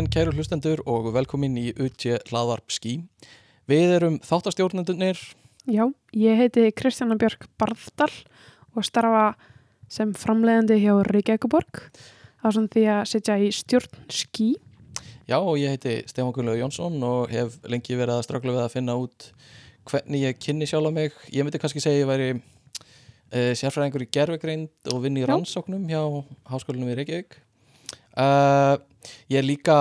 daginn, 0.00 0.08
kæru 0.08 0.32
hlustendur 0.32 0.80
og 0.88 1.10
velkomin 1.12 1.56
í 1.60 1.70
UT 1.76 2.04
hlaðvarp 2.30 2.72
skí. 2.72 3.02
Við 3.68 3.90
erum 3.98 4.16
þáttastjórnendunir. 4.24 5.18
Já, 5.68 5.92
ég 6.16 6.38
heiti 6.40 6.70
Kristjana 6.72 7.18
Björk 7.20 7.44
Barðdal 7.60 8.08
og 8.72 8.86
starfa 8.86 9.34
sem 9.92 10.14
framleiðandi 10.16 10.78
hjá 10.80 10.94
Reykjavíkuborg 11.04 11.82
á 12.40 12.48
samt 12.48 12.72
því 12.72 12.86
að 12.94 13.02
sitja 13.10 13.36
í 13.36 13.50
stjórn 13.52 14.08
skí. 14.08 14.54
Já, 15.28 15.36
og 15.36 15.58
ég 15.60 15.74
heiti 15.74 16.00
Stefán 16.08 16.32
Guðlaug 16.32 16.62
Jónsson 16.62 16.96
og 17.04 17.28
hef 17.34 17.60
lengi 17.68 17.98
verið 17.98 18.16
að 18.16 18.24
strafla 18.24 18.56
við 18.56 18.64
að 18.64 18.72
finna 18.78 18.96
út 18.96 19.28
hvernig 19.90 20.24
ég 20.24 20.40
kynni 20.40 20.70
sjálf 20.70 20.88
á 20.88 20.92
mig. 20.96 21.12
Ég 21.28 21.44
myndi 21.44 21.60
kannski 21.60 21.82
segja 21.84 22.06
ég 22.06 22.08
væri 22.08 22.32
uh, 22.38 23.52
sérfræðingur 23.52 24.06
í 24.06 24.10
gerfegreind 24.16 24.94
og 24.94 25.04
vinn 25.04 25.20
í 25.20 25.28
rannsóknum 25.28 25.84
hjá 25.92 26.00
Háskólanum 26.48 26.88
í 26.88 26.98
Reykjavík. 27.02 27.42
Uh, 28.20 28.76
ég 29.32 29.38
er 29.40 29.46
líka 29.46 29.76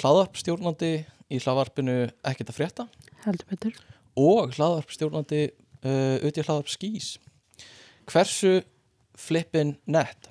hlaðvarpstjórnandi 0.00 0.92
í 1.28 1.40
hlaðvarpinu 1.42 1.96
Ekkert 2.24 2.52
að 2.52 2.56
frétta. 2.56 2.86
Heldur 3.26 3.48
betur. 3.50 3.74
og 4.16 4.54
hlaðvarpstjórnandi 4.56 5.42
uh, 5.48 6.16
uti 6.24 6.44
hlaðvarp 6.44 6.70
skís 6.72 7.14
hversu 8.08 8.62
flippin 9.18 9.74
nett? 9.84 10.30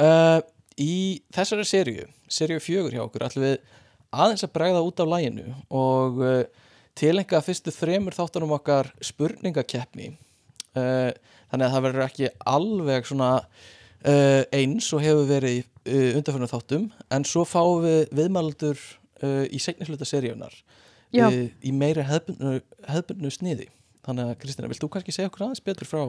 Uh, 0.00 0.40
í 0.80 1.20
þessari 1.34 1.66
seríu 1.68 2.08
seríu 2.28 2.62
fjögur 2.62 2.96
hjá 2.96 3.04
okkur 3.04 3.26
ætlum 3.28 3.46
við 3.46 3.56
aðeins 4.14 4.46
að 4.46 4.54
bregða 4.56 4.82
út 4.86 5.02
af 5.04 5.10
læginu 5.10 5.54
og 5.74 6.20
tilenga 6.98 7.40
fyrstu 7.44 7.72
þremur 7.74 8.14
þáttunum 8.14 8.54
okkar 8.54 8.92
spurningakeppni. 9.02 10.12
Þannig 10.74 11.64
að 11.66 11.74
það 11.74 11.84
verður 11.86 12.04
ekki 12.04 12.30
alveg 12.54 13.08
svona 13.10 13.30
uh, 14.08 14.42
eins 14.54 14.90
og 14.94 15.02
hefur 15.04 15.28
verið 15.28 15.58
í 15.58 15.62
uh, 15.64 16.18
undanfjörnum 16.18 16.52
þáttum 16.52 16.86
en 17.14 17.26
svo 17.28 17.44
fáum 17.48 17.84
við 17.84 18.12
viðmældur 18.14 18.78
uh, 18.78 19.44
í 19.48 19.60
seinni 19.62 19.88
hluta 19.88 20.08
seríunar 20.08 20.54
í 21.14 21.70
meira 21.70 22.02
hefbundnu, 22.08 22.58
hefbundnu 22.90 23.30
sniði 23.30 23.68
þannig 24.04 24.30
að 24.32 24.38
Kristina, 24.42 24.70
vilt 24.70 24.82
þú 24.82 24.90
kannski 24.92 25.14
segja 25.14 25.30
okkur 25.30 25.46
aðeins 25.46 25.62
betur 25.64 25.88
frá 25.88 26.02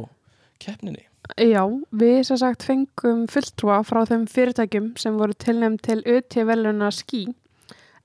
keppninni? 0.64 1.06
Já, 1.42 1.64
við 1.92 2.20
sem 2.28 2.40
sagt 2.40 2.66
fengum 2.68 3.26
fulltrúa 3.32 3.82
frá 3.88 4.04
þeim 4.10 4.26
fyrirtækjum 4.30 4.92
sem 5.02 5.18
voru 5.20 5.36
tilnæm 5.42 5.78
til 5.84 6.02
UT-veluna 6.06 6.92
skí. 6.94 7.26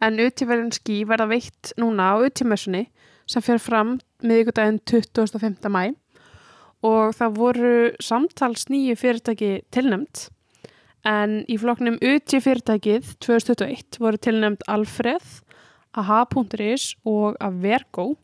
En 0.00 0.20
UT-velun 0.22 0.72
skí 0.72 1.02
verða 1.08 1.28
veitt 1.30 1.74
núna 1.80 2.14
á 2.16 2.24
UT-messunni 2.24 2.86
sem 3.30 3.44
fer 3.44 3.60
fram 3.62 3.98
miðvikudaginn 4.24 4.80
25. 4.88 5.68
mæ 5.68 5.92
og 6.86 7.14
það 7.16 7.36
voru 7.36 7.74
samtals 8.00 8.68
nýju 8.72 8.96
fyrirtæki 8.96 9.52
tilnæmt 9.74 10.28
en 11.08 11.40
í 11.48 11.56
flokknum 11.60 11.96
UT-fyrirtækið 12.00 13.14
2021 13.24 14.00
voru 14.00 14.20
tilnæmt 14.20 14.66
Alfreð, 14.68 15.40
aha.is 15.96 16.94
og 17.04 17.36
Avergo 17.40 18.14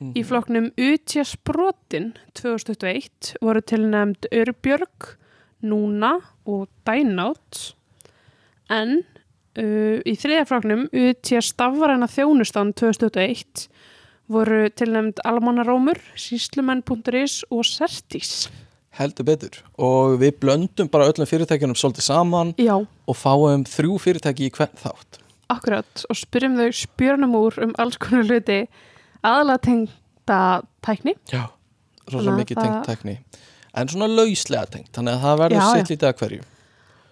Mhm. 0.00 0.12
Í 0.16 0.24
flokknum 0.24 0.70
Utja 0.80 1.24
Sprotin 1.28 2.14
2021 2.36 3.36
voru 3.40 3.60
tilnæmt 3.60 4.28
Örbjörg, 4.32 5.16
Núna 5.62 6.14
og 6.48 6.68
Dynout 6.88 7.74
en 8.72 9.02
uh, 9.60 9.98
í 10.00 10.14
þriðja 10.16 10.46
flokknum 10.48 10.86
Utja 10.88 11.42
Stafræna 11.44 12.08
þjónustan 12.08 12.72
2021 12.76 13.68
voru 14.30 14.68
tilnæmt 14.70 15.20
Almannarómur, 15.26 15.98
Síslumenn.is 16.18 17.40
og 17.50 17.64
Sertis. 17.66 18.48
Heldur 18.98 19.26
betur. 19.26 19.58
Og 19.78 20.16
við 20.20 20.36
blöndum 20.42 20.90
bara 20.90 21.08
öllum 21.10 21.28
fyrirtækjunum 21.30 21.78
svolítið 21.78 22.06
saman 22.08 22.54
Já, 22.58 22.74
og 22.80 23.16
fáum 23.16 23.64
þrjú 23.68 23.98
fyrirtæki 24.02 24.48
í 24.48 24.54
hvern 24.54 24.74
þátt. 24.80 25.20
Akkurat. 25.50 26.04
Og 26.10 26.18
spyrjum 26.18 26.58
þau 26.58 26.68
spjörnum 26.74 27.36
úr 27.38 27.58
um 27.64 27.74
alls 27.82 27.98
konar 27.98 28.26
hluti. 28.28 28.60
Aðalega 29.26 29.62
tengda 29.66 30.40
tækni. 30.86 31.14
Já, 31.30 31.48
rosa 32.10 32.18
Þannig 32.18 32.32
að 32.32 32.40
mikið 32.42 32.56
það- 32.56 32.66
tengt 32.66 32.86
tækni. 32.90 33.18
En 33.74 33.88
svona 33.88 34.08
lauslega 34.10 34.66
tengt, 34.70 34.90
þannig 34.92 35.14
að 35.14 35.22
það 35.24 35.40
verður 35.44 35.66
sitt 35.76 35.90
lítið 35.94 36.08
að 36.10 36.18
hverju. 36.20 36.42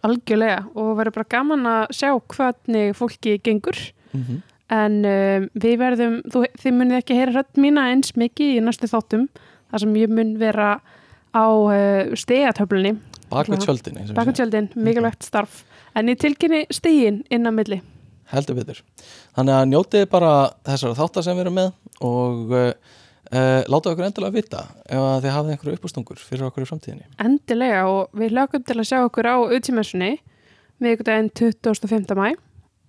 Algjörlega. 0.09 0.59
Og 0.75 0.97
verður 0.99 1.15
bara 1.15 1.29
gaman 1.31 1.67
að 1.67 1.89
sjá 1.95 2.11
hvernig 2.35 2.95
fólki 2.99 3.39
gengur. 3.43 3.79
Mm 4.13 4.25
-hmm. 4.25 4.43
En 4.75 4.97
um, 5.09 5.49
við 5.57 5.77
verðum, 5.81 6.17
þú, 6.29 6.45
þið 6.61 6.75
munið 6.77 7.01
ekki 7.01 7.19
heyra 7.19 7.37
rödd 7.39 7.61
mína 7.61 7.87
eins 7.93 8.15
mikið 8.21 8.59
í 8.59 8.65
næstu 8.65 8.89
þáttum 8.91 9.29
þar 9.71 9.85
sem 9.85 9.95
ég 10.01 10.13
mun 10.13 10.35
vera 10.41 10.71
á 11.33 11.47
uh, 11.49 12.17
stegatöflunni, 12.19 12.97
Bak 13.29 13.49
við 13.51 13.59
Já. 13.61 13.65
tjöldin 13.67 13.99
eins 14.01 14.09
og 14.09 14.15
við 14.15 14.15
segjum. 14.15 14.21
bakutjöldin, 14.23 14.69
mikilvægt 14.77 15.27
starf 15.27 15.63
en 15.97 16.09
ég 16.09 16.21
tilkynni 16.21 16.65
stegin 16.73 17.23
inn 17.33 17.49
á 17.49 17.53
milli 17.53 17.81
heldur 18.33 18.57
betur 18.59 18.81
þannig 19.37 19.55
að 19.57 19.69
njótið 19.73 20.07
bara 20.13 20.33
þessara 20.69 20.97
þáttar 20.99 21.27
sem 21.27 21.37
við 21.37 21.47
erum 21.47 21.59
með 21.59 21.71
og 22.05 22.53
uh, 22.53 22.73
uh, 23.33 23.61
láta 23.69 23.93
okkur 23.93 24.09
endilega 24.09 24.37
vita 24.37 24.65
ef 24.85 25.05
þið 25.25 25.35
hafið 25.37 25.55
einhverju 25.55 25.79
uppástungur 25.79 26.21
fyrir 26.21 26.49
okkur 26.49 26.67
í 26.67 26.69
framtíðinni 26.69 27.09
endilega 27.25 27.87
og 27.89 28.13
við 28.17 28.37
lögum 28.37 28.65
til 28.69 28.77
að 28.79 28.91
sjá 28.91 28.99
okkur 29.05 29.29
á 29.33 29.37
auðtímessunni 29.37 30.13
miðvikudaginn 30.79 31.33
25. 31.35 32.17
mæ 32.19 32.29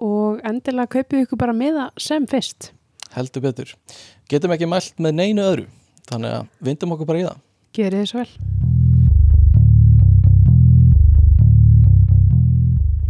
og 0.04 0.40
endilega 0.48 0.94
kaupið 0.98 1.26
ykkur 1.26 1.42
bara 1.42 1.56
miða 1.56 1.90
sem 2.00 2.28
fyrst 2.30 2.72
heldur 3.16 3.46
betur, 3.48 3.76
getum 4.30 4.54
ekki 4.56 4.70
mælt 4.70 5.00
með 5.02 5.18
neinu 5.22 5.46
öðru 5.46 5.68
þannig 6.10 6.40
að 6.40 6.50
vindum 6.70 6.96
okkur 6.96 7.10
bara 7.10 7.24
í 7.24 7.28
það 7.28 7.46
gerið 7.80 8.04
þið 8.04 8.12
svo 8.14 8.24
vel 8.24 8.34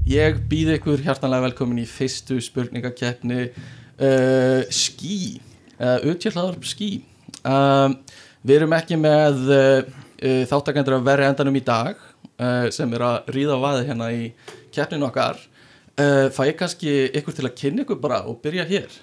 Ég 0.10 0.40
býð 0.50 0.72
ykkur 0.80 1.04
hjartanlega 1.06 1.44
velkomin 1.44 1.84
í 1.84 1.86
fyrstu 1.86 2.40
spurningakeppni 2.42 3.44
uh, 3.46 4.64
skí, 4.74 5.38
uh, 5.78 6.00
utjörlaðarp 6.10 6.66
skí. 6.66 6.88
Um, 7.46 7.94
við 8.42 8.56
erum 8.56 8.74
ekki 8.74 8.98
með 8.98 9.44
uh, 9.54 9.84
uh, 9.86 10.42
þáttakendur 10.50 10.98
að 10.98 11.06
verri 11.12 11.28
endanum 11.28 11.60
í 11.60 11.62
dag 11.62 12.00
uh, 12.02 12.66
sem 12.74 12.98
er 12.98 13.06
að 13.06 13.30
ríða 13.36 13.60
á 13.62 13.66
vaði 13.68 13.86
hérna 13.92 14.10
í 14.16 14.24
keppninu 14.74 15.12
okkar. 15.12 15.38
Uh, 16.00 16.28
fæ 16.32 16.46
ég 16.48 16.58
kannski 16.60 16.92
ykkur 17.20 17.36
til 17.36 17.48
að 17.50 17.56
kynna 17.60 17.84
ykkur 17.84 18.00
bara 18.00 18.22
og 18.30 18.40
byrja 18.44 18.64
hér. 18.70 18.94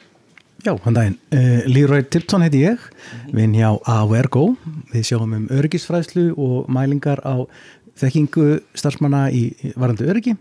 Já, 0.64 0.72
hann 0.86 0.96
daginn. 0.96 1.18
Uh, 1.28 1.66
Leroy 1.68 2.06
Tilton 2.08 2.44
heiti 2.46 2.62
ég, 2.64 2.80
vinn 3.36 3.52
hjá 3.54 3.74
Avergo. 3.92 4.54
Við 4.94 5.04
sjáum 5.10 5.34
um 5.36 5.48
öryggisfræðslu 5.52 6.30
og 6.40 6.70
mælingar 6.72 7.20
á 7.20 7.44
þekkingu 8.00 8.62
starfsmanna 8.76 9.26
í 9.32 9.50
varandi 9.76 10.08
öryggi 10.08 10.34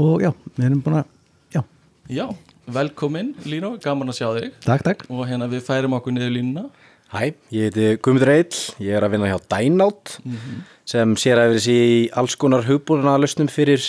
og 0.00 0.22
já, 0.24 0.30
við 0.56 0.68
erum 0.68 0.82
búin 0.84 1.00
að, 1.00 1.10
já, 1.54 1.60
Já, 2.10 2.24
velkomin 2.70 3.34
Líno, 3.46 3.76
gaman 3.82 4.10
að 4.10 4.16
sjá 4.18 4.28
þig 4.38 4.54
takk, 4.64 4.82
takk. 4.86 5.04
og 5.10 5.26
hérna 5.28 5.46
við 5.50 5.62
færum 5.66 5.94
okkur 5.98 6.14
niður 6.16 6.32
línuna. 6.34 6.64
Hæ, 7.10 7.32
ég 7.54 7.68
heiti 7.68 7.86
Guðmundur 8.02 8.30
Eill, 8.30 8.58
ég 8.82 8.94
er 8.94 9.06
að 9.06 9.14
vinna 9.16 9.30
hjá 9.30 9.38
Dynout 9.50 10.16
sem 10.86 11.14
sér 11.18 11.42
að 11.42 11.56
verið 11.56 11.68
í 11.74 12.10
alls 12.18 12.36
konar 12.38 12.66
hugbúrunarlausnum 12.66 13.50
fyrir 13.50 13.82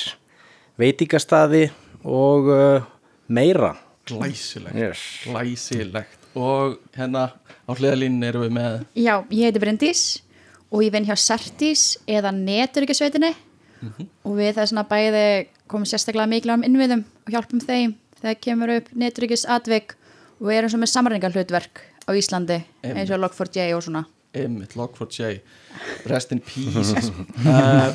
veitingastaði 0.81 1.67
og 2.03 2.49
uh, 2.51 2.89
meira. 3.27 3.75
Glæsilegt. 4.09 4.75
Yes. 4.75 5.05
Glæsilegt. 5.27 6.19
Og 6.35 6.79
hérna 6.95 7.29
á 7.67 7.71
hliðalínu 7.75 8.27
erum 8.27 8.45
við 8.45 8.53
með 8.55 8.75
Já, 8.95 9.15
ég 9.29 9.47
heiti 9.47 9.61
Bryndís 9.61 10.03
og 10.71 10.83
ég 10.85 10.93
vinn 10.93 11.07
hjá 11.07 11.15
Sertís 11.19 11.95
eða 12.09 12.31
Neturikisveitinni 12.35 13.33
og 14.23 14.37
við 14.37 14.53
það 14.55 14.63
er 14.63 14.69
svona 14.71 14.85
bæði 14.87 15.25
komum 15.71 15.89
sérstaklega 15.89 16.29
mikið 16.29 16.55
um 16.55 16.65
innviðum 16.67 17.03
og 17.25 17.33
hjálpum 17.33 17.63
þeim 17.63 17.95
þegar 18.21 18.39
kemur 18.45 18.73
upp 18.77 18.91
Neturikis 19.03 19.45
atvik 19.49 19.95
og 20.39 20.49
við 20.49 20.59
erum 20.59 20.73
svo 20.73 20.81
með 20.81 20.93
samræningar 20.93 21.35
hlutverk 21.35 21.83
á 22.05 22.11
Íslandi 22.17 22.61
eins 22.85 23.11
og 23.11 23.21
Log4j 23.21 23.71
og 23.75 23.85
svona. 23.85 24.05
Emmitt 24.31 24.77
Log4j 24.79 25.41
Rest 26.07 26.31
in 26.31 26.39
peace. 26.39 27.11
Uh, 27.41 27.89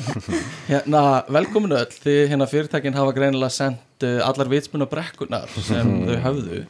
hérna, 0.67 1.23
Velkomin 1.31 1.71
öll. 1.71 1.93
Því 2.03 2.15
hérna 2.29 2.47
fyrirtækin 2.49 2.97
hafa 2.97 3.13
greinilega 3.15 3.49
sendt 3.53 3.86
uh, 4.05 4.19
allar 4.27 4.49
vitsmuna 4.51 4.87
brekkunar 4.89 5.51
sem 5.55 5.89
þau 6.07 6.17
höfðu 6.25 6.61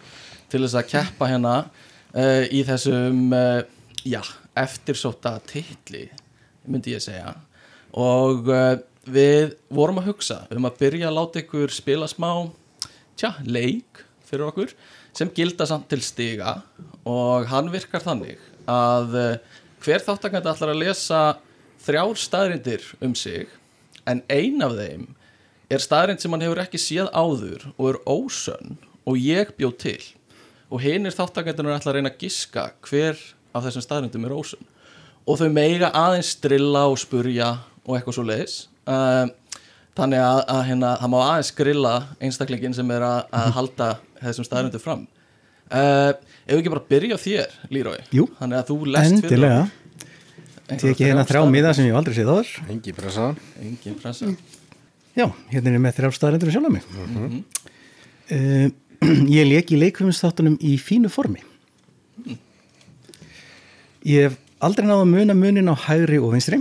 til 0.51 0.61
þess 0.63 0.77
að 0.79 0.89
keppa 0.93 1.29
hérna 1.31 1.55
uh, 1.65 2.43
í 2.53 2.63
þessum 2.67 3.33
uh, 3.35 3.61
já, 4.07 4.21
eftirsóta 4.57 5.37
titli 5.47 6.07
myndi 6.67 6.95
ég 6.95 7.03
segja. 7.03 7.31
Og 7.97 8.49
við 9.07 9.53
vorum 9.71 10.01
að 10.01 10.09
hugsa 10.09 10.41
um 10.51 10.67
að 10.67 10.81
byrja 10.81 11.07
að 11.07 11.15
láta 11.15 11.39
ykkur 11.39 11.71
spila 11.71 12.09
smá 12.11 12.49
tja, 13.15 13.31
leik 13.47 14.03
fyrir 14.27 14.49
okkur 14.49 14.73
sem 15.15 15.31
gilda 15.33 15.65
samt 15.69 15.87
til 15.89 16.03
stiga. 16.03 16.57
Og 17.07 17.47
hann 17.47 17.71
virkar 17.71 18.03
þannig 18.03 18.43
að 18.67 19.15
hver 19.79 20.03
þáttakandi 20.03 20.51
ætlar 20.51 20.73
að 20.73 20.83
lesa 20.83 21.21
þrjár 21.87 22.19
staðrindir 22.19 22.83
um 22.99 23.15
sig 23.15 23.47
en 24.07 24.23
ein 24.31 24.63
af 24.65 24.75
þeim 24.75 25.07
er 25.71 25.83
staðrind 25.83 26.23
sem 26.23 26.31
hann 26.31 26.43
hefur 26.45 26.61
ekki 26.63 26.79
séð 26.81 27.09
áður 27.11 27.67
og 27.75 27.89
er 27.91 27.99
ósönn 28.07 28.77
og 29.07 29.19
ég 29.19 29.51
bjóð 29.57 29.75
til. 29.83 29.99
Og 30.71 30.83
hinn 30.83 31.07
er 31.07 31.15
þáttakendunar 31.15 31.77
ætla 31.77 31.93
að 31.93 31.99
reyna 31.99 32.11
að 32.11 32.21
giska 32.23 32.69
hver 32.87 33.19
af 33.55 33.65
þessum 33.65 33.83
staðrindum 33.83 34.27
er 34.27 34.35
ósönn. 34.35 34.67
Og 35.27 35.39
þau 35.41 35.49
meiga 35.51 35.91
aðeins 35.95 36.31
strilla 36.37 36.85
og 36.87 36.99
spurja 37.01 37.57
og 37.87 37.97
eitthvað 37.97 38.15
svo 38.17 38.23
leiðis 38.27 38.55
uh, 38.87 39.27
þannig 39.97 40.23
að, 40.23 40.41
að 40.53 40.61
hérna, 40.69 40.93
það 41.01 41.11
má 41.13 41.17
aðeins 41.23 41.51
grilla 41.57 41.95
einstaklingin 42.23 42.75
sem 42.77 42.93
er 42.95 43.07
að, 43.07 43.19
að 43.39 43.49
halda 43.57 43.89
þessum 44.21 44.47
staðrundu 44.47 44.81
fram. 44.83 45.03
Uh, 45.67 46.13
ef 46.47 46.53
við 46.53 46.61
ekki 46.61 46.71
bara 46.71 46.87
byrja 46.93 47.17
þér, 47.19 47.57
Lírói 47.75 47.97
Jú. 48.15 48.29
þannig 48.37 48.61
að 48.61 48.69
þú 48.69 48.77
lest 48.87 49.17
Endilega. 49.17 49.65
fyrir 49.67 49.83
Tekið 50.67 51.09
hérna 51.09 51.23
þrjá 51.27 51.41
miða 51.47 51.73
sem 51.75 51.85
ég 51.87 51.93
hef 51.93 51.99
aldrei 52.01 52.15
séð 52.15 52.31
áður. 52.31 52.49
Engi 52.71 52.93
pressa. 52.95 53.27
Engin 53.63 53.99
pressa 53.99 54.31
Já, 55.17 55.25
hérna 55.49 55.71
er 55.71 55.75
ég 55.79 55.81
með 55.81 55.95
þrjár 55.97 56.13
staðarendur 56.13 56.51
sjálf 56.53 56.69
mig. 56.69 56.83
Uh, 58.29 58.67
Ég 59.37 59.47
leik 59.49 59.71
í 59.73 59.79
leikfumistáttunum 59.81 60.59
í 60.61 60.75
fínu 60.81 61.09
formi. 61.09 61.41
Ég 64.07 64.27
hef 64.27 64.35
aldrei 64.63 64.85
náða 64.85 65.03
að 65.05 65.11
muna 65.15 65.35
munin 65.37 65.71
á 65.73 65.75
hægri 65.87 66.19
og 66.21 66.35
vinstri. 66.35 66.59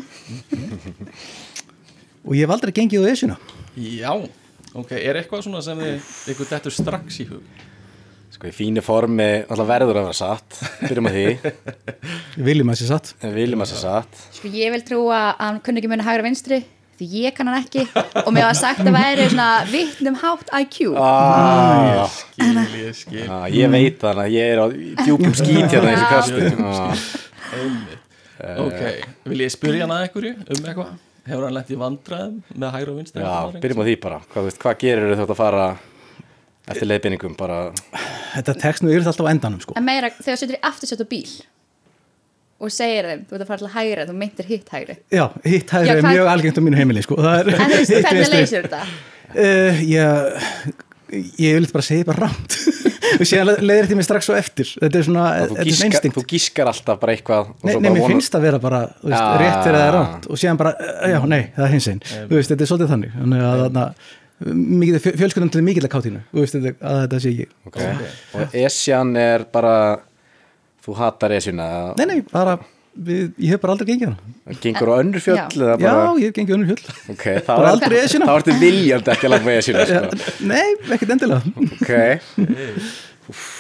Og 2.26 2.32
ég 2.35 2.47
hef 2.47 2.55
aldrei 2.56 2.73
gengið 2.76 3.05
á 3.05 3.12
esjuna. 3.12 3.37
Já, 3.76 4.12
ok, 4.73 4.94
er 4.99 5.20
eitthvað 5.20 5.44
svona 5.47 5.61
sem 5.64 5.81
þið 5.81 6.32
ykkur 6.35 6.50
dettur 6.50 6.75
strax 6.75 7.20
í 7.23 7.29
hug? 7.29 7.64
Sko 8.37 8.49
í 8.50 8.55
fínu 8.56 8.82
formi 8.85 9.29
alltaf 9.47 9.69
verður 9.69 10.00
að 10.00 10.09
vera 10.09 10.17
satt. 10.17 10.59
Byrjum 10.82 11.09
að 11.09 11.19
því. 11.19 11.52
Viljum 12.49 12.73
að 12.73 12.81
sé 12.81 12.88
satt. 12.88 13.12
Viljum 13.37 13.64
að 13.64 13.70
sé 13.73 13.82
satt. 13.85 14.25
Sko 14.41 14.50
ég 14.52 14.73
vil 14.75 14.82
trúa 14.85 15.20
að 15.29 15.44
hann 15.44 15.61
kunni 15.64 15.81
ekki 15.85 15.93
muni 15.93 16.09
hægra 16.09 16.26
vinstri 16.26 16.64
því 16.99 17.07
ég 17.23 17.35
kann 17.37 17.51
hann 17.51 17.61
ekki. 17.63 17.85
Og 18.25 18.31
mér 18.35 18.47
var 18.49 18.57
sagt 18.59 18.83
að 18.85 18.95
væri 18.97 19.27
svona 19.31 19.49
vittnum 19.71 20.17
hátt 20.23 20.53
IQ 20.61 20.79
ah, 21.01 22.05
skil, 22.13 22.61
ég 22.81 22.97
skil. 22.97 23.25
Ah, 23.29 23.47
Ég 23.53 23.71
veit 23.73 23.99
þannig 24.03 24.23
að 24.25 24.37
ég 24.37 24.55
er 24.55 24.63
á 24.63 24.67
djúpum 25.05 25.35
skít 25.37 25.67
hérna 25.75 25.93
í 25.93 25.99
þessu 26.01 26.09
kasti. 26.13 26.41
ah, 28.45 28.63
ok, 28.67 28.81
vil 29.33 29.43
ég 29.45 29.53
spyrja 29.55 29.87
hana 29.87 30.03
einhverju 30.07 30.35
um 30.41 30.63
eitthvað? 30.71 30.95
Hefur 31.27 31.43
hann 31.49 31.57
lent 31.57 31.71
í 31.75 31.77
vandræðum 31.81 32.35
með 32.55 32.75
hægra 32.77 32.93
og 32.93 32.99
vinstri 33.01 33.23
Já, 33.25 33.61
byrjum 33.63 33.81
að 33.83 33.89
því 33.91 33.95
bara. 34.05 34.19
Hvað, 34.31 34.45
veist, 34.47 34.61
hvað 34.63 34.77
gerir 34.85 35.09
þú 35.11 35.17
þetta 35.23 35.35
að 35.35 35.41
fara 35.41 35.65
eftir 36.71 36.87
leiðbeiningum? 36.93 37.35
Bara 37.39 37.57
Þetta 38.37 38.55
tekst 38.63 38.85
nú 38.85 38.93
yfir 38.93 39.09
alltaf 39.11 39.27
á 39.27 39.33
endanum 39.33 39.63
sko. 39.65 39.75
En 39.79 39.87
meira 39.87 40.13
þegar 40.15 40.37
þú 40.37 40.43
setur 40.45 40.59
í 40.59 40.63
aftursett 40.71 41.03
á 41.03 41.07
bíl 41.11 41.27
og 42.61 42.73
segir 42.73 43.05
þeim, 43.11 43.25
þú 43.29 43.37
ert 43.37 43.44
að 43.44 43.50
fara 43.50 43.61
til 43.62 43.73
hægri 43.75 44.06
þú 44.08 44.14
meintir 44.17 44.47
hitt 44.49 44.70
hægri. 44.73 44.97
Já, 45.12 45.25
hitt 45.44 45.70
hægri 45.76 45.91
Já, 45.91 45.97
er 46.00 46.06
mjög 46.08 46.31
algengt 46.32 46.56
á 46.58 46.62
mínu 46.64 46.79
heimili 46.81 47.03
sko. 47.05 47.19
Það 47.20 47.38
er 47.43 47.50
en 47.53 47.70
þú 47.70 47.79
veist, 47.81 47.94
hvernig 48.06 48.31
leysir 48.32 48.67
þetta? 48.67 48.82
Uh, 49.37 49.81
ég, 49.91 50.70
ég 51.43 51.56
vil 51.58 51.69
bara 51.75 51.85
segja 51.85 52.06
bara 52.08 52.26
rámt 52.26 52.56
og 53.20 53.25
síðan 53.29 53.50
leiðir 53.62 53.87
þetta 53.87 53.99
mig 54.00 54.06
strax 54.08 54.26
svo 54.31 54.37
eftir. 54.38 54.70
Þetta 54.81 54.99
er 55.00 55.06
svona, 55.06 55.25
þetta 55.43 55.61
er 55.62 55.70
instinkt 55.70 56.17
þú 56.17 56.25
gískar 56.32 56.70
alltaf 56.73 56.99
bara 57.03 57.14
eitthvað 57.17 57.53
og 57.53 57.67
Nei, 57.69 57.75
nei 57.85 57.91
mér 57.94 58.08
finnst 58.11 58.35
það 58.35 58.47
vera 58.49 58.61
bara 58.62 58.81
þú 59.02 59.11
veist, 59.12 59.20
Ah. 59.20 59.37
rétt 59.43 59.61
fyrir 59.67 59.79
það 59.81 59.87
er 59.91 59.97
rámt 60.00 60.29
og 60.31 60.41
síðan 60.43 60.61
bara, 60.62 60.73
eh, 60.81 61.12
já, 61.12 61.19
nei, 61.31 61.43
það 61.56 61.67
er 61.69 61.75
hins 61.76 61.88
einn 61.93 62.02
þú 62.06 62.35
veist, 62.41 62.50
þetta 62.55 62.67
er 62.67 62.70
svolítið 62.73 62.93
þannig. 62.94 63.14
Þannig 63.20 63.44
að 63.47 63.62
þarna 63.67 63.87
mikið 64.82 64.99
fjö- 65.05 65.14
fjölskyldan 65.23 65.52
til 65.55 65.62
mikið 65.64 65.88
kátínu. 65.93 66.25
Þú 66.32 66.43
veist, 66.43 66.56
þetta, 66.59 66.73
að 66.91 66.99
þetta 67.05 67.20
sé 67.25 67.31
ég 67.37 67.55
okay. 67.70 68.11
Og 68.37 68.56
Esjan 68.67 69.14
er 69.20 69.47
bara 69.52 69.76
Þú 70.87 70.94
hatar 71.00 71.33
Esjuna. 71.37 71.67
Nei, 71.99 72.06
nei, 72.06 72.19
bara, 72.33 72.56
við, 72.94 73.33
ég 73.43 73.50
hef 73.56 73.61
bara 73.65 73.75
aldrei 73.75 73.88
gengið 73.91 74.12
hana 74.12 74.56
Gengur 74.62 74.88
á 74.88 74.94
önnur 75.03 75.21
fjöll 75.25 75.37
Já. 75.37 75.47
eða 75.50 75.73
já, 75.83 75.91
bara, 75.91 76.12
ég 76.23 76.29
hef 76.31 76.37
gengið 76.38 76.55
önnur 76.56 76.69
hjöld 76.71 77.11
okay, 77.12 77.41
þá 77.43 77.50
bara 77.50 77.67
er- 77.67 77.73
aldrei 77.75 77.99
Esjuna. 78.05 78.29
Þá 78.31 78.37
ertu 78.41 78.55
viljandi 78.61 79.12
ekki 79.17 79.31
að 79.33 79.47
með 79.49 79.59
Esjuna 79.62 79.87
sko. 79.91 80.31
nei, 80.53 80.69
ekkert 80.94 81.15
endilega. 81.17 81.43
Ok, 81.81 81.91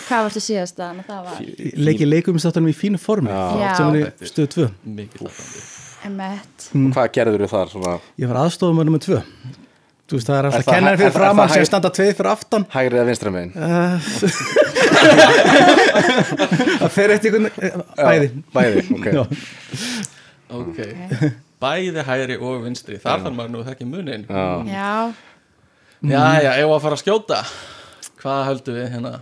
hvað 0.06 0.22
varstu 0.28 0.42
síðast 0.44 0.78
að 0.86 1.00
það 1.08 1.24
var 1.26 1.40
leikið 1.88 2.10
leikum 2.12 2.38
státtunum 2.38 2.70
í 2.70 2.76
fínu 2.78 3.00
formi 3.02 3.32
er 3.34 4.12
stöðu 4.30 4.50
2 4.54 4.68
mikið 5.00 5.26
lappandi 5.26 5.64
emmett 6.06 6.68
Mm. 6.70 6.84
og 6.86 6.94
hvað 6.94 7.08
gerður 7.16 7.42
þú 7.42 7.48
þar 7.50 7.70
svona? 7.72 7.94
Ég 8.22 8.28
var 8.30 8.38
aðstofum 8.44 8.78
með 8.94 9.02
2 9.08 9.18
þú 10.06 10.18
veist, 10.18 10.28
það 10.28 10.38
er 10.38 10.48
alltaf 10.48 10.68
kennar 10.70 10.98
fyrir 11.00 11.14
framann 11.14 11.50
sem 11.52 11.64
standa 11.66 11.90
tveið 11.94 12.12
fyrir 12.18 12.30
aftan. 12.30 12.66
Hægri 12.72 13.00
eða 13.00 13.08
vinstra 13.10 13.32
megin? 13.34 13.52
Það 16.80 16.90
fer 16.94 17.14
eftir 17.16 17.36
einhvern 17.36 17.84
bæði. 17.98 18.28
Bæði, 18.54 18.82
ok. 18.96 19.06
Já. 19.16 19.22
ok, 20.56 20.78
bæði 21.62 22.04
hægri 22.06 22.36
og 22.40 22.60
vinstri. 22.66 22.98
Þar 23.02 23.24
þarf 23.24 23.38
maður 23.38 23.54
nú 23.54 23.62
að 23.62 23.70
þekki 23.72 23.88
munin 23.90 24.26
Já. 24.30 24.44
já, 26.06 26.26
já, 26.44 26.52
ef 26.60 26.74
að 26.76 26.84
fara 26.84 26.98
að 26.98 27.02
skjóta? 27.02 27.40
Hvað 28.20 28.44
höldum 28.50 28.78
við 28.78 28.86
hérna? 28.94 29.14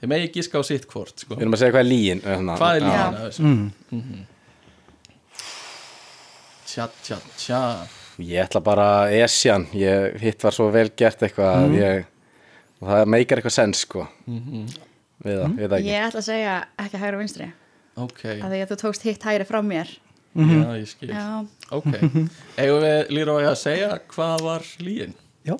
Ég 0.00 0.08
megi 0.08 0.28
gíska 0.36 0.60
á 0.60 0.64
sitt 0.64 0.86
hvort 0.88 1.16
sko. 1.20 1.34
Við 1.36 1.44
erum 1.44 1.56
að 1.56 1.62
segja 1.62 1.74
hvað 1.76 1.82
er 1.84 1.90
lígin 1.90 2.20
hvað 2.24 2.72
er 2.76 2.84
þessu? 3.20 3.40
Mm. 3.44 4.22
tja, 6.70 6.86
tja, 7.04 7.18
tja 7.36 7.62
Ég 8.20 8.42
ætla 8.44 8.60
bara 8.64 8.86
Esjan 9.14 9.66
ég, 9.76 10.18
Hitt 10.20 10.42
var 10.44 10.52
svo 10.56 10.68
vel 10.74 10.90
gert 10.96 11.22
eitthvað 11.22 11.54
Mm. 11.56 11.64
að 11.64 11.80
ég, 11.80 12.04
og 12.80 12.88
það 12.88 13.06
meikar 13.14 13.38
eitthvað 13.40 13.56
sens 13.56 13.82
sko. 13.86 14.06
Við 14.28 15.36
það, 15.36 15.56
við 15.56 15.66
það 15.68 15.74
ekki. 15.78 15.88
Ég 15.90 16.04
ætla 16.08 16.20
að 16.20 16.28
segja 16.28 16.54
ekki 16.84 17.00
hægra 17.02 17.18
vinstri. 17.20 17.48
Ok, 18.00 18.20
af 18.24 18.46
því 18.52 18.60
að 18.64 18.70
þú 18.70 18.76
tókst 18.84 19.02
hitt 19.08 19.22
hægri 19.26 19.44
frá 19.48 19.60
mér. 19.64 19.90
Já, 20.30 20.76
ég 20.78 20.86
skil. 20.86 21.08
Já, 21.10 21.24
ok, 21.74 21.90
eigum 22.60 22.84
við 22.84 23.08
Lýrói 23.10 23.44
að 23.50 23.56
segja 23.58 23.88
hvað 24.12 24.44
var 24.46 24.62
líðin 24.78 25.14
Já, 25.44 25.56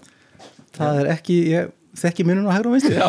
það 0.77 1.01
er 1.01 1.09
ekki 1.17 1.39
ég 1.51 1.73
þekki 1.99 2.23
munum 2.29 2.47
á 2.47 2.53
hægra 2.55 2.71
og 2.71 2.75
vinstri. 2.77 2.95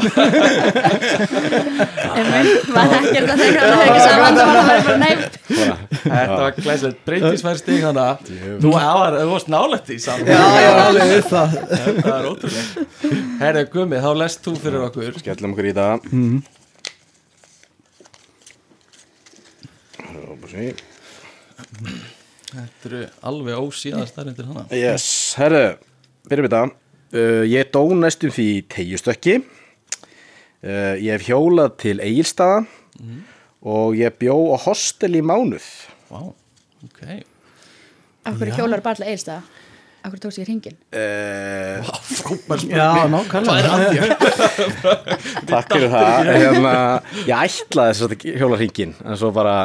Emmett 2.21 2.69
maður 2.73 2.93
þekkir 2.95 3.27
þetta 3.27 3.35
þegar 3.41 3.65
það 3.67 3.81
er 3.81 3.87
ekki 3.91 4.01
saman 4.05 4.33
þá 4.37 4.41
var 4.41 4.55
það 4.69 4.79
bara 4.87 4.97
neitt 5.01 5.33
Þetta 6.01 6.39
var 6.41 6.55
glæsilegt, 6.57 7.01
breytisverð 7.07 7.59
stig 7.61 7.83
þannig 7.85 8.05
að 8.05 8.15
þú 8.63 8.69
var, 8.73 9.17
þú 9.19 9.27
varst 9.35 9.51
nálægt 9.53 9.91
í 9.93 9.99
saman. 10.01 10.25
Já, 10.31 10.41
já, 10.65 10.71
alveg 10.87 11.05
við 11.11 11.27
það. 11.29 11.49
Það 12.01 12.15
er 12.15 12.25
ótrúlega 12.31 12.69
Herri 13.43 13.63
Gummi, 13.75 14.01
þá 14.01 14.11
lest 14.23 14.41
þú 14.47 14.55
fyrir 14.65 14.87
okkur. 14.87 15.13
Skellum 15.21 15.53
okkur 15.55 15.69
í 15.69 15.75
það. 15.77 16.09
Mhm. 16.11 16.41
Þetta 22.51 22.89
eru 22.89 23.01
alveg 23.29 23.59
ósíðan 23.61 24.07
stærnindir 24.09 24.47
hana 24.49 24.65
Yes, 24.75 25.05
herru 25.39 25.61
Byrjum 26.27 26.47
við 26.47 26.55
það 26.55 26.73
uh, 27.13 27.43
Ég 27.47 27.71
dó 27.73 27.83
næstum 27.97 28.33
því 28.33 28.47
tegjustökki 28.71 29.39
uh, 29.41 30.95
Ég 30.97 31.11
hef 31.15 31.27
hjólað 31.29 31.75
til 31.83 31.97
Egilstaða 31.99 32.63
og 33.61 33.97
ég 33.97 34.15
bjó 34.17 34.35
á 34.53 34.57
hostel 34.63 35.13
í 35.17 35.21
mánuð. 35.21 35.65
Vá, 36.09 36.21
ok. 36.87 37.01
Af 38.25 38.37
hverju 38.39 38.55
hjólar 38.57 38.81
bara 38.81 39.05
eilstæða 39.05 39.41
af 40.01 40.09
hverju 40.09 40.21
tókst 40.23 40.39
ég 40.41 40.47
hringin 40.49 40.73
uh, 40.97 41.77
Vá, 41.85 41.93
frábær 42.01 42.63
Já, 42.65 42.87
nákvæmlega. 43.13 44.07
Takk 45.51 45.75
fyrir 45.75 45.91
það. 45.93 46.31
Hérna, 46.31 46.73
Ég 47.27 47.35
ætlaði 47.37 47.93
þess 47.93 48.07
að 48.07 48.25
hjóla 48.41 48.57
hringin 48.61 48.95
en 49.05 49.19
svo 49.21 49.29
bara 49.35 49.55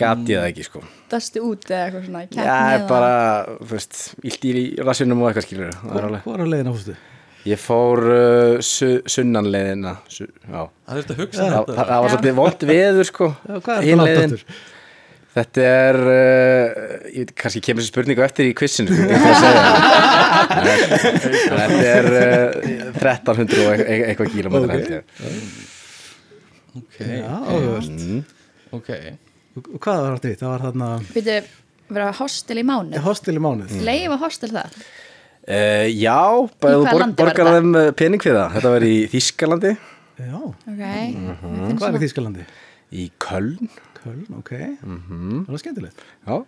gat 0.00 0.18
ég 0.28 0.36
það 0.40 0.48
ekki 0.50 0.64
sko. 0.66 0.82
Dastu 1.12 1.40
út 1.48 1.64
eða 1.70 1.86
eitthvað 1.86 2.04
svona 2.08 2.22
Já, 2.34 2.58
eða- 2.74 2.88
bara, 2.90 3.14
þú 3.62 3.70
veist, 3.76 4.00
illt 4.26 4.44
í 4.50 4.54
rassinum 4.84 5.22
og 5.24 5.30
eitthvað 5.30 5.46
skilur 5.48 5.68
er 5.70 5.74
Hvað 5.80 6.34
er 6.34 6.44
að 6.44 6.50
leiðina 6.52 6.74
fórstu? 6.76 6.96
Ég 7.44 7.58
fór 7.60 8.00
uh, 8.08 8.60
su 8.64 8.86
sunnanleiðina 9.04 9.98
su 10.08 10.24
Já. 10.24 10.62
Það 10.88 10.94
þurfti 11.00 11.12
að 11.16 11.18
hugsa 11.24 11.40
Það, 11.42 11.50
það, 11.50 11.66
þetta. 11.68 11.84
Það 11.90 11.98
var 12.04 12.14
svolítið 12.14 12.38
vond 12.38 12.64
veður 12.70 13.04
sko. 13.10 13.26
Já, 13.44 13.54
hvað 13.66 13.74
er 13.76 13.82
leiðin. 13.84 14.00
langt 14.00 14.22
aftur? 14.24 14.44
Þetta 15.34 15.62
er 15.66 15.96
uh, 15.98 16.66
ég 17.10 17.24
veit, 17.24 17.32
kannski 17.42 17.60
kemur 17.66 17.82
þessi 17.82 17.90
spurningu 17.90 18.22
eftir 18.24 18.46
í 18.46 18.54
quizinu 18.54 18.94
sko, 18.94 19.02
þetta 21.58 21.78
er 21.90 22.06
uh, 22.14 22.50
1300 23.02 23.64
og 23.64 23.72
e- 23.74 23.84
e- 23.84 24.04
eitthvað 24.12 24.30
kílómetrar 24.34 24.74
held 24.76 24.92
ég. 24.94 25.02
Ok, 26.80 26.96
Já, 27.02 27.30
áhugavert. 27.34 27.90
ok. 28.74 28.88
Og 28.94 29.33
Hvað 29.54 30.02
var 30.02 30.18
þetta? 30.18 30.34
Það 30.42 30.50
var 30.50 30.64
þarna 30.66 30.90
Býtu, 31.14 31.38
vera 31.94 32.10
hostel 32.18 32.58
í 32.60 32.64
mánu 32.66 33.02
hostel 33.04 33.36
í 33.38 33.42
mánuð. 33.44 33.74
Leifa 33.86 34.20
hostel 34.24 34.52
það 34.54 34.78
Uh, 35.44 35.84
já, 35.92 36.16
Í 36.40 36.52
bara 36.56 36.78
þú 36.80 37.06
borgar 37.18 37.34
þetta? 37.44 37.50
þeim 37.58 37.74
uh, 37.76 37.88
pening 37.92 38.22
fyrir 38.24 38.38
það. 38.38 38.54
Þetta 38.54 38.70
var 38.72 38.84
í 38.88 38.92
Þískalandi 39.12 39.72
Já, 40.16 40.38
ok, 40.40 40.78
hvað 41.76 41.84
er 41.90 41.98
í 41.98 42.00
Þýskalandi? 42.00 42.44
Í 42.94 43.04
Köln. 43.20 43.68
Köln, 43.98 44.22
ok. 44.38 44.52
Mhm. 44.80 45.42
Það 45.44 45.50
var 45.52 45.60
skemmtilegt. 45.60 46.06
Já, 46.24 46.38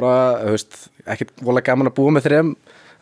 bara, 0.00 0.14
þú 0.40 0.54
veist, 0.54 0.78
ekkert 1.04 1.44
vola 1.44 1.62
gaman 1.68 1.90
að 1.90 1.96
búa 1.98 2.14
með 2.16 2.30
þrejum 2.30 2.54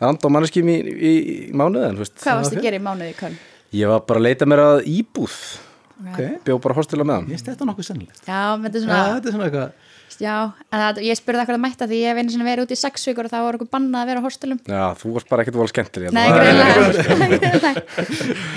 random 0.03 0.35
manneskjum 0.35 0.71
í, 0.73 0.77
í, 0.91 1.13
í 1.15 1.35
mánuð 1.55 2.01
veist, 2.01 2.17
hvað 2.19 2.41
varst 2.41 2.51
ok. 2.51 2.59
að 2.59 2.67
gera 2.67 2.79
í 2.81 2.83
mánuði 2.89 3.13
í 3.13 3.17
Köln? 3.21 3.37
Ég 3.79 3.91
var 3.91 4.03
bara 4.11 4.21
að 4.21 4.27
leita 4.27 4.47
mér 4.49 4.63
að 4.65 4.83
íbúð 4.91 5.37
Ok, 5.95 6.21
bjó 6.45 6.57
bara 6.63 6.75
hostila 6.75 7.05
með 7.07 7.15
hann 7.21 7.29
ég 7.31 7.39
stætti 7.39 7.67
nokkuð 7.67 7.87
sennilegt. 7.87 8.23
Já, 8.27 8.41
þetta 8.65 8.75
er 8.75 8.81
Já, 8.81 8.85
svona 8.85 8.99
þetta 9.15 9.27
er 9.29 9.35
svona 9.35 9.47
eitthvað 9.49 9.69
já, 10.15 10.35
en 10.71 10.81
það, 10.81 10.99
ég 11.03 11.19
spurði 11.19 11.41
eitthvað 11.41 11.57
að 11.57 11.63
mætta 11.65 11.87
því 11.89 11.97
ég 12.01 12.07
hef 12.11 12.19
einu 12.21 12.33
sinni 12.33 12.47
verið 12.47 12.67
út 12.67 12.73
í 12.75 12.77
sex 12.79 13.07
vikur 13.09 13.27
og 13.27 13.33
það 13.33 13.45
var 13.47 13.57
okkur 13.57 13.71
bannað 13.73 13.99
að 14.01 14.09
vera 14.11 14.21
á 14.21 14.25
hostelum. 14.27 14.59
Já, 14.69 14.83
þú 15.01 15.11
varst 15.15 15.31
bara 15.31 15.43
ekkert 15.43 15.57
vola 15.59 15.71
skemmtir 15.71 16.05
nei, 16.15 16.29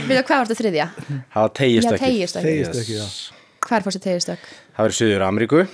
við 0.06 0.20
hvað 0.28 0.44
varstu 0.44 0.58
þriðja? 0.60 0.86
Það 0.98 1.42
var. 1.42 1.52
Teygist 1.58 2.78
ekki, 2.78 2.98
já. 2.98 3.06
Hvar 3.68 3.84
fórstu 3.84 4.00
tegistök? 4.02 4.44
Það 4.76 4.86
var 4.86 4.94
í 4.94 4.98
Suður 4.98 5.24
Ameríku 5.26 5.64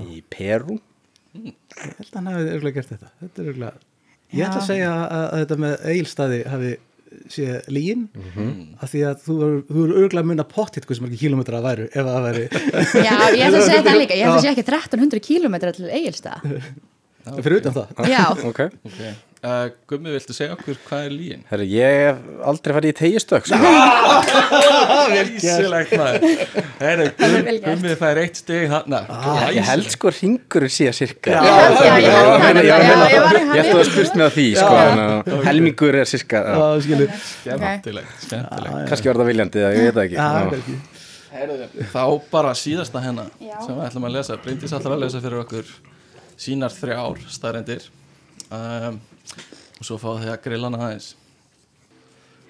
í 0.00 0.20
Peru 0.30 0.76
Ég 1.40 1.54
held 1.78 2.10
að 2.10 2.16
hann 2.18 2.28
hafi 2.30 2.50
örgulega 2.56 2.76
gert 2.80 2.92
þetta. 2.92 3.10
Þetta 3.22 3.42
er 3.42 3.50
örgulega 3.52 3.88
Ég 4.30 4.46
ætla 4.46 4.60
að 4.60 4.68
segja 4.68 4.90
að, 4.94 5.14
að 5.20 5.40
þetta 5.42 5.56
með 5.64 5.74
eigilstaði 5.90 6.40
hafi 6.52 6.70
sé 7.30 7.46
lígin 7.72 8.08
af 8.80 8.90
því 8.92 9.00
að 9.08 9.24
þú 9.26 9.36
eru- 9.46 9.96
örgulega 10.02 10.22
að 10.22 10.28
munna 10.30 10.44
pottitt 10.46 10.86
hversu 10.86 11.02
margir 11.04 11.18
kilómetra 11.24 11.58
það 11.60 11.66
væru 11.70 11.88
ef 11.90 12.06
það 12.10 12.22
væri 12.28 12.44
Já, 13.06 13.16
ég 13.34 13.42
ætla 13.46 13.58
að 13.58 13.66
segja 13.66 13.82
það 13.88 13.98
líka, 14.02 14.14
ég 14.18 14.26
ætla 14.26 14.36
að 14.36 14.44
segja 14.44 14.54
ekki 14.54 14.66
1300 14.66 15.20
km 15.26 15.58
til 15.74 15.90
Egilstað 15.90 16.46
fyrir 17.44 17.58
utan 17.60 17.74
það. 17.76 17.90
Já, 18.08 18.22
ok. 18.48 18.60
Ok, 18.88 19.00
uh, 19.44 19.70
Gummi, 19.90 20.12
viltu 20.14 20.34
segja 20.36 20.54
okkur 20.54 20.78
hvað 20.86 21.06
er 21.06 21.14
líin? 21.14 21.42
Herru, 21.50 21.66
ég 21.70 21.96
hef 22.00 22.20
aldrei 22.50 22.74
farið 22.76 22.92
í 22.92 22.96
tegistök 23.00 23.48
sko. 23.48 23.72
Ísilegt 25.20 25.94
maður. 25.98 26.26
Er 26.90 27.02
gert. 27.06 27.50
Gummi 27.64 27.96
fær 28.00 28.20
eitt 28.22 28.40
stig 28.42 28.68
þarna. 28.72 29.02
Ég 29.56 29.68
held 29.70 29.90
sko 29.94 30.12
ringur 30.14 30.66
sé 30.72 30.92
cirka 30.96 31.34
Já, 31.34 31.42
já, 31.44 31.96
ég 32.00 32.12
held 32.14 32.30
það 32.44 32.60
ég 32.60 33.64
ætti 33.64 33.74
að 33.74 34.16
mig 34.16 34.24
á 34.24 34.30
því 34.36 34.46
sko, 34.60 35.42
Helmingur 35.48 36.00
er 36.00 36.08
cirka 36.10 36.44
já. 36.44 36.54
Já, 36.60 36.86
skilur 36.86 37.12
Skemmtilegt, 37.26 38.16
skemmtilegt. 38.26 38.88
Kannski 38.92 39.12
var 39.12 39.20
það 39.22 39.30
viljandi, 39.32 39.62
eða 39.64 39.76
ég 39.76 39.86
veit 39.88 40.00
það 40.00 40.56
ekki. 40.56 40.80
Þá 41.92 42.02
bara 42.32 42.52
síðasta 42.58 43.00
hennar 43.04 43.30
Já. 43.38 43.54
sem 43.62 43.76
við 43.76 43.84
ætlum 43.86 44.06
að 44.08 44.14
lesa. 44.16 44.36
Bryndís 44.42 44.72
ætlar 44.74 44.96
að 44.96 45.04
lesa 45.04 45.20
fyrir 45.22 45.42
okkur 45.44 45.68
sínar 46.40 46.74
þrjár 46.74 47.20
staðrendir 47.30 47.86
um, 48.50 48.98
og 49.80 49.86
svo 49.86 49.96
fá 50.00 50.08
þið 50.20 50.32
að 50.34 50.40
grilla 50.44 50.70
hana 50.70 50.80
aðeins. 50.86 51.10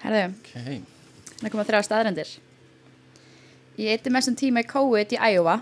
Herðu, 0.00 0.22
Ok, 0.40 0.54
það 1.42 1.50
koma 1.52 1.66
þrjá 1.68 1.82
staðrendir 1.86 2.30
Ég 3.80 3.94
eitti 3.96 4.10
mestum 4.12 4.34
tíma 4.36 4.60
í 4.60 4.66
COVID 4.68 5.12
í 5.14 5.18
Iowa. 5.34 5.60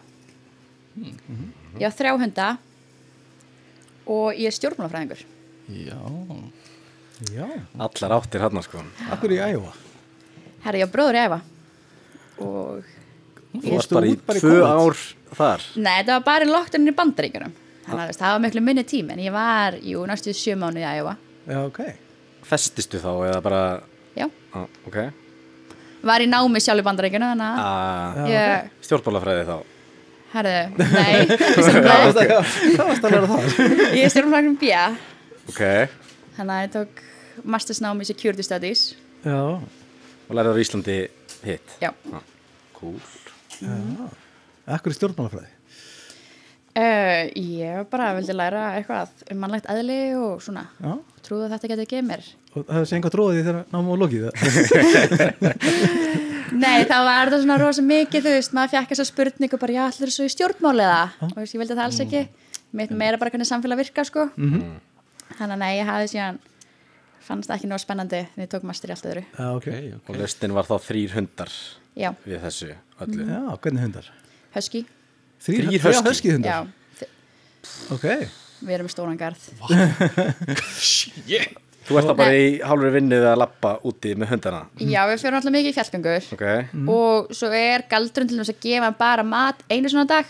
Ég 1.79 1.85
á 1.87 1.93
þrjá 1.95 2.15
hunda. 2.19 2.47
Og 4.09 4.33
ég 4.35 4.49
er 4.49 4.57
stjórnmálafræðingur. 4.57 5.21
Já. 5.69 5.99
Já, 7.35 7.47
Allar 7.79 8.15
áttir 8.17 8.43
hann 8.43 8.63
sko. 8.63 8.81
akkur 9.11 9.35
í 9.35 9.39
æfa 9.43 9.73
Herðu, 10.65 10.79
ég 10.81 10.87
á 10.89 10.95
bróður 10.95 11.19
í 11.19 11.23
Iowa. 11.27 11.41
Og 12.39 12.95
Þú 13.59 13.73
varst 13.75 13.95
bara 13.95 14.07
í 14.07 14.17
tvö 14.41 14.59
ár 14.67 14.99
þar. 15.35 15.63
Nei, 15.77 15.95
þetta 16.01 16.19
var 16.19 16.25
bara 16.27 16.47
í 16.47 16.51
lockdownin 16.51 16.91
í 16.93 16.97
bandaríkjunum 16.99 17.55
Þannig 17.89 18.03
að 18.13 18.19
það 18.21 18.35
var 18.35 18.43
miklu 18.45 18.63
minni 18.65 18.85
tími 18.89 19.15
en 19.17 19.23
ég 19.25 19.33
var, 19.35 19.77
jú, 19.81 20.03
næstu 20.09 20.35
sjö 20.37 20.55
mánuði 20.61 20.85
í 20.85 20.91
Iowa. 20.99 21.15
Já, 21.49 21.59
ok. 21.65 21.81
Festistu 22.49 23.01
þá 23.03 23.09
eða 23.31 23.41
bara? 23.45 23.63
Já, 24.19 24.27
á, 24.53 24.61
Ok. 24.89 24.99
Var 26.09 26.23
í 26.23 26.29
námi 26.31 26.61
sjálf 26.63 26.79
í 26.79 26.87
bandaríkjunum 26.87 27.33
þannig 27.33 27.49
að 27.49 27.65
ah, 27.67 28.19
ég, 28.31 28.69
Stjórnbólafræði 28.87 29.47
þá? 29.49 29.57
Herðu, 30.29 30.61
nei. 30.95 31.39
Stjórnmálafræði. 31.57 32.37
Hvað 32.77 32.91
varst 32.93 33.09
að 33.09 33.15
læra 33.17 33.31
það? 33.33 33.59
Ég 33.99 34.05
er 34.05 34.13
stjórnmálafræðingur 34.15 34.61
B 34.63 35.49
Ok. 35.49 35.63
Þannig 36.39 36.55
að 36.55 36.63
ég 36.63 36.73
tók 36.77 37.03
mastersnám 37.57 38.05
í 38.05 38.07
Security 38.07 38.45
Studies. 38.47 38.83
Já, 39.25 39.41
Og 40.29 40.37
lærið 40.37 40.55
á 40.55 40.63
Íslandi 40.63 40.99
hitt? 41.49 41.77
Já, 41.83 41.91
Cool. 42.79 43.01
Akkur 44.69 44.93
í 44.95 44.99
stjórnmálafræði 45.01 45.51
uh, 46.79 47.23
ég 47.35 47.87
bara 47.93 48.11
vildi 48.17 48.37
læra 48.37 48.65
eitthvað 48.79 49.25
um 49.33 49.41
mannlegt 49.43 49.69
eðli 49.73 49.99
og 50.19 50.43
svona. 50.45 50.65
Já, 50.81 50.95
trúðu 51.27 51.47
að 51.49 51.55
þetta 51.57 51.73
getið 51.73 51.87
ekki 51.87 52.03
mér 52.07 52.27
og 52.59 52.65
það 52.65 52.79
hefði 52.79 52.97
enga 52.99 53.11
tróðið 53.15 53.47
þegar 53.47 53.59
náma 53.75 53.95
og 53.95 54.01
lokið 54.03 54.27
það. 54.27 54.35
Nei, 56.63 56.79
það 56.89 57.03
var 57.05 57.29
þetta 57.29 57.41
svona 57.43 57.59
rosa 57.61 57.85
mikið, 57.85 58.25
þú 58.25 58.35
veist, 58.35 58.55
maður 58.57 58.73
fekk 58.75 58.93
þessa 58.95 59.07
spurningu 59.11 59.61
bara, 59.61 59.75
já, 59.77 59.83
allir 59.85 60.13
svo 60.15 60.27
í 60.27 60.33
stjórnmáliða 60.33 61.01
og 61.21 61.35
þú 61.35 61.43
veist, 61.43 61.55
ég 61.55 61.63
vildi 61.63 61.77
það 61.77 61.85
alls 61.85 62.01
ekki. 62.07 62.23
Mitt 62.79 62.93
meira 62.93 63.21
bara 63.21 63.33
hvernig 63.33 63.49
samfélag 63.49 63.81
virka, 63.83 64.05
sko. 64.09 64.27
Þannig 64.37 65.55
að 65.55 65.61
nei, 65.61 65.71
ég 65.77 65.89
hafði 65.89 66.09
síðan 66.15 66.41
fannst 67.29 67.51
það 67.51 67.57
ekki 67.59 67.71
nóg 67.71 67.83
spennandi 67.83 68.23
þegar 68.33 68.47
ég 68.47 68.53
tók 68.55 68.67
master 68.69 68.91
í 68.91 68.95
allt 68.97 69.09
öðru. 69.13 69.25
Já, 69.29 69.47
ok. 69.53 69.69
Ok, 69.69 69.89
ok 69.99 70.11
Og 70.15 70.21
löstin 70.23 70.57
var 70.57 70.69
þá 70.69 70.77
þrýr 70.89 71.17
hundar 71.19 71.53
Já, 71.99 72.11
við 72.25 72.41
þessu 72.47 72.71
öllu. 73.05 73.29
Já, 73.29 73.41
hvernig 73.61 73.85
hundar? 73.85 74.09
husky, 74.55 74.85
Þrýr 75.45 75.69
Þrír 75.69 75.71
husky, 75.71 75.89
husky? 75.89 76.09
husky 76.09 76.35
hundar? 76.35 76.51
já, 76.51 77.09
Ok, 77.95 78.05
við 78.67 78.75
erum 78.75 78.89
í 78.89 78.93
stóran 78.93 79.19
garð. 79.21 79.43
Shit. 80.83 81.57
Þú 81.89 81.97
ert 81.97 82.09
þá 82.11 82.15
bara 82.19 82.35
í 82.37 82.49
hálfur 82.69 82.93
vinnið 82.93 83.23
að 83.31 83.39
lappa 83.41 83.71
úti 83.89 84.11
með 84.19 84.29
hundana? 84.35 84.59
Já, 84.77 85.01
við 85.09 85.23
fyrir 85.23 85.37
alltaf 85.39 85.55
mikið 85.55 85.71
í 85.71 85.77
fjallgöngur. 85.79 86.27
Ok. 86.37 86.45
Og 86.93 87.31
svo 87.39 87.49
er 87.57 87.85
galdrun 87.89 88.29
til 88.29 88.37
þess 88.43 88.53
að 88.53 88.59
gefa 88.67 88.91
bara 88.99 89.25
mat 89.25 89.63
einu 89.73 89.89
svona 89.89 90.05
dag. 90.11 90.29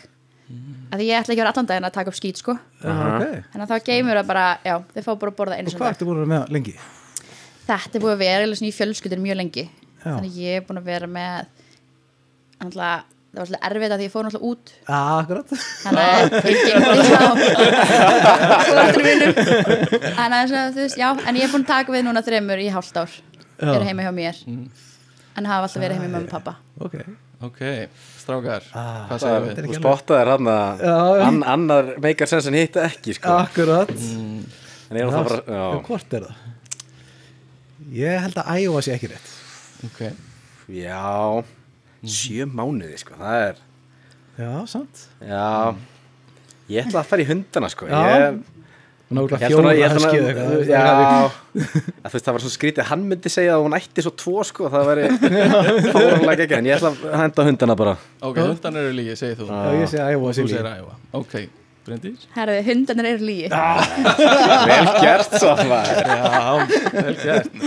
Að 0.93 1.03
því 1.03 1.09
ég 1.11 1.19
ætla 1.19 1.35
ekki 1.35 1.41
að 1.41 1.43
vera 1.43 1.51
allan 1.53 1.67
daginn 1.69 1.89
að 1.89 1.97
taka 1.99 2.13
upp 2.13 2.17
skít, 2.21 2.39
sko. 2.41 2.55
Já, 2.79 2.93
ok. 2.95 3.25
Þannig 3.53 3.65
að 3.67 3.73
þá 3.75 3.89
geymur 3.91 4.21
það 4.21 4.31
bara, 4.31 4.45
já, 4.65 4.77
þið 4.95 5.09
fá 5.09 5.11
bara 5.25 5.33
að 5.35 5.37
borða 5.43 5.59
einu 5.59 5.67
Og 5.67 5.75
svona 5.75 5.83
hvað 5.83 5.91
dag. 5.91 5.97
ertu 5.99 6.09
búin 6.09 6.17
að 6.17 6.23
vera 6.23 6.33
með 6.37 6.55
lengi? 6.57 6.75
Þetta 7.69 7.99
er 7.99 8.05
búið 8.07 8.15
að 8.15 8.23
vera 8.23 8.47
í 8.71 8.71
fjölskyldur 8.79 9.25
mjög 9.27 9.41
lengi. 9.43 9.65
Já. 9.99 10.13
þannig 10.15 10.31
að 10.31 10.39
ég 10.47 10.61
er 10.61 10.65
búin 10.69 10.79
að 10.79 10.87
vera 10.89 11.11
með 11.11 11.51
náttúrulega, 12.63 13.03
það 13.29 13.39
var 13.39 13.47
svolítið 13.49 13.67
erfitt 13.69 13.93
að 13.95 13.99
því 14.01 14.07
ég 14.09 14.13
fór 14.15 14.25
náttúrulega 14.27 14.49
út. 14.51 14.65
Já, 14.89 15.01
akkurat. 15.21 15.49
Þannig 15.85 16.03
að 16.09 16.13
ég 16.49 16.73
þannig 20.19 20.39
að 20.39 20.75
þú 20.75 20.83
veist, 20.85 20.99
já, 20.99 21.09
en 21.29 21.39
ég 21.39 21.45
er 21.47 21.53
búin 21.53 21.65
að 21.67 21.71
taka 21.73 21.95
við 21.95 22.03
núna 22.09 22.23
þremur 22.27 22.59
í 22.63 22.69
hálft 22.75 22.97
ár. 23.01 23.11
Já. 23.59 23.73
eru 23.75 23.85
heima 23.89 24.05
hjá 24.07 24.13
mér. 24.15 24.37
En 25.39 25.47
hafa 25.47 25.67
alltaf 25.67 25.83
verið 25.83 25.97
heima 25.99 26.07
með 26.07 26.13
mamma 26.15 26.27
og 26.27 26.33
pappa 26.35 26.53
Ok, 26.83 26.95
Ok, 27.39 27.59
strákar, 28.19 28.65
Ah, 28.75 29.05
hvað 29.11 29.19
segir 29.23 29.37
er, 29.37 29.43
við? 29.47 29.67
þú 29.69 29.75
spottaðir 29.79 30.31
hann 30.33 30.49
að 30.51 31.45
annar 31.53 31.85
meikar 32.03 32.27
sens 32.31 32.47
en 32.51 32.57
hitt 32.59 32.75
ekki 32.83 33.15
sko. 33.15 33.31
akkurat. 33.45 33.91
En 33.95 34.97
ég 34.99 35.03
er 35.05 35.13
það 35.15 35.29
bara 35.29 35.83
hvort 35.87 36.17
er 36.19 36.23
það? 36.27 36.35
Ég 37.95 38.19
held 38.25 38.37
að 38.43 38.51
æfa 38.59 38.83
sé 38.89 38.91
ekki 38.97 39.11
rétt. 39.13 39.29
Ok, 39.87 40.01
já, 40.75 41.45
sjö 42.07 42.47
mánuði 42.47 42.99
sko. 43.01 43.17
Það 43.19 43.41
er 43.49 43.65
Já, 44.39 44.53
sant 44.71 45.01
Já. 45.25 45.75
Ég 46.71 46.87
ætla 46.87 47.01
að 47.03 47.11
fara 47.11 47.25
í 47.25 47.27
hundana 47.29 47.69
sko. 47.73 47.89
Já. 47.89 47.99
Ég, 48.07 48.39
Nákvæmlega 49.09 49.49
fjóra 49.49 49.71
eða 49.73 49.97
eitthvað. 49.97 50.67
Já. 50.69 50.81
að, 50.85 52.11
þú 52.11 52.13
veist, 52.13 52.27
Það 52.27 52.35
var 52.37 52.43
svo 52.45 52.51
skrítið. 52.53 52.83
Hann 52.91 53.07
myndi 53.09 53.33
segja 53.33 53.55
að 53.57 53.63
hún 53.65 53.77
ætti 53.79 54.05
svo 54.05 54.13
tvo 54.21 54.43
sko 54.45 54.69
Það 54.69 54.91
væri 54.91 55.07
fóranlega 55.95 56.45
ekki 56.45 56.59
En 56.59 56.69
ég 56.69 56.77
ætla 56.77 56.91
að 56.93 57.17
henda 57.23 57.47
hundana 57.49 57.77
bara. 57.81 57.95
Ok, 58.21 58.43
hundan 58.45 58.77
eru 58.83 58.93
lígi, 58.99 59.17
segir 59.17 59.41
þú. 59.41 59.49
Já, 59.49 59.79
ég 59.81 59.95
líka 60.53 60.75
æfa 60.77 60.99
Ok, 61.23 61.35
Bryndís? 61.89 62.27
Herði, 62.37 62.59
hundarnir 62.69 63.09
eru 63.15 63.29
líi 63.29 63.49
Vel 64.71 64.91
gert 65.03 65.35
svo. 65.41 65.55
Já, 65.59 66.69
vel 66.93 67.17
gert. 67.23 67.59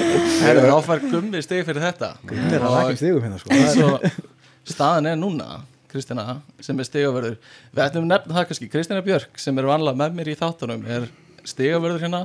Herru, 0.44 0.64
þá 0.68 0.88
fær 0.88 1.04
gummi 1.10 1.42
stig 1.44 1.66
fyrir 1.68 1.84
þetta. 1.90 2.14
Það 2.30 2.56
er 2.58 2.68
að 2.68 2.78
rækja 2.78 3.02
stigum 3.02 3.26
hérna 3.26 3.42
sko. 3.42 3.92
og 3.92 4.72
staðan 4.72 5.10
er 5.12 5.20
núna 5.20 5.50
Kristina, 5.92 6.38
sem 6.64 6.80
er 6.80 6.88
stigavörður. 6.88 7.40
Við 7.76 7.84
ætlum 7.84 8.06
að 8.06 8.14
nefna 8.14 8.38
það 8.38 8.46
kannski, 8.52 8.70
Kristina 8.72 9.02
Björk 9.06 9.42
sem 9.44 9.58
er 9.60 9.68
vanlega 9.68 10.00
með 10.00 10.14
mér 10.20 10.30
í 10.32 10.38
þáttunum 10.40 10.86
er 10.88 11.10
stigavörður 11.48 12.06
hérna. 12.06 12.22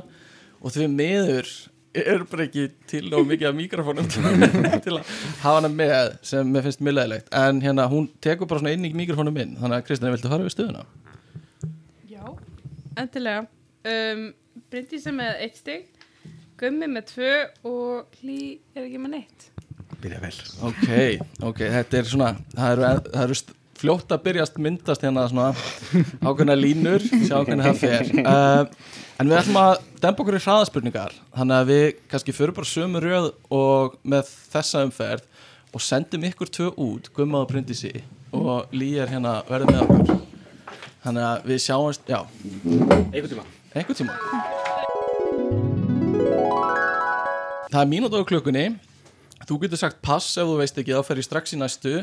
Og 0.61 0.73
því 0.73 0.87
miður 0.93 1.49
er 1.97 2.23
bara 2.29 2.45
ekki 2.45 2.67
til 2.89 3.09
og 3.15 3.27
mikið 3.27 3.49
af 3.49 3.57
mikrofónum 3.57 4.07
til, 4.11 4.23
að 4.23 5.01
hafa 5.41 5.57
hana 5.57 5.71
með 5.73 6.15
sem 6.29 6.49
mér 6.53 6.67
finnst 6.67 6.83
millæðilegt 6.85 7.31
en 7.35 7.61
hérna 7.63 7.87
hún 7.91 8.09
tekur 8.23 8.49
bara 8.49 8.61
svona 8.61 8.75
inn 8.77 8.85
í 8.87 8.93
mikrofónum 8.95 9.35
minn. 9.35 9.55
Þannig 9.59 9.81
að 9.81 9.85
Kristina, 9.89 10.13
viltu 10.13 10.31
fara 10.31 10.47
við 10.47 10.55
stöðuna? 10.55 10.85
Endilega. 12.97 13.45
Um, 13.87 14.31
Bryndi 14.71 14.99
sem 14.99 15.15
með 15.15 15.43
eitt 15.45 15.59
stig 15.61 15.85
Gummi 16.57 16.87
með 16.89 17.11
tvö 17.11 17.33
og 17.69 18.17
Hlý 18.23 18.57
er 18.73 18.87
ekki 18.87 19.01
með 19.03 19.11
neitt. 19.13 19.43
Byrja 20.01 20.21
vel. 20.23 20.33
Ok, 20.65 20.87
ok, 21.45 21.61
þetta 21.75 21.99
er 21.99 22.09
svona 22.09 22.29
það 22.55 22.71
eru, 22.71 22.87
það 23.13 23.25
eru 23.27 23.37
fljótt 23.77 24.13
að 24.15 24.23
byrjast 24.25 24.57
myndast 24.65 25.05
hérna 25.05 25.27
svona 25.29 25.51
ákveðna 26.25 26.55
línur, 26.57 27.05
sjá 27.05 27.35
hvernig 27.45 27.67
það 27.67 27.81
fer. 27.83 28.09
Uh, 28.23 28.95
en 29.21 29.29
við 29.29 29.39
ætlum 29.43 29.59
að 29.61 29.73
dempa 30.01 30.23
okkur 30.23 30.39
í 30.39 30.41
hraðaspurningar 30.47 31.13
þannig 31.37 31.59
að 31.59 31.69
við 31.71 31.85
kannski 32.09 32.35
förum 32.37 32.57
bara 32.57 32.71
sömu 32.71 33.03
röð 33.05 33.29
og 33.53 33.99
með 34.01 34.33
þessa 34.55 34.81
umferð 34.87 35.29
og 35.77 35.85
sendum 35.85 36.25
ykkur 36.31 36.53
tvö 36.57 36.71
út 36.87 37.11
Gumma 37.13 37.43
og 37.43 37.51
Bryndísi 37.51 37.93
og 38.33 38.73
Lí 38.73 38.95
er 38.97 39.13
hérna 39.13 39.43
verður 39.49 39.75
með 39.75 39.85
okkur 39.85 40.36
þannig 41.05 41.23
að 41.27 41.47
við 41.51 41.61
sjáumst, 41.65 42.09
já. 42.09 42.19
Einhvern 42.65 43.31
tíma. 43.33 43.45
Einhvern 43.73 43.99
tíma. 44.01 44.17
Það 47.67 47.81
er 47.81 47.89
mínúti 47.91 48.19
á 48.19 48.23
klukkunni. 48.27 48.65
Þú 49.47 49.57
getur 49.63 49.79
sagt 49.79 49.99
pass 50.03 50.29
ef 50.39 50.47
þú 50.47 50.55
veist 50.61 50.77
ekki 50.81 50.95
þá 50.95 51.03
fer 51.07 51.21
ég 51.21 51.27
strax 51.27 51.55
í 51.55 51.59
næstu. 51.61 51.95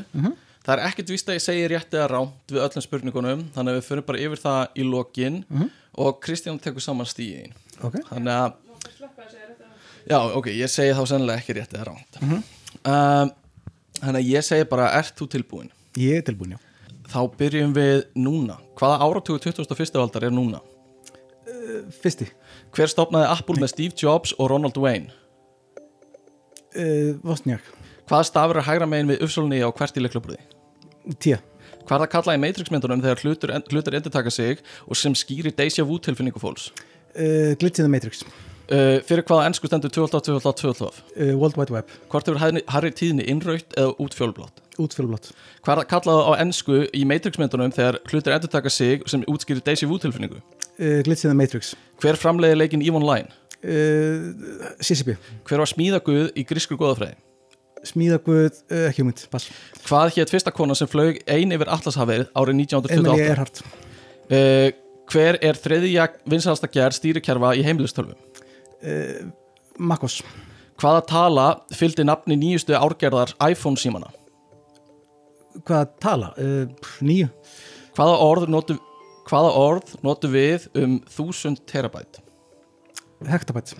Það 0.64 0.74
er 0.78 0.82
ekkert 0.88 1.10
víst 1.12 1.28
að 1.28 1.36
ég 1.38 1.44
segi 1.44 1.64
rétt 1.68 1.92
eða 1.96 2.08
rámt 2.14 2.52
við 2.52 2.62
öllum 2.64 2.84
spurningunum 2.84 3.42
þannig 3.52 3.74
að 3.74 3.78
við 3.80 3.88
förum 3.88 4.06
bara 4.08 4.22
yfir 4.24 4.40
það 4.40 4.60
í 4.80 4.86
lokin. 4.88 5.40
Og 6.00 6.20
Kristján 6.24 6.58
tekur 6.58 6.82
saman 6.82 7.06
stíðin 7.06 7.52
Ok. 7.84 8.00
Þannig 8.08 8.32
að 8.34 8.60
Já, 10.04 10.18
ok, 10.36 10.50
ég 10.52 10.68
segi 10.68 10.92
þá 10.92 11.04
sennilega 11.08 11.40
ekki 11.40 11.54
rétt 11.56 11.72
eða 11.72 11.84
rámt 11.88 12.18
um, 12.20 12.40
Þannig 14.02 14.18
að 14.18 14.26
ég 14.28 14.44
segi 14.44 14.66
bara 14.68 14.90
ert 14.98 15.14
þú 15.16 15.28
tilbúin? 15.32 15.70
Ég 15.96 16.18
er 16.20 16.26
tilbúin, 16.26 16.56
já 16.56 16.73
Þá 17.10 17.20
byrjum 17.38 17.74
við 17.76 18.06
núna 18.16 18.58
Hvaða 18.78 19.02
áratugu 19.04 19.42
21. 19.44 20.00
aldar 20.00 20.28
er 20.28 20.34
núna? 20.34 20.62
Fyrsti 22.02 22.28
Hver 22.74 22.90
stopnaði 22.90 23.30
Apple 23.32 23.60
með 23.60 23.72
Steve 23.72 23.98
Jobs 23.98 24.34
og 24.38 24.50
Ronald 24.52 24.78
Wayne? 24.80 25.12
uh, 26.74 27.14
Vosniak 27.24 27.64
Hvað 28.08 28.26
stafur 28.28 28.60
er 28.60 28.66
hægra 28.66 28.88
megin 28.88 29.12
við 29.12 29.22
uppsölunni 29.24 29.62
á 29.64 29.68
hvert 29.72 29.96
í 29.96 30.04
leiklabrúði? 30.04 30.40
Tía 31.18 31.40
Hvað 31.84 31.94
er 31.98 32.02
það 32.04 32.10
kallað 32.14 32.36
í 32.36 32.40
Matrix-myndunum 32.40 33.04
þegar 33.04 33.22
hlutur, 33.24 33.52
hlutur 33.72 33.96
endur 33.98 34.12
taka 34.12 34.32
sig 34.32 34.60
og 34.88 34.96
sem 34.96 35.16
skýrir 35.16 35.52
deja 35.56 35.84
vu 35.84 35.98
tilfinningu 36.00 36.40
fólks? 36.40 36.70
uh, 37.14 37.54
Glitch 37.60 37.80
in 37.80 37.86
the 37.86 37.92
Matrix 37.92 38.24
Uh, 38.64 38.96
fyrir 39.04 39.20
hvaða 39.28 39.50
ennsku 39.50 39.68
stendur 39.68 39.90
12, 39.92 40.22
12, 40.24 40.52
12, 40.56 41.00
uh, 41.20 41.32
World 41.36 41.58
Wide 41.60 41.74
Web 41.74 41.90
Hvort 42.08 42.30
hefur 42.30 42.62
Harry 42.72 42.90
tíðni 42.96 43.26
innraut 43.28 43.76
eða 43.76 43.90
útfjólublátt? 44.00 44.63
Útfjölblót 44.80 45.30
Hvað 45.64 45.82
er 45.82 45.88
kallað 45.90 46.20
á 46.26 46.32
ennsku 46.42 46.80
í 46.94 47.04
Matrix-myndunum 47.08 47.72
þegar 47.74 47.98
hlutur 48.10 48.34
endur 48.34 48.50
taka 48.52 48.72
sig 48.72 49.04
sem 49.10 49.24
útskýrir 49.30 49.62
deja 49.64 49.88
vu 49.88 49.98
tilfinningu? 50.02 50.40
uh, 50.40 51.00
Glitch 51.06 51.24
in 51.24 51.30
the 51.30 51.36
Matrix 51.38 51.74
Hver 52.02 52.18
framleiði 52.20 52.58
leikin 52.58 52.84
Eve 52.84 52.98
Online? 53.00 53.28
uh, 53.62 54.74
CCP 54.80 55.14
Hver 55.48 55.62
var 55.62 55.70
smíðaguð 55.70 56.32
í 56.34 56.46
grískur 56.48 56.80
góðafræði? 56.80 57.18
Smíðaguð, 57.84 58.62
uh, 58.70 58.86
ekki 58.88 59.04
hugmynd 59.04 59.26
Pass 59.32 59.50
Hvað 59.84 60.14
hétt 60.16 60.32
fyrsta 60.32 60.54
konan 60.54 60.78
sem 60.78 60.90
flög 60.90 61.20
ein 61.30 61.52
yfir 61.54 61.70
Atlashafið 61.72 62.26
árið 62.32 62.56
Emily 62.56 62.70
1928? 62.70 63.28
Earhart 63.30 63.64
Uh, 64.24 64.70
hver 65.12 65.36
er 65.44 65.58
þriðja 65.60 66.06
vinsalasta 66.24 66.64
gerð 66.72 66.96
stýrikerfa 66.96 67.50
í 67.58 67.60
heimilistölvu? 67.66 68.14
Makos 69.76 70.22
Hvaða 70.80 71.02
tala 71.06 71.46
fylgdi 71.76 72.06
nafni 72.08 72.38
nýjustu 72.40 72.74
árgerðar 72.74 73.34
iPhone 73.46 73.78
símana? 73.78 74.08
Hvað 75.62 75.92
tala? 76.02 76.32
Uh, 76.34 76.66
nýju 77.04 77.28
Hvaða 77.94 78.14
orð 78.26 78.48
notu, 78.50 78.74
hvaða 79.28 79.50
orð 79.54 79.92
notu 80.02 80.30
við 80.32 80.66
um 80.74 80.96
1000 81.06 81.60
terabæt? 81.70 82.18
Hektabæt 83.30 83.76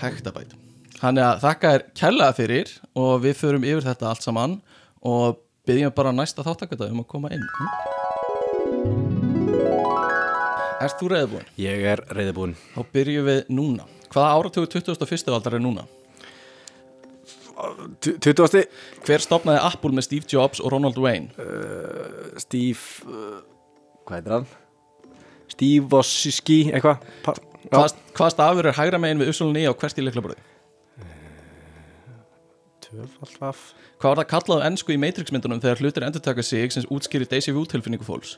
Hektabæt. 0.00 0.54
Þannig 0.98 1.26
að 1.26 1.42
þakka 1.44 1.72
er 1.76 1.84
kærlega 2.00 2.36
fyrir 2.38 2.72
og 2.96 3.20
við 3.26 3.36
förum 3.38 3.66
yfir 3.68 3.84
þetta 3.90 4.08
allt 4.08 4.24
saman 4.24 4.56
og 5.04 5.36
byggjum 5.68 5.92
bara 5.94 6.14
næsta 6.16 6.42
þáttakata 6.46 6.88
um 6.88 7.04
að 7.04 7.10
koma 7.12 7.30
inn. 7.36 7.44
Erst 10.78 10.98
þú 11.02 11.12
reyðbúin? 11.12 11.46
Ég 11.60 11.84
er 11.92 12.02
reyðibúin 12.14 12.56
Þá 12.72 12.80
byrjum 12.94 13.28
við 13.28 13.40
núna. 13.52 13.86
Hvaða 14.08 14.34
áratugu 14.38 14.72
21. 14.72 15.28
aldar 15.36 15.58
er 15.58 15.62
núna? 15.62 15.84
20. 17.58 18.64
Hver 19.06 19.24
stopnaði 19.24 19.62
Apple 19.66 19.96
með 19.96 20.06
Steve 20.06 20.30
Jobs 20.30 20.62
og 20.62 20.72
Ronald 20.74 20.98
Wayne? 21.02 21.32
Steve 22.38 23.08
uh, 23.08 23.40
Hvað 24.08 24.20
heitir 24.20 24.36
hann? 24.36 24.46
Steve 25.48 25.88
Vossiski 25.90 26.58
eitthvað. 26.70 27.02
Hvað, 27.68 27.96
hvað 28.16 28.30
stafur 28.32 28.68
er 28.70 28.76
hægra 28.78 29.00
megin 29.02 29.20
við 29.20 29.32
uppsölunni 29.32 29.66
á 29.66 29.72
hvert 29.74 29.98
í 29.98 30.04
leiklabröði? 30.04 30.44
Tvöfald 32.88 33.40
vaff 33.42 33.64
Hvað 33.98 34.12
var 34.12 34.20
það 34.20 34.30
kallað 34.30 34.62
á 34.62 34.66
ennsku 34.70 34.94
í 34.94 35.00
Matrix-myndunum 35.02 35.60
þegar 35.60 35.82
hlutir 35.82 36.06
endur 36.06 36.22
taka 36.24 36.44
sig 36.46 36.72
sem 36.72 36.86
útskýrir 36.94 37.28
Daisy 37.28 37.52
View 37.52 37.66
tilfinningu 37.68 38.06
fólks? 38.06 38.36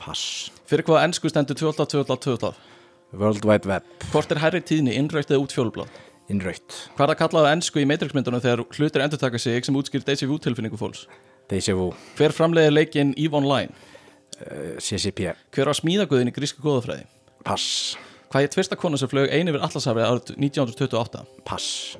Pass 0.00 0.50
Fyrir 0.68 0.84
hvaða 0.88 1.06
ennsku 1.06 1.30
stendur 1.30 1.56
12, 1.56 1.86
12, 1.94 2.36
12? 2.42 2.52
World 3.20 3.46
Wide 3.46 3.70
Web 3.70 3.86
Hvort 4.10 4.34
er 4.34 4.42
hærri 4.42 4.60
tíðni, 4.66 4.96
innrautt 4.98 5.30
eða 5.30 5.44
útfjólublátt? 6.30 6.30
Innraut 6.30 6.76
Hvað 6.96 7.04
er 7.04 7.10
það 7.12 7.20
kallað 7.20 7.48
ennsku 7.50 7.80
í 7.80 7.86
Matrix-myndunum 7.88 8.42
þegar 8.42 8.62
hlutir 8.76 9.04
endur 9.04 9.20
taka 9.20 9.38
sig 9.38 9.64
sem 9.64 9.74
Daisy 9.74 10.26
View 10.26 10.38
tilfinningu 10.38 10.78
fólks? 10.78 11.06
Vu 11.50 11.92
Hver 12.16 12.32
framleiði 12.32 12.70
leikinn 12.74 13.14
EVE 13.16 13.36
Online? 13.36 13.72
uh, 14.40 14.76
CCP 14.78 15.32
Hver 15.50 15.70
var 15.70 15.78
smíðaguðin 15.78 16.30
í 16.30 16.34
grísku 16.34 16.62
góðafræði? 16.62 17.06
Pass 17.44 17.96
Hvað 18.30 18.46
er 18.46 18.52
tvista 18.54 18.76
kona 18.78 18.98
sem 19.00 19.10
flög 19.10 19.32
einu 19.32 19.50
yfir 19.50 19.64
Atlasafrið 19.66 20.06
árið 20.06 20.36
1928? 20.36 21.24
Pass 21.44 21.96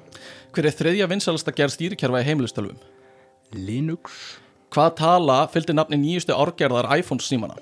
Hver 0.54 0.68
er 0.70 0.76
þriðja 0.76 1.10
vinsalasta 1.10 1.54
gerð 1.54 1.74
stýrikerfa 1.74 2.22
í 2.22 2.28
heimilistölvum? 2.28 2.78
Linux 3.54 4.38
Hvað 4.70 4.92
tala 5.00 5.40
fylgdi 5.50 5.74
nafni 5.74 5.98
nýjustu 5.98 6.36
árgerðar 6.36 6.86
iPhone 7.00 7.22
símana? 7.24 7.58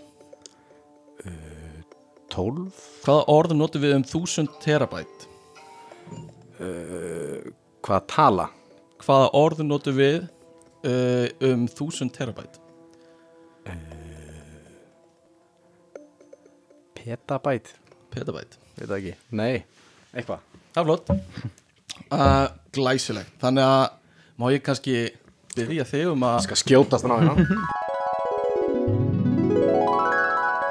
12 2.28 2.84
Hvaða 3.06 3.24
orð 3.32 3.56
notum 3.56 3.82
við 3.82 3.96
um 3.96 4.04
1000 4.04 4.60
terabæt? 6.58 7.52
Hvað 7.88 8.06
tala? 8.10 8.48
Hvaða 9.04 9.28
orð 9.38 9.60
notum 9.64 9.94
við 9.98 10.16
uh, 10.84 11.26
um 11.46 11.66
1000 11.68 12.10
terabæt? 12.16 12.58
Petabæt 16.98 17.74
Petabæt 18.10 18.58
Veit 18.78 18.86
það 18.88 18.98
ekki. 18.98 19.14
Nei. 19.34 19.64
Eitthvað. 20.14 20.42
Það 20.74 20.80
er 20.82 20.86
flott. 20.86 21.08
Uh, 22.14 22.46
Glæsilegt. 22.76 23.32
Þannig 23.42 23.64
að 23.66 23.86
má 24.38 24.44
ég 24.54 24.62
kannski 24.62 24.94
byrja 25.56 25.86
þig 25.88 26.12
um 26.12 26.22
að 26.28 26.38
Skal 26.46 26.60
skjótast 26.62 27.08
hann 27.08 27.14
á 27.14 27.18
hérna. 27.18 27.58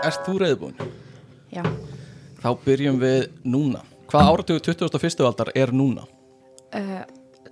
Ert 0.07 0.23
þú 0.23 0.37
reyðbúin? 0.39 0.77
Já, 1.51 1.63
Þá 2.39 2.49
byrjum 2.63 2.99
við 3.01 3.21
núna 3.43 3.81
Hvaða 4.07 4.33
áratugu 4.33 4.61
21. 4.63 5.25
aldar 5.27 5.51
er 5.55 5.73
núna? 5.75 6.05
uh, 6.75 7.01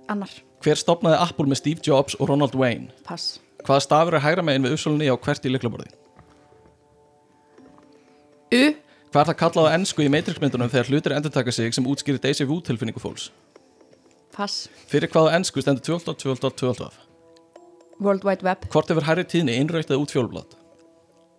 annar, 0.08 0.30
Hver 0.64 0.78
stopnaði 0.80 1.18
Apple 1.20 1.46
með 1.50 1.60
Steve 1.60 1.84
Jobs 1.84 2.16
og 2.20 2.30
Ronald 2.30 2.54
Wayne? 2.58 2.90
pass 3.04 3.38
Hvaða 3.66 3.82
stafur 3.84 4.14
er 4.16 4.22
hægra 4.24 4.44
megin 4.46 4.64
við 4.66 4.76
uppsölunni 4.76 5.08
á 5.10 5.16
hvert 5.18 5.46
í 5.48 5.52
liklaborði? 5.52 5.88
U, 8.54 8.64
Hvað 9.10 9.22
er 9.22 9.28
það 9.30 9.38
kallað 9.40 9.66
á 9.70 9.74
ennsku 9.78 10.04
í 10.04 10.10
Matrix-myndunum 10.12 10.70
þegar 10.72 10.88
hlutir 10.92 11.14
endur 11.16 11.32
taka 11.34 11.52
sig 11.54 11.72
sem 11.74 11.86
útskýrir 11.88 12.20
Daisy 12.22 12.44
Vu 12.46 12.58
tilfinningu 12.64 13.00
fólks? 13.02 13.30
pass 14.36 14.66
Fyrir 14.90 15.08
hvaða 15.12 15.32
ennsku 15.38 15.62
stendur 15.64 15.82
12, 15.98 16.14
12, 16.20 16.40
12, 16.44 16.76
12? 16.82 17.02
World 18.04 18.26
Wide 18.28 18.44
Web, 18.44 18.66
Hvort 18.70 18.90
hefur 18.92 19.06
hærri 19.08 19.24
tíðni, 19.24 19.54
innrautt 19.56 19.88
eða 19.90 20.02
útfjólublátt? 20.04 20.56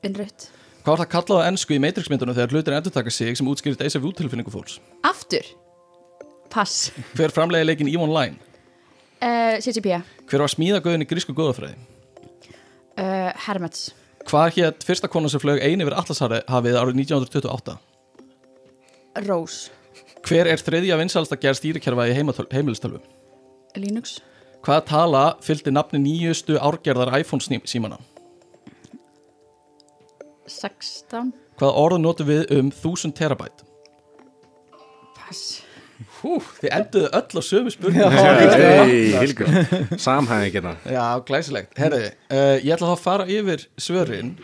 innrutt 0.08 0.50
Hvað 0.88 1.02
er 1.02 1.02
það 1.02 1.10
kallað 1.12 1.41
á 1.43 1.47
ennsku 1.52 1.73
í 1.76 1.78
Matrix-myndunum 1.84 2.36
þegar 2.38 2.54
hlutir 2.56 2.73
endur 2.78 2.93
taka 2.95 3.12
sig 3.12 3.36
sem 3.36 3.47
útskýrir 3.52 3.76
Daisy 3.76 4.00
Vu 4.00 4.13
tilfinningu 4.15 4.54
fólks? 4.54 4.78
Aftur, 5.04 5.43
pass 6.47 6.93
Hver 7.17 7.34
framleiði 7.36 7.67
leikin 7.67 7.89
EVE 7.91 8.06
Online? 8.06 8.39
uh, 9.19 9.60
CCP, 9.60 9.97
Hver 10.32 10.45
var 10.45 10.54
smíðagöðin 10.56 11.04
í 11.04 11.10
grísku 11.12 11.36
góðafræði? 11.36 11.76
uh, 13.04 13.36
Hermets 13.50 13.89
Hvað 14.32 14.62
hétt 14.62 14.88
fyrsta 14.88 15.12
konan 15.12 15.28
sem 15.36 15.43
flög 15.43 15.60
einu 15.60 15.84
yfir 15.84 16.00
Atlashafið 16.00 16.80
árið 16.80 17.04
1928? 17.04 17.76
Rose, 19.28 19.76
Hver 20.23 20.56
er 20.56 20.63
þriðja 20.71 21.04
vinsalsta 21.04 21.36
gerð 21.36 21.65
stýrikerfa 21.65 22.08
í 22.08 22.15
heimilistölvu? 22.15 23.04
Linux 23.76 24.21
Hvaða 24.63 24.88
tala 24.88 25.30
fylgdi 25.43 25.76
nafni 25.76 26.00
nýjustu 26.00 26.56
árgerðar 26.63 27.12
iPhone 27.19 27.43
símana? 27.67 28.00
16, 30.48 31.32
Hvaða 31.58 31.74
orð 31.84 32.02
notum 32.04 32.28
við 32.30 32.52
um 32.58 32.70
1000 32.72 33.16
terabæt? 33.18 33.64
pass. 35.18 35.64
Hú, 36.22 36.38
þið 36.62 36.70
enduðu 36.78 37.08
öll 37.18 37.40
á 37.42 37.44
sömu 37.46 37.72
spurningu. 37.74 38.10
Hei, 38.14 39.18
hilgur 39.18 39.50
Samhæðing 40.00 40.54
hérna 40.54 40.74
Já, 40.86 41.04
glæsilegt. 41.26 41.74
Herri, 41.78 42.04
uh, 42.30 42.56
ég 42.62 42.70
ætla 42.76 42.92
þá 42.92 42.94
að 42.94 43.02
fara 43.04 43.26
yfir 43.34 43.64
svörin 43.82 44.36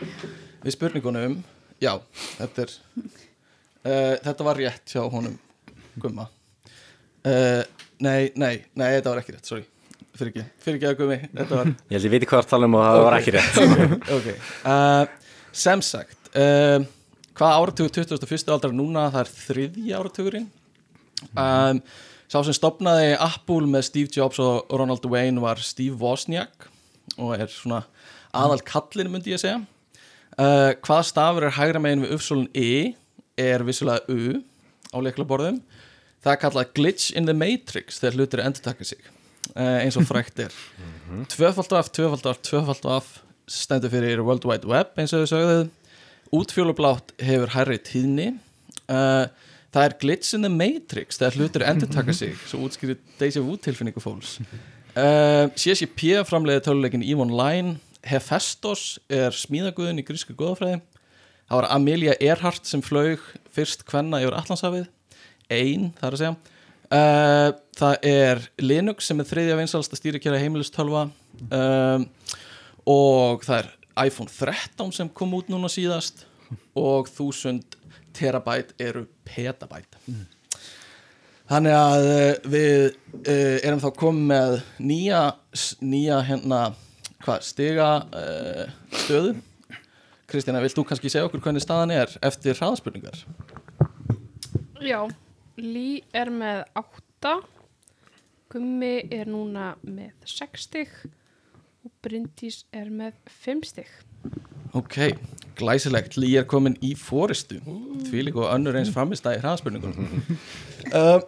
við 0.64 0.74
spurningunum. 0.74 1.36
Já, 1.82 1.92
þetta 2.40 2.64
er 2.66 2.74
uh, 2.74 4.16
Þetta 4.26 4.46
var 4.48 4.60
rétt 4.60 4.94
hjá 4.96 5.02
honum 5.14 5.38
Gumma. 6.02 6.26
Uh, 7.24 7.62
Nei, 8.04 8.32
nei, 8.36 8.56
nei, 8.74 8.88
þetta 8.98 9.12
var 9.14 9.20
ekki 9.22 9.36
rétt, 9.36 9.46
sorry. 9.48 9.64
Fyrir 10.14 10.30
ekki, 10.34 10.42
fyrir 10.62 10.76
ekki 10.80 10.88
að 10.90 10.96
Gummi 10.98 11.16
Þetta 11.30 11.56
var 11.60 11.68
Ég 11.70 11.94
held 11.96 12.04
ég 12.08 12.12
viti 12.12 12.26
hvað 12.30 12.42
það 12.44 12.50
tala 12.50 12.66
um 12.68 12.74
og 12.78 12.84
það 12.84 13.04
var 13.06 13.16
ekki 13.20 13.34
rétt. 13.38 14.10
Ok. 14.18 14.26
Uh, 14.66 15.22
sem 15.54 15.82
sagt 15.84 16.32
uh, 16.34 16.82
hvað 17.34 17.58
áratugur 17.58 17.92
21. 17.94 18.50
aldar 18.54 18.74
núna? 18.74 19.08
Það 19.14 19.20
er 19.22 19.32
þriðji 19.38 19.94
áratugurinn. 19.98 20.48
Um, 21.32 21.80
sá 22.30 22.38
sem 22.44 22.56
stopnaði 22.56 23.14
Apple 23.22 23.70
með 23.70 23.86
Steve 23.88 24.12
Jobs 24.14 24.40
og 24.42 24.70
Ronald 24.74 25.06
Wayne 25.10 25.42
var 25.42 25.62
Steve 25.62 25.96
Wozniak 26.00 26.68
og 27.16 27.36
er 27.36 27.50
svona 27.52 27.84
aðal 28.34 28.60
kallin 28.66 29.12
myndi 29.12 29.34
ég 29.34 29.42
segja. 29.42 29.62
Uh, 30.34 30.74
hvað 30.82 31.06
stafur 31.10 31.46
er 31.46 31.54
hægra 31.54 31.82
megin 31.82 32.02
við 32.04 32.16
uppsólun 32.16 32.50
E 32.54 32.94
er 33.38 33.62
vissulega 33.66 34.02
U 34.10 34.42
á 34.94 34.98
leiklaborðum 35.02 35.60
það 36.24 36.32
er 36.32 36.40
kallað 36.42 36.72
glitch 36.78 37.12
in 37.18 37.28
the 37.28 37.36
matrix 37.36 38.00
þegar 38.00 38.18
hlutir 38.18 38.42
endur 38.44 38.64
taka 38.64 38.86
sig 38.88 39.00
uh, 39.54 39.82
eins 39.82 39.98
og 40.00 40.06
frækt 40.08 40.40
er. 40.46 40.54
Tvöfald 41.30 41.74
af, 41.76 41.90
tvöfald 41.92 42.28
af, 42.30 42.40
tvöfald 42.46 42.88
af 42.88 43.10
stendur 43.50 43.92
fyrir 43.92 44.22
World 44.24 44.46
Wide 44.48 44.68
Web 44.70 45.00
eins 45.00 45.14
og 45.16 45.24
þau 45.24 45.32
sögðu. 45.34 45.64
Útfjólublátt 46.34 47.14
hefur 47.22 47.52
hærri 47.54 47.78
tíðni. 47.84 48.28
Uh, 48.88 49.26
það 49.74 49.88
er 49.88 49.98
glitch 50.00 50.36
in 50.36 50.46
the 50.46 50.52
matrix 50.52 51.20
þegar 51.20 51.38
hlutur 51.38 51.66
endur 51.68 51.92
taka 51.92 52.14
sig 52.20 52.34
svo 52.48 52.64
útskýrir 52.66 52.98
Deja 53.20 53.42
Vu 53.44 53.58
tilfinningu 53.60 54.02
fólks. 54.02 54.38
Uh, 54.94 55.50
CCP 55.58 56.24
framleiði 56.28 56.66
töluleikin 56.68 57.04
EVE 57.06 57.26
Online. 57.26 57.76
Hephaestus 58.04 58.98
er 59.08 59.32
smíðaguðin 59.32 60.02
í 60.02 60.04
grísku 60.04 60.36
góðafræði 60.36 60.82
það 61.48 61.60
var 61.60 61.70
Amelia 61.74 62.16
Earhart 62.22 62.68
sem 62.68 62.82
flög 62.84 63.22
fyrst 63.54 63.84
kvenna 63.88 64.20
yfir 64.24 64.36
Allandshafið 64.38 64.88
ein, 65.52 65.90
það 65.98 66.06
er 66.08 66.16
að 66.16 66.22
segja. 66.22 66.34
Uh, 66.94 67.48
það 67.76 68.06
er 68.08 68.42
Linux 68.62 69.08
sem 69.08 69.20
er 69.20 69.28
þriðja 69.28 69.58
vinsalasta 69.58 69.98
stýrikjara 69.98 70.40
heimilistölva. 70.40 71.08
Um, 71.50 72.06
og 72.90 73.44
það 73.46 73.62
er 73.62 73.72
iPhone 74.08 74.30
13 74.30 74.94
sem 74.94 75.10
kom 75.10 75.34
út 75.38 75.50
núna 75.52 75.70
síðast. 75.72 76.26
Og 76.78 77.08
1000 77.08 77.62
terabæt 78.14 78.74
eru 78.78 79.06
petabæt 79.26 79.96
þannig 81.50 81.76
að 81.76 82.06
uh, 82.08 82.50
við 82.50 82.76
uh, 82.88 83.56
erum 83.64 83.82
þá 83.82 83.88
komið 83.98 84.28
með 84.30 84.54
nýja, 84.82 85.22
nýja 85.84 86.20
hérna, 86.28 86.60
hvað, 87.24 87.48
stiga 87.48 87.88
uh, 88.08 88.64
stöðu. 89.04 89.34
Kristina, 90.30 90.62
vilt 90.64 90.76
þú 90.76 90.86
kannski 90.88 91.12
segja 91.12 91.28
okkur 91.28 91.42
hvernig 91.44 91.62
staðan 91.62 91.92
er 91.94 92.14
eftir 92.24 92.56
hraðspurningar? 92.58 93.20
Já, 94.84 95.04
Lí 95.60 96.02
er 96.16 96.32
með 96.34 96.64
8 96.80 97.36
Gummi 98.50 98.96
er 99.14 99.28
núna 99.30 99.74
með 99.86 100.16
6 100.26 100.64
stig 100.66 100.90
og 101.84 101.92
Bryndís 102.04 102.62
er 102.72 102.88
með 102.88 103.16
5 103.28 103.62
stig. 103.68 103.90
Ok, 104.74 104.96
glæsilegt, 105.58 106.16
Lí 106.18 106.32
er 106.40 106.46
komin 106.48 106.78
í 106.82 106.94
fóristu 106.98 107.60
því 108.08 108.24
líka 108.28 108.42
og 108.42 108.50
önnur 108.56 108.78
eins 108.78 108.90
framistæði 108.94 109.42
hraðspurningunum 109.44 110.38
uh, 110.96 111.20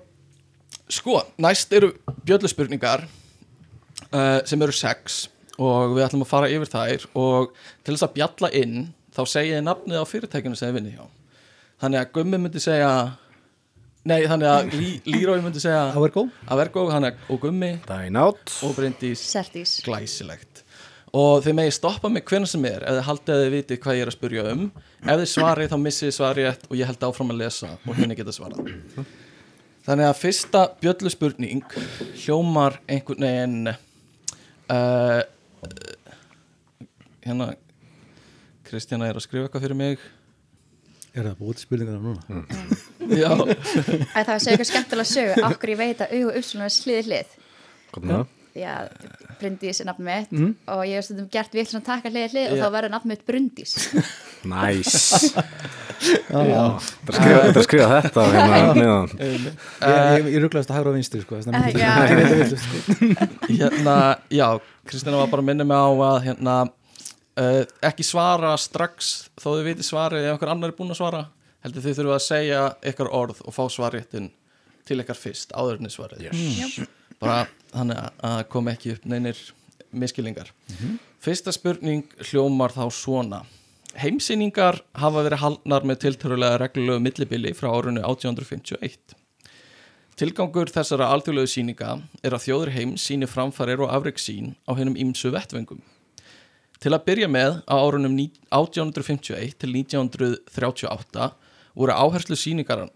Sko, 0.91 1.21
næst 1.43 1.73
eru 1.77 1.93
bjölluspurningar 2.27 3.05
uh, 3.07 4.41
sem 4.47 4.63
eru 4.63 4.75
sex 4.75 5.27
og 5.59 5.97
við 5.97 6.07
ætlum 6.07 6.25
að 6.25 6.31
fara 6.31 6.51
yfir 6.53 6.73
þær 6.73 7.07
og 7.19 7.55
til 7.85 7.95
þess 7.95 8.07
að 8.09 8.17
bjalla 8.17 8.51
inn 8.63 8.77
þá 9.17 9.23
segið 9.25 9.59
þið 9.59 9.65
nafnið 9.67 10.03
á 10.03 10.11
fyrirtækinu 10.11 10.59
sem 10.59 10.69
þið 10.71 10.79
vinni 10.79 10.97
hjá. 10.97 11.07
Þannig 11.83 12.01
að 12.01 12.13
Gummi 12.17 12.41
myndi 12.41 12.63
segja 12.63 12.91
nei, 14.07 14.21
þannig 14.31 14.51
að 14.51 14.77
Lí, 14.77 14.91
Lírói 15.11 15.41
myndi 15.45 15.63
segja 15.63 15.89
Avergo 15.97 16.27
Avergo, 16.53 16.87
hann 16.95 17.11
er 17.11 17.19
og 17.33 17.43
Gummi. 17.43 17.75
Dynout 17.89 18.55
og 18.67 18.77
Bryndís. 18.79 19.23
Sertís 19.35 19.79
glæsilegt. 19.87 20.65
Og 21.17 21.41
þið 21.45 21.55
megið 21.61 21.77
stoppa 21.77 22.11
mig 22.13 22.27
hvernig 22.29 22.51
sem 22.51 22.65
er 22.69 22.83
ef 22.85 22.99
þið 22.99 23.07
haldið 23.07 23.37
að 23.37 23.45
þið 23.45 23.55
vitið 23.55 23.79
hvað 23.85 23.99
ég 23.99 24.05
er 24.05 24.11
að 24.11 24.19
spurja 24.19 24.49
um. 24.53 24.67
Ef 25.07 25.23
þið 25.23 25.31
svarið 25.33 25.71
þá 25.73 25.79
missið 25.85 26.11
þið 26.11 26.19
svarið 26.19 26.51
rétt 26.51 26.67
og 26.69 26.81
ég 26.81 26.91
held 26.91 27.07
áfram 27.09 27.33
að 27.33 27.41
lesa 27.45 27.73
og 27.77 27.97
henni 27.97 28.19
geta 28.19 28.35
svarað 28.37 28.75
þannig 29.87 30.09
að 30.09 30.19
fyrsta 30.19 30.63
bjöllu 30.83 31.11
spurning 31.13 31.77
hljómar 32.25 32.81
einhvern 32.91 33.23
veginn 33.23 33.71
uh, 33.71 35.21
hérna 37.23 37.53
Kristjana 38.67 39.07
er 39.07 39.19
að 39.19 39.27
skrifa 39.29 39.47
eitthvað 39.47 39.67
fyrir 39.69 39.79
mig 39.79 40.03
Er 41.17 41.25
það 41.31 41.37
búið 41.41 41.61
spurningar 41.65 42.01
núna? 42.03 42.21
já, 43.23 43.31
Æ, 43.33 44.21
Það 44.21 44.39
segja 44.43 44.55
eitthvað 44.55 44.71
skemmtilega 44.73 45.11
sögu 45.13 45.45
Akkur 45.51 45.73
ég 45.73 45.79
veit 45.81 46.01
að 46.05 46.17
auð 46.19 46.27
og 46.33 46.41
uppslunar 46.43 46.75
sliði 46.75 47.05
hlið 47.11 47.37
með 47.97 48.11
það? 48.17 48.33
Að 48.57 48.87
Bryndís 49.37 49.79
er 49.83 49.87
nafn 49.91 50.05
mitt 50.07 50.31
og 50.73 50.79
ég 50.89 50.97
hef 50.97 51.05
stundum 51.05 51.27
gert 51.33 51.53
við 51.53 51.75
að 51.77 51.83
taka 51.85 52.09
hlið 52.09 52.33
hlið 52.33 52.47
og 52.55 52.57
Já. 52.57 52.63
þá 52.65 52.71
verður 52.73 52.93
nafn 52.95 53.11
mitt 53.13 53.25
Bryndís 53.29 53.75
Næs 54.53 54.95
Þetta 55.97 57.13
skrifa, 57.13 57.43
þetta 57.47 57.65
skrifa 57.67 57.89
þetta 58.05 58.25
á 58.25 58.27
hérna 58.33 58.61
neðan 58.81 59.13
Ég, 59.21 59.45
ég, 59.85 60.31
ég 60.33 60.41
rugglaðist 60.45 60.73
að 60.73 60.79
hægra 60.81 60.93
á 60.93 60.97
vinstri 60.97 61.21
sko, 61.25 61.37
Eh, 61.37 61.77
já. 61.77 61.93
sko. 62.63 62.77
hérna, 63.51 63.97
já 64.33 64.49
Kristjana 64.89 65.21
var 65.21 65.31
bara 65.33 65.45
að 65.45 65.49
minna 65.51 65.65
mig 65.69 65.77
á 65.77 65.89
að 66.09 66.19
hérna, 66.31 66.57
uh, 67.41 67.63
ekki 67.89 68.05
svara 68.07 68.55
strax 68.61 69.13
þó 69.41 69.49
þið 69.57 69.65
viti 69.71 69.87
svarið 69.87 70.27
ef 70.27 70.35
einhver 70.37 70.53
annar 70.55 70.73
er 70.73 70.79
búin 70.79 70.95
að 70.95 71.01
svara. 71.01 71.23
Heldur 71.65 71.83
þið 71.87 71.99
þurfa 72.01 72.17
að 72.19 72.27
segja 72.27 72.61
ykkar 72.93 73.11
orð 73.11 73.43
og 73.45 73.55
fá 73.57 73.65
svarréttin 73.73 74.31
til 74.87 75.01
ykkar 75.03 75.19
fyrst 75.19 75.55
áður 75.57 75.81
en 75.81 75.89
þið 75.89 75.97
svarið. 75.97 76.27
Yes. 76.31 76.81
bara 77.19 77.47
þannig 77.73 78.11
að- 78.23 78.49
kom 78.53 78.69
ekki 78.69 78.93
upp 78.93 79.05
neynir 79.09 79.39
miskilingar 79.93 80.51
fyrsta 81.25 81.53
spurning 81.53 82.05
hljómar 82.21 82.75
þá 82.75 82.85
svona. 82.93 83.45
Heimsýningar 83.97 84.83
hafa 84.95 85.23
verið 85.25 85.41
haldnar 85.41 85.87
með 85.89 86.03
tiltörulega 86.05 86.59
reglulegu 86.61 87.01
millibili 87.01 87.55
frá 87.57 87.71
árunni 87.73 88.03
1851 88.05 89.17
Tilgangur 90.17 90.71
þessara 90.73 91.11
alþjóðlegu 91.13 91.49
síninga 91.53 91.89
er 92.25 92.33
að 92.33 92.45
þjóður 92.47 92.71
heims 92.73 93.03
síni 93.05 93.27
framfarir 93.29 93.83
og 93.85 93.91
afreg 93.93 94.17
sín 94.17 94.55
á 94.65 94.73
hennum 94.73 94.95
ímsu 94.97 95.29
vettvengum. 95.35 95.83
Til 96.83 96.93
að 96.93 97.05
byrja 97.07 97.29
með 97.33 97.63
á 97.65 97.75
árunum 97.77 98.15
ní- 98.17 98.33
1851 98.53 99.57
til 99.61 99.73
1938 99.73 101.31
voru 101.77 101.93
áherslu 101.93 102.37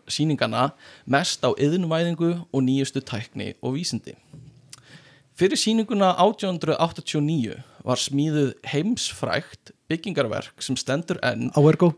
sýningana 0.09 0.73
mest 1.07 1.45
á 1.45 1.51
yðnvæðingu 1.53 2.47
og 2.53 2.61
nýjustu 2.65 3.01
tækni 3.05 3.55
og 3.63 3.77
vísindi. 3.77 4.17
Fyrir 5.37 5.57
sýninguna 5.57 6.15
1889 6.21 7.63
var 7.85 7.97
smíðuð 7.97 8.55
heimsfrækt 8.69 9.73
byggingarverk 9.89 10.61
sem 10.61 10.77
stendur 10.77 11.19
enn, 11.25 11.51
Avergo, 11.57 11.95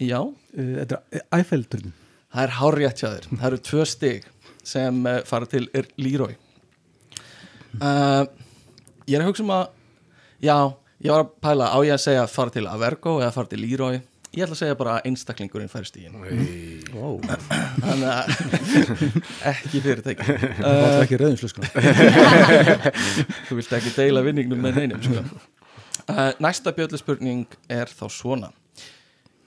já, 0.00 0.20
uh, 0.20 0.34
þetta 0.54 1.00
er 1.12 1.24
Eiffel-turnin 1.32 1.92
Það 2.32 2.46
er 2.46 2.92
þér. 2.96 3.26
Það 3.28 3.46
eru 3.48 3.56
tvö 3.68 3.84
stig 3.84 4.28
sem 4.64 5.00
uh, 5.04 5.18
fara 5.28 5.48
til 5.48 5.66
Leroy. 6.00 6.36
Uh, 7.76 8.24
ég 9.04 9.18
er 9.18 9.24
að 9.24 9.28
hugsa 9.28 9.44
um 9.44 9.52
að, 9.52 9.66
já, 10.40 10.56
ég 11.02 11.10
var 11.12 11.24
að 11.24 11.30
pæla 11.42 11.68
á 11.74 11.78
ég 11.86 11.94
að 11.96 12.02
segja 12.06 12.24
fara 12.30 12.54
til 12.54 12.66
Avergo 12.70 13.18
eða 13.20 13.32
fara 13.34 13.50
til 13.50 13.62
Leroy. 13.62 14.00
Ég 14.32 14.46
ætla 14.46 14.54
að 14.56 14.60
segja 14.62 14.76
bara 14.80 14.92
að 14.96 15.08
einstaklingurinn 15.10 15.68
fær 15.68 15.84
stígin. 15.84 16.14
wow. 16.94 17.18
Þannig 17.82 18.06
að 18.08 18.30
ekki 19.52 19.82
fyrirtæki. 19.84 20.24
Það 20.24 20.78
var 20.78 20.94
Uh, 20.94 21.02
ekki 21.02 21.18
rauðinslu 21.20 21.50
sko. 21.52 21.66
þú 23.50 23.58
vilt 23.58 23.74
ekki 23.76 23.92
deila 23.98 24.22
vinningnum 24.24 24.62
með 24.64 24.78
neinum, 24.80 25.02
sko. 25.04 25.24
Uh, 26.08 26.30
næsta 26.42 26.72
bjöllu 26.74 26.98
spurning 27.00 27.44
er 27.70 27.92
þá 27.92 28.06
svona. 28.10 28.48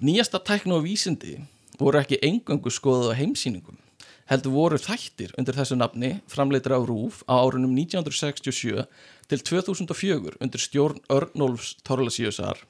Nýjasta 0.06 0.38
tækni 0.46 0.76
og 0.78 0.86
vísindi 0.86 1.40
voru 1.80 2.00
ekki 2.04 2.20
engöngu 2.24 2.70
skoðað 2.72 3.16
á 3.16 3.20
heimsýningum 3.24 3.80
heldur 4.30 4.56
voru 4.56 4.80
þættir 4.82 5.34
undir 5.38 5.58
þessu 5.58 5.78
nafni 5.78 6.12
framleitir 6.32 6.74
á 6.74 6.82
RÚF 6.82 7.22
á 7.30 7.38
árunum 7.38 7.76
1967 7.78 8.86
til 9.30 9.44
2004 9.52 10.40
undir 10.42 10.62
stjórn 10.62 11.04
Örnólfs 11.14 11.76
Torlasíusar 11.86 12.64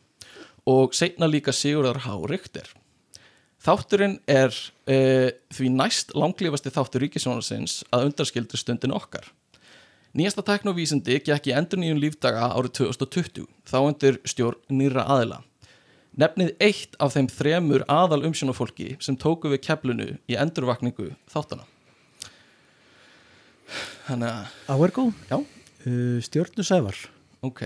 og 0.65 0.95
seinna 0.97 1.29
líka 1.29 1.53
Sigurðar 1.53 2.01
H. 2.03 2.17
Richter. 2.29 2.67
Þátturinn 3.65 4.19
er 4.29 4.53
e, 4.85 5.31
því 5.53 5.71
næst 5.73 6.13
langlífasti 6.17 6.73
þáttur 6.73 7.05
ríkisjónarsins 7.05 7.83
að 7.93 8.09
undarskildur 8.09 8.61
stundin 8.61 8.93
okkar. 8.93 9.25
Nýjasta 10.15 10.45
tækni 10.45 10.71
og 10.71 10.77
vísindi 10.77 11.17
gekk 11.19 11.49
í 11.49 11.55
endur 11.55 11.81
nýjum 11.81 11.99
lífdaga 11.99 12.51
árið 12.55 12.75
2020, 12.81 13.47
þá 13.67 13.77
undir 13.81 14.19
stjórn 14.27 14.61
nýra 14.71 15.03
aðila. 15.11 15.41
Nefnið 16.15 16.53
eitt 16.63 16.95
af 17.03 17.15
þeim 17.15 17.27
þremur 17.31 17.83
aðal 17.91 18.21
umsjónafólki 18.29 18.93
sem 19.03 19.17
tóku 19.19 19.51
við 19.51 19.65
keflinu 19.67 20.11
í 20.31 20.37
endurvakningu 20.39 21.09
þáttana. 21.31 21.67
Þannig 24.05 24.29
að, 24.29 24.55
Avergo, 24.71 25.09
já, 25.27 25.37
uh, 25.41 26.17
Stjörnu 26.23 26.63
Sævar 26.63 27.01
ok. 27.45 27.61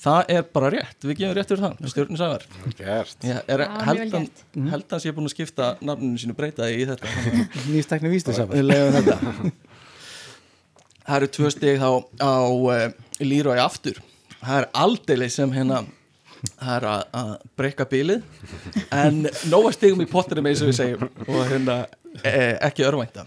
Það 0.00 0.32
er 0.32 0.44
bara 0.54 0.70
rétt, 0.72 1.04
við 1.04 1.18
gefum 1.20 1.34
rétt 1.36 1.50
fyrir 1.50 1.64
það, 1.64 1.90
stjórnum 1.92 2.18
sævar. 2.20 2.44
Gert 2.78 3.26
Ég 3.26 3.40
er 3.44 3.62
vel 3.62 3.68
heldan, 3.88 4.26
gert. 4.28 4.44
heldan 4.72 5.02
sé 5.02 5.12
búin 5.16 5.28
að 5.28 5.34
skipta 5.34 5.70
nafninu 5.84 6.20
sínu 6.20 6.36
breytaði 6.38 6.80
í 6.80 6.86
þetta. 6.88 7.14
Nýstekni 7.72 8.12
vísti 8.12 8.36
Sævar 8.36 8.56
Við 8.56 8.68
leiðum 8.70 8.98
þetta. 8.98 9.52
Það 11.04 11.16
eru 11.18 11.30
tvö 11.36 11.52
stig 11.52 11.80
þá 11.82 11.90
á 12.22 12.34
uh, 12.48 12.84
Leroy 13.24 13.60
aftur. 13.60 14.00
Það 14.40 14.62
er 14.62 14.68
aldeilis 14.84 15.36
sem 15.36 15.52
hérna 15.52 15.82
það 16.48 16.74
er 16.76 16.88
að, 16.90 17.04
að 17.20 17.30
breyka 17.60 17.86
bílið. 17.90 18.26
En 18.94 19.22
nóga 19.52 19.72
stigum 19.76 20.04
í 20.04 20.08
pottinum 20.10 20.50
eins 20.50 20.64
og 20.64 20.70
við 20.70 20.78
segjum. 20.80 21.08
Og 21.26 21.40
hérna 21.50 21.78
e, 22.22 22.34
ekki 22.68 22.86
örvænta. 22.88 23.26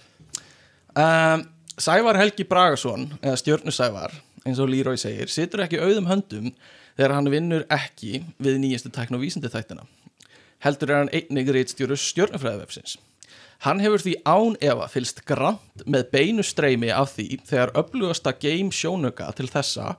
Um, 0.94 1.48
Sævar 1.82 2.20
Helgi 2.22 2.46
Bragason 2.46 3.10
eða 3.22 3.40
Stjörnu 3.42 3.74
Sævar 3.74 4.14
eins 4.44 4.60
og 4.62 4.70
Leroy 4.70 5.00
segir, 5.00 5.32
situr 5.32 5.64
ekki 5.64 5.80
auðum 5.82 6.10
höndum 6.12 6.52
þegar 6.94 7.16
hann 7.16 7.32
vinnur 7.34 7.64
ekki 7.74 8.22
við 8.44 8.60
nýjastu 8.62 8.92
tækn 8.94 9.18
og 9.18 9.24
vísindi 9.24 9.50
þættina 9.50 9.88
heldur 10.64 10.92
er 10.92 11.02
hann 11.02 11.14
einnig 11.14 11.52
reitstjóru 11.52 11.98
stjörnufræðivefsins. 12.00 12.98
Hann 13.64 13.80
hefur 13.84 14.04
því 14.04 14.16
án 14.28 14.58
efa 14.64 14.90
fylst 14.92 15.24
grant 15.28 15.84
með 15.88 16.10
beinu 16.12 16.44
streymi 16.44 16.92
af 16.92 17.16
því 17.16 17.40
þegar 17.48 17.74
öflugasta 17.80 18.34
game 18.40 18.76
sjónuga 18.76 19.30
til 19.38 19.48
þessa 19.52 19.94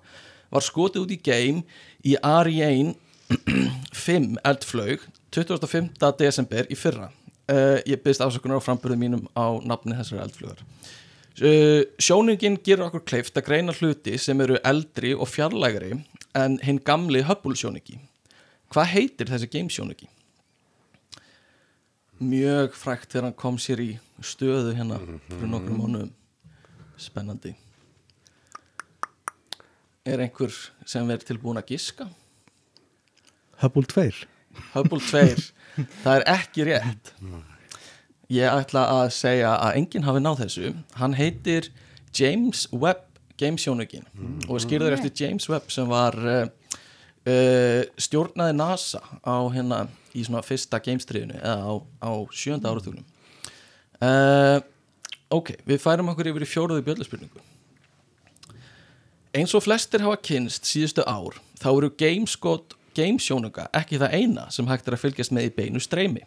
var 0.52 0.64
skotið 0.64 1.04
út 1.04 1.14
í 1.14 1.20
game 1.24 1.64
í 2.04 2.16
Ariane 2.20 2.94
5 3.28 4.40
eldflaug 4.44 5.04
25. 5.34 5.90
desember 6.20 6.68
í 6.70 6.78
fyrra. 6.78 7.10
Uh, 7.50 7.80
ég 7.88 8.00
byrst 8.04 8.22
afsökunar 8.24 8.60
á 8.60 8.64
framburðum 8.64 9.00
mínum 9.04 9.24
á 9.36 9.60
nafni 9.66 9.96
þessari 9.98 10.22
eldflugar. 10.24 10.64
Uh, 11.40 11.82
sjónungin 11.98 12.60
gerur 12.64 12.88
okkur 12.88 13.04
kleift 13.08 13.36
að 13.36 13.48
greina 13.48 13.74
hluti 13.76 14.16
sem 14.22 14.40
eru 14.44 14.60
eldri 14.64 15.12
og 15.16 15.28
fjarlægari 15.28 15.96
en 16.38 16.58
hinn 16.64 16.80
gamli 16.84 17.24
Hubble 17.26 17.58
sjónungi. 17.58 17.98
Hvað 18.72 18.92
heitir 18.94 19.32
þessi 19.32 19.50
game 19.50 19.72
sjónungi? 19.72 20.08
mjög 22.22 22.74
frækt 22.78 23.12
þegar 23.12 23.28
hann 23.28 23.38
kom 23.38 23.58
sér 23.58 23.82
í 23.82 23.90
stöðu 24.22 24.74
hérna 24.76 24.98
fyrir 25.02 25.50
nokkrum 25.50 25.80
mánuðum 25.82 26.12
spennandi 27.00 27.54
er 30.06 30.22
einhver 30.22 30.54
sem 30.86 31.06
verður 31.08 31.28
tilbúin 31.32 31.60
að 31.60 31.72
giska 31.74 32.06
Hubble 33.62 33.86
2 33.90 34.24
Hubble 34.74 35.00
2 35.02 35.50
það 36.04 36.20
er 36.20 36.24
ekki 36.30 36.66
rétt. 36.68 37.10
Ég 38.32 38.46
ætla 38.48 38.84
að 39.00 39.08
segja 39.16 39.56
að 39.58 39.80
enginn 39.80 40.06
hafi 40.06 40.22
náð 40.22 40.44
þessu. 40.44 40.70
Hann 41.00 41.16
heitir 41.18 41.68
James 42.14 42.68
Webb 42.72 43.10
gamesjónugin 43.40 44.06
og 44.46 44.56
er 44.56 44.62
skýrður 44.62 44.94
eftir 44.94 45.12
James 45.18 45.48
Webb 45.50 45.72
sem 45.74 45.88
var 45.90 46.14
uh, 46.22 46.44
uh, 47.26 47.80
stjórnaði 47.98 48.54
NASA 48.56 49.02
á 49.26 49.36
hérna 49.54 49.84
í 50.14 50.22
svona 50.22 50.44
fyrsta 50.46 50.78
gamestriðinu 50.82 51.40
eða 51.40 51.56
á, 51.66 51.72
á 52.06 52.10
sjönda 52.30 52.70
áratugnum. 52.70 53.02
Uh, 53.98 54.60
ok, 55.34 55.56
við 55.66 55.82
færum 55.82 56.12
okkur 56.12 56.30
yfir 56.30 56.46
í 56.46 56.50
fjóruðu 56.50 56.86
bjölluspurningu. 56.86 57.42
Eins 59.34 59.54
og 59.58 59.64
flestir 59.66 60.04
hafa 60.04 60.20
kynst 60.22 60.68
síðustu 60.70 61.02
ár 61.02 61.40
þá 61.58 61.68
eru 61.72 61.90
gameskot 61.98 62.76
gamesjónuga 62.96 63.68
ekki 63.76 64.00
það 64.02 64.16
eina 64.20 64.48
sem 64.54 64.68
hægt 64.70 64.88
er 64.88 64.96
að 64.96 65.04
fylgjast 65.06 65.34
með 65.34 65.50
í 65.50 65.54
beinu 65.58 65.82
streymi 65.82 66.24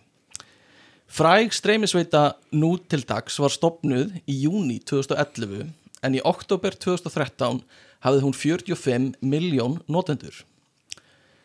Fræg 1.07 1.53
streymisveita 1.55 2.35
nú 2.51 2.75
til 2.91 3.05
dags 3.07 3.37
var 3.39 3.51
stopnuð 3.53 4.17
í 4.27 4.41
júni 4.43 4.81
2011 4.83 5.69
en 6.03 6.17
í 6.17 6.23
oktober 6.27 6.75
2013 6.75 7.61
hafði 8.03 8.23
hún 8.25 8.35
45 8.35 9.15
miljón 9.23 9.79
notendur. 9.87 10.43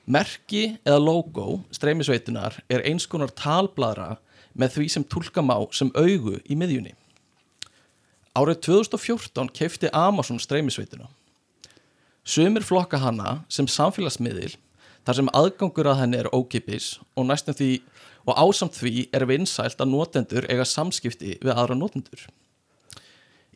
Merki 0.04 0.80
eða 0.82 0.98
logo 0.98 1.62
streymisveitunar 1.70 2.58
er 2.68 2.82
eins 2.90 3.06
konar 3.06 3.30
talbladra 3.38 4.16
með 4.58 4.76
því 4.76 4.88
sem 4.96 5.06
tólka 5.06 5.46
má 5.46 5.54
sem 5.70 5.94
augu 5.94 6.40
í 6.42 6.58
miðjunni. 6.58 6.96
Árið 8.34 8.64
2014 8.66 9.52
keifti 9.54 9.92
Amazon 9.94 10.42
streymisveituna. 10.42 11.06
Sumir 12.24 12.66
flokka 12.66 12.98
hana 12.98 13.44
sem 13.48 13.68
samfélagsmiðil 13.70 14.56
þar 15.06 15.18
sem 15.18 15.32
aðgangur 15.40 15.90
að 15.90 16.00
henni 16.02 16.20
er 16.22 16.30
ókipis 16.34 16.94
og 17.16 17.28
næstum 17.28 17.56
því 17.58 17.72
og 18.22 18.38
ásamt 18.38 18.78
því 18.78 19.08
er 19.14 19.26
vinsælt 19.26 19.82
að 19.82 19.90
notendur 19.90 20.46
eiga 20.46 20.66
samskipti 20.68 21.36
við 21.42 21.52
aðra 21.52 21.74
notendur. 21.78 22.28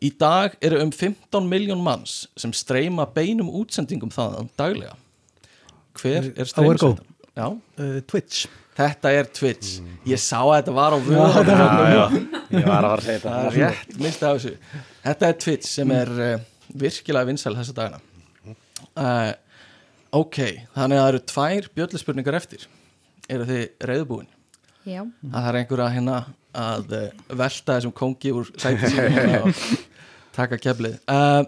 Í 0.03 0.11
dag 0.19 0.57
eru 0.61 0.83
um 0.83 0.93
15 0.93 1.47
miljón 1.49 1.85
manns 1.85 2.27
sem 2.37 2.53
streyma 2.53 3.07
beinum 3.15 3.49
útsendingum 3.63 4.13
þaðan 4.13 4.51
daglega. 4.59 4.97
Hver 5.97 6.33
er 6.35 6.51
streymisveitan? 6.51 7.15
Já, 7.37 7.47
uh, 7.53 8.01
Twitch 8.09 8.47
þetta 8.77 9.13
er 9.17 9.31
Twitch. 9.33 9.79
Ég 10.09 10.21
sá 10.21 10.39
að 10.43 10.59
þetta 10.59 10.75
var 10.77 10.97
á 10.97 10.99
vöru. 11.01 11.17
Já, 11.17 11.55
já, 11.97 12.05
ég 12.53 12.69
var 12.69 12.87
að 12.87 12.91
fara 12.91 12.93
að 12.93 13.07
segja 13.07 13.23
Það 13.23 13.39
er 13.39 13.57
þetta 13.57 13.63
rétt, 13.63 13.97
minnst 14.03 14.27
af 14.27 14.37
þessu. 14.37 14.83
Þetta 15.07 15.29
er 15.29 15.41
Twitch 15.45 15.71
sem 15.71 15.95
er 15.97 16.13
uh, 16.17 16.35
virkilega 16.85 17.31
vinsæl 17.31 17.55
þessa 17.57 17.77
dagana. 17.77 18.03
Uh, 18.97 19.33
ok, 20.17 20.41
þannig 20.75 20.99
að 20.99 21.05
það 21.05 21.13
eru 21.13 21.23
tvær 21.33 21.69
bjölluspurningar 21.79 22.39
eftir. 22.39 22.67
Eru 23.29 23.47
þið 23.49 23.87
reyðbúin? 23.91 24.29
Já, 24.87 25.01
að 25.03 25.33
það 25.35 25.49
er 25.51 25.57
einhver 25.61 25.83
að 25.83 25.95
hérna 25.97 26.19
að 26.57 26.93
uh, 26.95 27.07
velta 27.41 27.77
þessum 27.77 27.95
kongi 27.97 28.33
úr 28.35 28.51
sæti 28.63 28.91
sín 28.93 29.17
og 29.41 29.65
taka 30.37 30.59
keflið 30.63 31.01
uh, 31.11 31.43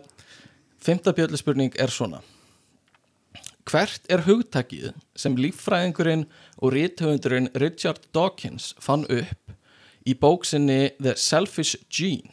Fymta 0.82 1.14
bjölluspurning 1.14 1.78
er 1.80 1.92
svona 1.92 2.20
Hvert 3.68 4.06
er 4.08 4.24
hugtakið 4.24 4.94
sem 5.18 5.36
líffræðingurinn 5.36 6.24
og 6.56 6.72
rithöfundurinn 6.72 7.50
Richard 7.60 8.06
Dawkins 8.16 8.72
fann 8.80 9.04
upp 9.12 9.52
í 10.08 10.14
bóksinni 10.16 10.94
The 10.96 11.12
Selfish 11.20 11.76
Gene? 11.92 12.32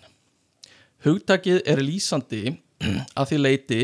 Hugtakið 1.04 1.60
er 1.68 1.84
lýsandi 1.84 2.56
að 3.20 3.34
því 3.34 3.42
leiti 3.42 3.82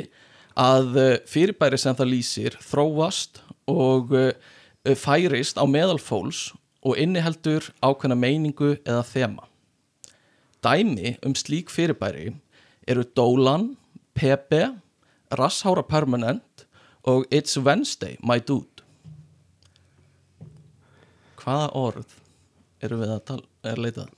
að 0.61 0.97
uh, 0.99 1.11
fyrirbæri 1.29 1.79
sem 1.79 1.95
það 1.97 2.11
lýsir 2.11 2.57
þróast 2.61 3.41
og 3.71 4.13
uh, 4.13 4.31
færist 4.97 5.57
á 5.57 5.65
meðal 5.65 5.99
fólks 6.01 6.51
og 6.81 6.97
inniheldur 7.01 7.69
ákveðna 7.81 8.17
meiningu 8.17 8.75
eða 8.81 9.03
þema. 9.05 9.47
Dæmi 10.61 11.15
um 11.25 11.35
slík 11.37 11.71
fyrirbæri 11.73 12.31
eru 12.89 13.05
Dolan, 13.17 13.71
Pepe, 14.17 14.75
Rasshára 15.33 15.83
Permanent 15.85 16.65
og 17.07 17.25
It's 17.33 17.57
Wednesday, 17.57 18.17
my 18.21 18.37
dude. 18.37 18.67
Hvaða 21.41 21.71
orð 21.77 22.17
eru 22.85 22.99
við 23.01 23.15
að 23.15 23.23
tala, 23.29 23.47
er 23.65 23.81
leitað? 23.81 24.11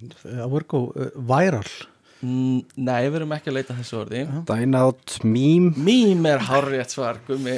uh, 0.00 0.44
Virgo, 0.52 0.90
uh, 0.96 1.16
Viral 1.16 1.68
Mm, 1.68 1.89
nei, 2.20 3.08
við 3.08 3.18
erum 3.20 3.34
ekki 3.36 3.50
að 3.52 3.56
leita 3.56 3.76
þessu 3.78 3.98
orði. 4.02 4.22
Dynout 4.48 5.18
meme. 5.24 5.72
Mím 5.80 6.26
er 6.28 6.42
hárrétt 6.50 6.92
svar, 6.92 7.20
gummi 7.26 7.56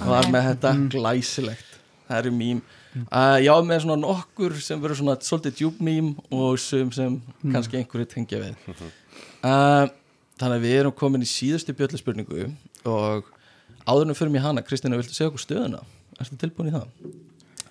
var 0.00 0.30
með 0.32 0.52
þetta 0.52 0.74
glæsilegt. 0.94 1.78
Það 2.08 2.22
eru 2.22 2.32
mím 2.32 2.60
uh, 3.06 3.36
já, 3.42 3.52
með 3.64 3.82
svona 3.84 3.98
nokkur 4.00 4.56
sem 4.64 4.80
verður 4.80 5.00
svona 5.02 5.16
svolítið 5.24 5.56
djúb 5.58 5.80
mím 5.84 6.12
og 6.34 6.58
sum 6.62 6.92
sem 6.94 7.18
kannski 7.44 7.80
einhverju 7.80 8.08
tengja 8.14 8.40
við. 8.42 8.70
Uh, 9.44 9.90
þannig 10.40 10.56
að 10.56 10.64
við 10.64 10.76
erum 10.80 10.96
komin 10.96 11.24
í 11.24 11.28
síðustu 11.28 11.74
bjölluspurningu 11.76 12.48
og 12.88 13.28
áðurnum 13.84 14.16
fyrir 14.18 14.32
mig 14.34 14.44
hana, 14.44 14.64
Kristina, 14.64 14.98
viltu 14.98 15.16
segja 15.16 15.30
okkur 15.30 15.44
stöðuna? 15.44 15.82
Erstu 16.18 16.38
tilbúin 16.40 16.72
í 16.72 16.74
það? 16.74 16.88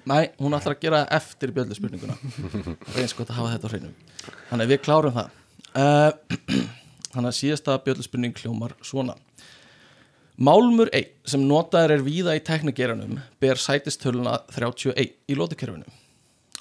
Nei, 0.07 0.29
hún 0.39 0.55
ætlar 0.55 0.77
að 0.77 0.85
gera 0.85 1.01
eftir 1.17 1.51
bjölluspurninguna 1.55 2.15
reyns 2.95 3.15
gott 3.17 3.33
að 3.33 3.41
hafa 3.41 3.55
þetta 3.55 3.67
á 3.67 3.71
hreinu. 3.73 3.91
Þannig 4.51 4.63
að 4.67 4.71
við 4.71 4.83
klárum 4.85 5.17
það 5.17 5.33
þannig 7.13 7.29
að 7.31 7.37
síðasta 7.39 7.79
bjölluspurning 7.85 8.37
hljómar 8.39 8.75
svona 8.85 9.17
Málmur 10.37 10.91
1 10.93 11.15
sem 11.25 11.41
notaður 11.49 11.95
er 11.95 12.03
víða 12.05 12.35
í 12.37 12.41
teknigeranum 12.45 13.15
ber 13.41 13.57
sætistöluna 13.57 14.35
31 14.53 15.15
í 15.25 15.37
lótukerfinu. 15.37 15.87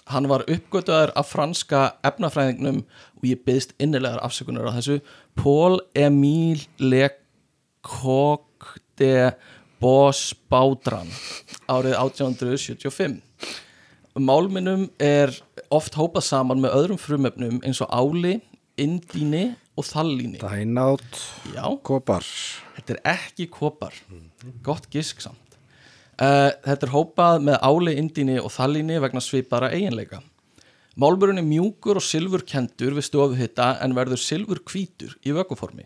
Hann 0.08 0.28
var 0.30 0.46
uppgötuðar 0.48 1.12
af 1.12 1.28
franska 1.28 1.82
efnafræðingnum 2.08 2.78
og 2.86 3.26
ég 3.28 3.42
byggðist 3.44 3.74
innilegar 3.76 4.22
afsökunar 4.24 4.70
á 4.72 4.76
þessu 4.78 5.02
Paul 5.36 5.82
Emile 5.92 6.64
Lecoq 6.80 8.70
de 8.96 9.34
Bosbaudran 9.82 11.12
árið 11.68 11.98
1875. 12.00 13.20
Málminum 14.16 14.86
er 14.96 15.36
oft 15.68 16.00
hópað 16.00 16.30
saman 16.30 16.64
með 16.64 16.78
öðrum 16.78 17.02
frumöfnum 17.02 17.60
eins 17.60 17.82
og 17.84 17.92
áli, 17.92 18.38
indíni 18.80 19.54
og 19.76 19.86
þallíni. 19.88 20.38
Já. 21.52 21.64
kopar. 21.84 22.24
Þetta 22.76 22.94
er 22.94 23.02
ekki 23.16 23.48
kopar. 23.52 23.96
Gott 24.64 24.88
gisk 24.92 25.20
samt. 25.24 25.42
Uh, 26.16 26.48
Þetta 26.64 26.86
er 26.86 26.94
hópað 26.94 27.42
með 27.44 27.58
áli, 27.60 27.96
indíni 28.00 28.38
og 28.40 28.52
þallíni 28.54 29.00
vegna 29.04 29.20
svipara 29.20 29.72
eiginleika. 29.76 30.22
Málmurinn 30.96 31.42
er 31.42 31.44
mjúkur 31.44 32.00
og 32.00 32.04
silfurkendur 32.04 32.96
við 32.96 33.04
stofuhitta 33.10 33.74
en 33.84 33.92
verður 33.96 34.22
silfur 34.22 34.62
hvítur 34.64 35.12
í 35.28 35.34
vökuformi. 35.36 35.84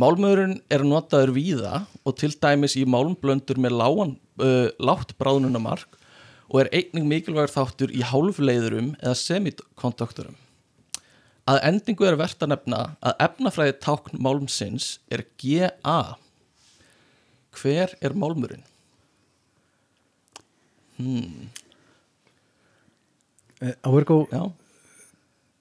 Málmurinn 0.00 0.58
er 0.70 0.82
notaður 0.86 1.34
víða 1.36 1.84
og 2.02 2.18
til 2.18 2.32
dæmis 2.42 2.74
í 2.78 2.82
málmblöndur 2.90 3.60
með 3.62 3.76
lágan, 3.78 4.16
uh, 4.42 4.66
látt 4.82 5.14
bráðnunamark 5.18 5.98
og 6.50 6.64
er 6.64 6.72
einnig 6.74 7.06
mikilvægur 7.06 7.54
þáttur 7.54 7.94
í 7.94 8.02
hálfleiðurum 8.02 8.96
eða 8.98 9.14
semikontakturum 9.14 10.38
Að 11.48 11.60
endingu 11.70 12.04
er 12.06 12.18
verðt 12.20 12.42
að 12.44 12.52
nefna 12.52 12.80
að 13.00 13.22
efnafræði 13.26 13.76
tákn 13.82 14.20
málmsins 14.22 14.98
er 15.10 15.24
GA. 15.40 16.16
Hver 17.60 17.94
er 18.00 18.12
málmurinn? 18.14 18.64
uh, 23.62 23.92
Virgo, 23.94 24.26
Já, 24.30 24.42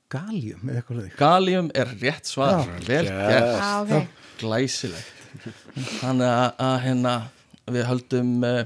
Gallium 0.09 0.65
eða 0.65 0.81
eitthvað 0.81 0.99
leik 1.03 1.15
Gallium 1.19 1.69
er 1.77 1.91
rétt 2.01 2.27
svar. 2.29 2.65
Vel 2.87 3.05
gert, 3.05 3.61
Já, 3.61 3.69
ok. 3.85 4.07
glæsilegt. 4.41 5.15
Þannig 5.99 6.25
að, 6.27 6.47
að 6.65 6.75
hérna 6.87 7.13
við 7.69 7.85
höldum, 7.85 8.31
uh, 8.43 8.63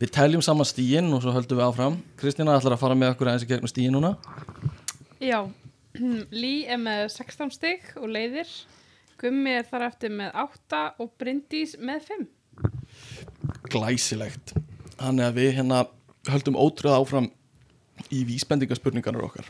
við 0.00 0.12
teljum 0.16 0.42
saman 0.44 0.68
stíin 0.68 1.12
og 1.12 1.22
svo 1.24 1.34
höldum 1.36 1.60
við 1.60 1.66
áfram. 1.68 1.98
Kristína 2.20 2.56
ætlar 2.56 2.76
að 2.78 2.82
fara 2.82 2.96
með 2.98 3.12
okkur 3.14 3.30
aðeins 3.30 3.44
í 3.46 3.50
gegnum 3.52 3.70
stíin 3.72 3.94
núna. 3.96 4.14
Já, 5.22 5.42
Lí 6.42 6.54
er 6.68 6.80
með 6.80 7.06
16 7.14 7.52
stygg 7.56 7.92
og 8.00 8.10
leiðir 8.12 8.50
Gummi 9.20 9.54
er 9.56 9.64
þar 9.68 9.86
eftir 9.88 10.12
með 10.12 10.34
8 10.36 10.82
og 11.00 11.12
Bryndís 11.20 11.76
með 11.80 12.10
5 12.10 12.26
Glæsilegt. 13.72 14.54
Þannig 14.96 15.26
að 15.26 15.38
við 15.40 15.50
hérna 15.58 15.80
höldum 16.30 16.58
ótröð 16.58 16.96
áfram 16.96 17.30
í 18.12 18.22
vísbendingaspurningarnar 18.28 19.26
okkar. 19.26 19.48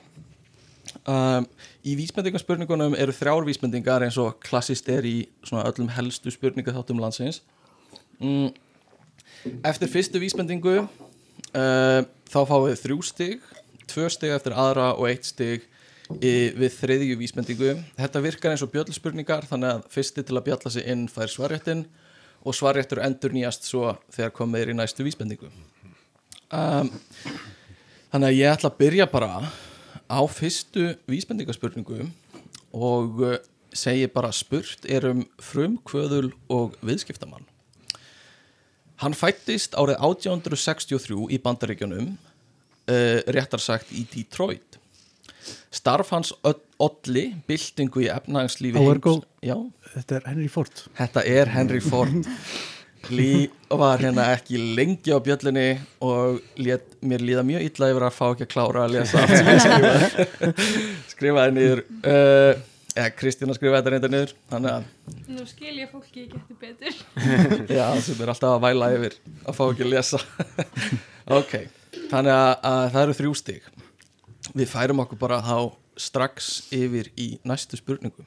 Um, 1.07 1.47
í 1.87 1.95
vísbendingaspurningunum 1.99 2.97
eru 2.99 3.15
þrjár 3.15 3.47
vísbendingar 3.47 4.07
eins 4.07 4.19
og 4.23 4.39
klassist 4.43 4.89
er 4.91 5.07
í 5.07 5.17
öllum 5.51 5.91
helstu 5.95 6.33
spurningaþáttum 6.35 6.99
landsins 7.03 7.43
mm, 8.19 8.49
eftir 9.67 9.91
fyrstu 9.93 10.23
vísbendingu 10.23 10.77
uh, 10.81 12.01
þá 12.27 12.41
fáið 12.49 12.69
þið 12.73 12.83
þrjú 12.83 12.99
stig 13.07 13.47
tvö 13.91 14.09
stig 14.11 14.35
eftir 14.35 14.57
aðra 14.59 14.93
og 14.97 15.07
eitt 15.11 15.29
stig 15.29 15.63
í, 15.63 15.76
við 16.11 16.71
þriðju 16.77 17.17
vísbendingu. 17.21 17.73
Þetta 17.99 18.23
virkar 18.25 18.55
eins 18.55 18.65
og 18.65 18.73
bjöllspurningar 18.75 19.47
þannig 19.51 19.73
að 19.75 19.87
fyrsti 19.95 20.25
til 20.27 20.37
að 20.39 20.45
bjalla 20.49 20.73
sig 20.73 20.87
inn 20.93 21.07
fær 21.11 21.33
svarréttin 21.33 21.87
og 22.47 22.55
svarréttur 22.55 23.03
endur 23.03 23.35
nýjast 23.35 23.67
svo 23.67 23.97
þegar 24.15 24.35
komið 24.37 24.63
er 24.63 24.73
í 24.73 24.77
næstu 24.79 25.07
vísbendingu. 25.07 25.51
Um, 26.55 26.93
þannig 28.13 28.29
að 28.29 28.39
ég 28.39 28.53
ætla 28.53 28.71
að 28.71 28.79
byrja 28.79 29.09
bara 29.11 29.51
á 30.07 30.21
fyrstu 30.31 30.93
vísbendingaspurningu 31.11 32.07
og 32.77 33.21
uh, 33.27 33.37
segi 33.75 34.07
bara 34.07 34.31
spurt 34.33 34.87
er 34.87 35.09
um 35.11 35.27
frumkvöðul 35.43 36.31
og 36.53 36.79
viðskiptamann. 36.87 37.45
Hann 39.03 39.13
fættist 39.13 39.75
árið 39.77 39.99
1863 40.01 41.27
í 41.35 41.41
bandaríkjunum, 41.43 42.15
uh, 42.15 43.19
réttar 43.27 43.61
sagt 43.61 43.91
í 43.93 44.07
Detroit. 44.15 44.79
Starf 45.75 46.13
hans 46.15 46.33
olli 46.45 47.27
byltingu 47.49 48.05
í. 48.05 48.09
Já, 49.47 49.57
Þetta 49.97 50.19
er 50.19 50.25
Henry 50.29 50.49
Ford 50.53 50.81
þetta 50.99 51.23
er 51.25 51.53
Henry 51.55 51.81
Ford. 51.85 52.33
Lí 53.15 53.47
var 53.71 54.01
hérna 54.03 54.25
ekki 54.35 54.59
lengi 54.75 55.13
á 55.15 55.19
bjöllinni 55.23 55.77
og 56.03 56.41
lét, 56.59 56.89
mér 57.07 57.23
líða 57.23 57.45
mjög 57.47 57.67
illa 57.69 57.91
yfir 57.93 58.07
að 58.09 58.17
fá 58.17 58.25
ekki 58.33 58.47
að 58.49 58.51
klára 58.51 58.87
að 58.87 58.97
lesa 58.97 59.21
allt 59.23 59.37
sem 59.37 59.51
ég 59.53 59.61
skrifaði, 59.63 60.65
skrifaði 61.13 61.55
niður. 61.55 61.83
Uh, 62.03 62.65
eða 62.97 63.13
Kristína 63.21 63.55
skrifaði 63.57 63.79
þetta 63.79 63.95
reynda 63.95 64.11
niður, 64.11 64.35
þannig 64.51 64.75
að 64.75 64.91
Nú 65.37 65.47
skil 65.47 65.77
ég 65.79 65.93
fólki 65.93 66.25
ekki 66.25 66.41
eftir 66.41 66.61
betur. 66.65 66.99
Já, 67.79 67.87
sem 68.03 68.23
er 68.25 68.33
alltaf 68.35 68.57
að 68.57 68.67
væla 68.67 68.91
yfir 68.97 69.19
að 69.45 69.59
fá 69.61 69.65
ekki 69.69 69.87
að 69.87 69.93
lesa 69.95 70.23
Ok, 71.39 71.57
þannig 72.11 72.35
að, 72.35 72.53
að 72.73 72.87
það 72.97 73.03
eru 73.05 73.19
þrjú 73.21 73.37
stig 73.39 73.71
Við 74.57 74.71
færum 74.73 75.03
okkur 75.05 75.21
bara 75.21 75.43
þá 75.45 75.59
strax 76.01 76.57
yfir 76.75 77.11
í 77.17 77.35
næstu 77.45 77.79
spurningu 77.81 78.25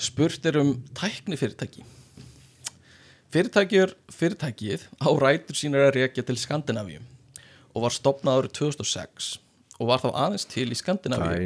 Spurt 0.00 0.46
er 0.48 0.56
um 0.56 0.70
tæknifyrirtæki. 0.96 1.82
Fyrirtækjur, 3.30 3.90
fyrirtækið 4.16 4.86
á 4.96 5.08
rætur 5.20 5.58
sínar 5.58 5.90
að 5.90 5.98
rekja 5.98 6.24
til 6.24 6.38
Skandinavíu 6.40 7.02
og 7.74 7.84
var 7.84 7.92
stopnað 7.92 8.40
árið 8.40 8.54
2006 8.56 9.28
og 9.76 9.90
var 9.90 10.00
þá 10.00 10.08
aðeins 10.08 10.48
til 10.48 10.66
í 10.72 10.78
Skandinavíu. 10.80 11.44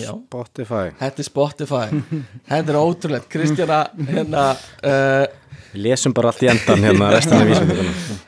Já. 0.00 0.10
Spotify. 0.16 0.96
Þetta 1.02 1.22
er 1.22 1.28
Spotify. 1.28 2.00
Þetta 2.54 2.72
er 2.72 2.80
ótrúlegt. 2.80 3.28
Kristjana, 3.36 3.82
hérna 4.08 4.48
uh, 4.80 5.28
lesum 5.76 6.16
bara 6.16 6.32
allt 6.32 6.42
í 6.42 6.50
endan 6.54 6.88
hérna 6.88 7.12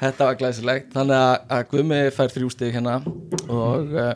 Þetta 0.05 0.29
var 0.29 0.41
glæsilegt. 0.45 0.93
Þannig 0.93 1.21
að, 1.49 1.67
Guðmi 1.73 2.05
fær 2.13 2.37
þrjú 2.37 2.53
stig 2.53 2.77
hérna 2.77 3.01
og 3.49 3.97
uh, 3.97 4.13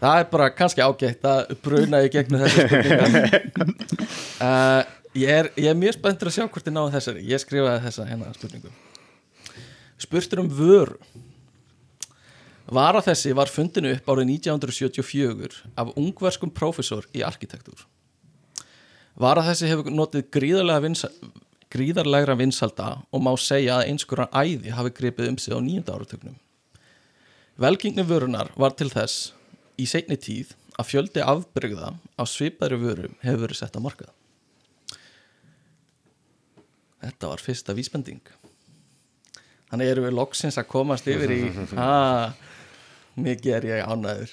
það 0.00 0.20
er 0.20 0.28
bara 0.32 0.50
kannski 0.54 0.84
ágætt 0.84 1.28
að 1.30 1.54
bruna 1.64 2.02
í 2.04 2.10
gegnum 2.12 2.44
þessu 2.44 2.66
spurningar 2.66 3.38
uh, 4.40 4.82
ég, 5.22 5.30
er, 5.30 5.52
ég 5.56 5.70
er 5.72 5.78
mjög 5.78 5.98
spenntur 5.98 6.30
að 6.30 6.38
sjá 6.38 6.44
hvort 6.46 6.66
ég 6.68 6.76
náðu 6.76 6.96
þessari 6.96 7.24
Ég 7.28 7.42
skrifaði 7.42 7.84
þessa 7.86 8.08
hérna 8.10 8.34
spurningu 8.36 8.74
Spurtur 9.96 10.42
um 10.42 10.50
vöru 10.52 10.98
Vara 12.66 12.98
þessi 12.98 13.30
var 13.36 13.46
fundinu 13.46 13.92
upp 13.94 14.08
árið 14.10 14.32
1974 14.42 15.60
af 15.78 15.92
ungverskum 15.94 16.50
prófessor 16.50 17.04
í 17.14 17.22
arkitektúr. 17.22 17.84
Vara 19.14 19.44
þessi 19.46 19.68
hefur 19.70 19.92
notið 19.94 20.26
gríðarlega 20.34 20.82
vinsa, 20.82 21.10
gríðarlegra 21.70 22.34
vinsalda 22.34 22.88
og 23.14 23.22
má 23.22 23.30
segja 23.38 23.78
að 23.78 23.92
einskoran 23.92 24.34
æði 24.34 24.74
hafi 24.74 24.92
gripið 24.98 25.30
um 25.30 25.38
sig 25.38 25.54
á 25.54 25.62
nýjunda 25.62 25.94
áratögnum. 25.94 26.34
Velgengni 27.56 28.02
vörunar 28.02 28.50
var 28.58 28.74
til 28.74 28.90
þess 28.90 29.30
í 29.80 29.86
seinni 29.88 30.16
tíð 30.20 30.54
að 30.76 30.90
fjöldi 30.90 31.24
afbrygða 31.24 31.92
á 32.16 32.22
svipaðri 32.28 32.78
vöru 32.80 33.10
hefur 33.22 33.46
verið 33.46 33.60
sett 33.60 33.76
á 33.76 33.80
markað. 33.80 34.12
Þetta 37.06 37.30
var 37.30 37.42
fyrsta 37.44 37.76
vísbending. 37.76 38.22
Þannig 39.70 39.90
erum 39.92 40.06
við 40.06 40.16
loksins 40.16 40.58
að 40.60 40.70
komast 40.72 41.08
yfir 41.10 41.32
í 41.34 41.42
að 41.82 42.38
mikið 43.20 43.56
er 43.56 43.68
ég 43.70 43.92
ánæður. 43.92 44.32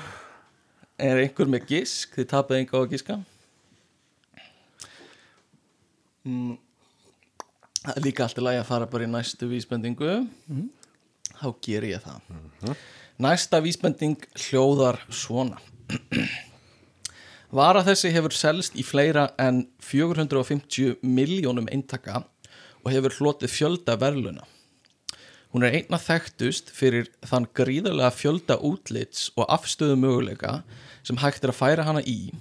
er 1.08 1.22
einhver 1.22 1.50
með 1.52 1.66
gisk? 1.72 2.16
Þið 2.16 2.30
tapið 2.32 2.60
einhver 2.60 2.80
á 2.80 2.84
að 2.84 2.94
giska? 2.94 3.18
Mm. 6.26 6.56
Er 7.86 8.02
líka 8.02 8.26
alltaf 8.26 8.42
lægi 8.42 8.62
að 8.64 8.68
fara 8.68 8.90
bara 8.90 9.06
í 9.06 9.10
næstu 9.10 9.48
vísbendingu. 9.50 10.16
Þá 11.36 11.48
ger 11.62 11.86
ég 11.86 12.02
það. 12.02 12.76
Næsta 13.16 13.62
vísbending 13.64 14.26
hljóðar 14.36 14.98
svona. 15.08 15.56
Vara 17.48 17.80
þessi 17.86 18.10
hefur 18.12 18.34
selst 18.36 18.74
í 18.76 18.82
fleira 18.84 19.30
en 19.40 19.62
450 19.80 20.98
miljónum 21.00 21.70
eintaka 21.72 22.26
og 22.82 22.90
hefur 22.92 23.16
hlotið 23.16 23.54
fjölda 23.54 23.96
verðluna. 24.02 24.44
Hún 25.48 25.64
er 25.64 25.78
einna 25.78 25.96
þekktust 25.96 26.68
fyrir 26.76 27.08
þann 27.24 27.48
gríðarlega 27.56 28.12
fjölda 28.12 28.58
útlits 28.60 29.30
og 29.32 29.48
afstöðu 29.48 29.96
möguleika 29.96 30.58
sem 31.00 31.16
hægt 31.22 31.46
er 31.46 31.54
að 31.54 31.60
færa 31.62 31.88
hana 31.88 32.04
í 32.04 32.34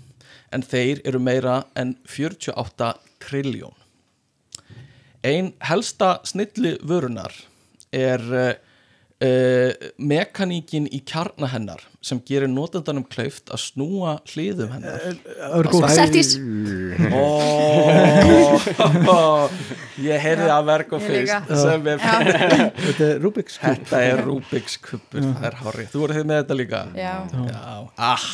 en 0.51 0.65
þeir 0.65 0.99
eru 1.07 1.23
meira 1.23 1.61
en 1.79 1.95
48 2.03 2.91
triljón. 3.23 3.77
Ein 5.23 5.53
helsta 5.63 6.17
snilli 6.27 6.75
vörunar 6.83 7.31
er 7.95 8.59
uh, 9.25 9.71
mekaníkin 9.97 10.85
í 10.93 10.99
kjarna 11.07 11.47
hennar 11.49 11.81
sem 12.05 12.19
gerir 12.27 12.45
notendanum 12.51 13.01
kleift 13.09 13.49
að 13.49 13.59
snúa 13.63 14.11
hliðum 14.29 14.69
hennar. 14.75 15.15
Örgó, 15.57 15.79
Sertís 15.89 16.35
Ó, 17.09 17.25
ég 20.05 20.21
heyrði 20.21 20.51
að 20.53 20.67
verka 20.69 20.99
fyrst 21.01 21.49
er 21.55 22.05
þetta 22.05 23.07
er 23.07 23.17
Rubik's 23.23 23.57
Cube. 23.57 23.81
Þetta 23.81 23.97
er 24.05 24.21
Rubik's 24.27 24.75
kuppur, 24.83 25.21
það 25.25 25.47
er 25.49 25.55
hárið 25.63 25.87
Þú 25.91 25.97
voruð 26.03 26.15
þið 26.19 26.27
með 26.29 26.37
þetta 26.43 26.55
líka? 26.61 26.79
Já, 26.99 27.15
Já, 27.49 27.59
ah, 28.11 28.25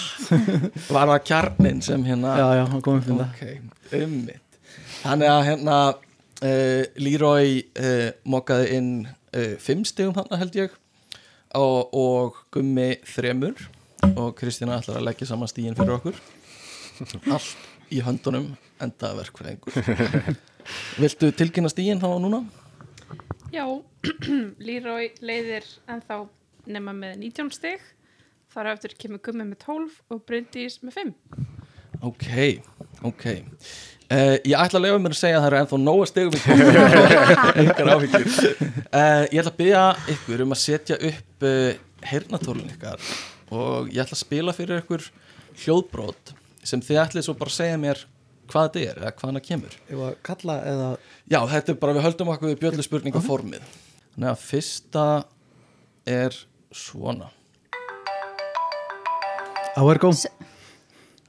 var 0.91 1.05
það 1.13 1.21
kjarnin 1.31 1.79
sem 1.85 2.01
hérna 2.11 2.29
Já, 2.41 2.47
já, 2.59 2.63
hann 2.73 2.83
komið 2.85 3.03
fyrir 3.09 3.25
Ok, 3.29 3.41
ummitt 4.01 4.47
Þannig 5.01 5.31
að 5.31 5.41
hérna 5.47 5.77
uh, 5.87 6.83
Leroy 7.01 7.47
uh, 7.79 8.09
mokkaði 8.29 8.67
inn 8.77 8.91
uh, 9.07 9.55
fimm 9.61 9.83
stigum 9.87 10.15
hann 10.17 10.41
held 10.41 10.57
ég 10.59 10.75
og, 11.57 11.93
og 11.93 12.39
Gummi 12.53 12.95
þremur 13.07 13.67
og 14.15 14.33
Kristína 14.39 14.79
ætlar 14.79 15.01
að 15.01 15.07
leggja 15.09 15.29
saman 15.29 15.51
stígin 15.51 15.77
fyrir 15.77 15.97
okkur 15.97 16.21
allt 17.35 17.69
í 17.91 18.01
höndunum 18.05 18.51
enda 18.81 19.13
verkfræðingur 19.19 20.39
Viltu 21.01 21.31
tilkynna 21.35 21.71
stígin 21.71 22.01
þá 22.01 22.11
núna? 22.21 22.43
Já, 23.51 23.65
Leroy 24.67 25.09
leiðir 25.19 25.65
ennþá 25.89 26.21
nema 26.71 26.93
með 26.95 27.17
19 27.25 27.51
stig. 27.55 27.81
Þar 28.51 28.69
á 28.71 28.73
eftir 28.75 28.95
kemur 28.99 29.21
Gummi 29.25 29.47
með 29.47 29.63
12 29.65 29.97
og 30.11 30.21
Bryndís 30.27 30.79
með 30.85 30.97
5. 30.99 31.13
Ok, 32.07 32.27
ok. 33.07 33.25
Uh, 34.11 34.35
Ég 34.43 34.55
ætla 34.59 34.79
að 34.79 34.85
lefa 34.85 34.99
mér 34.99 35.13
að 35.15 35.19
segja 35.21 35.37
að 35.39 35.43
það 35.43 35.49
eru 35.49 35.59
ennþá 35.61 35.77
nóga 35.81 36.07
stegum 36.09 36.35
í 36.35 36.39
áhyggjur. 37.95 38.31
Uh, 38.91 39.23
Ég 39.31 39.37
ætla 39.39 39.51
að 39.53 39.59
byrja 39.61 39.83
ykkur 40.15 40.43
um 40.45 40.55
að 40.55 40.61
setja 40.65 40.97
upp 41.11 41.45
uh, 41.47 41.69
heyrnatólun 42.11 42.71
ykkar 42.73 43.05
og 43.51 43.91
ég 43.91 44.01
ætla 44.03 44.17
að 44.17 44.23
spila 44.23 44.55
fyrir 44.55 44.81
ykkur 44.81 45.05
hljóðbrot 45.63 46.33
sem 46.67 46.83
þið 46.83 46.99
ætlið 47.05 47.25
svo 47.27 47.35
bara 47.39 47.51
að 47.51 47.57
segja 47.57 47.79
mér 47.81 48.03
hvað 48.51 48.67
þetta 48.67 48.83
er 48.83 48.99
eða 49.01 49.13
hvaðan 49.15 49.39
það 49.39 49.47
kemur. 49.47 49.75
Ef 49.87 50.03
að 50.07 50.15
kalla 50.27 50.55
eða 50.67 50.89
Já, 51.31 51.39
þetta 51.53 51.71
er 51.73 51.79
bara, 51.81 51.95
við 51.95 52.05
höldum 52.07 52.31
okkur 52.33 52.51
við 52.51 52.59
bjöllu 52.65 52.85
spurninga 52.85 53.23
formið. 53.23 53.67
Þannig 54.11 54.31
að 54.33 54.41
fyrsta 54.43 55.05
er 56.19 56.35
svona. 56.75 57.29
Áergó, 59.79 60.11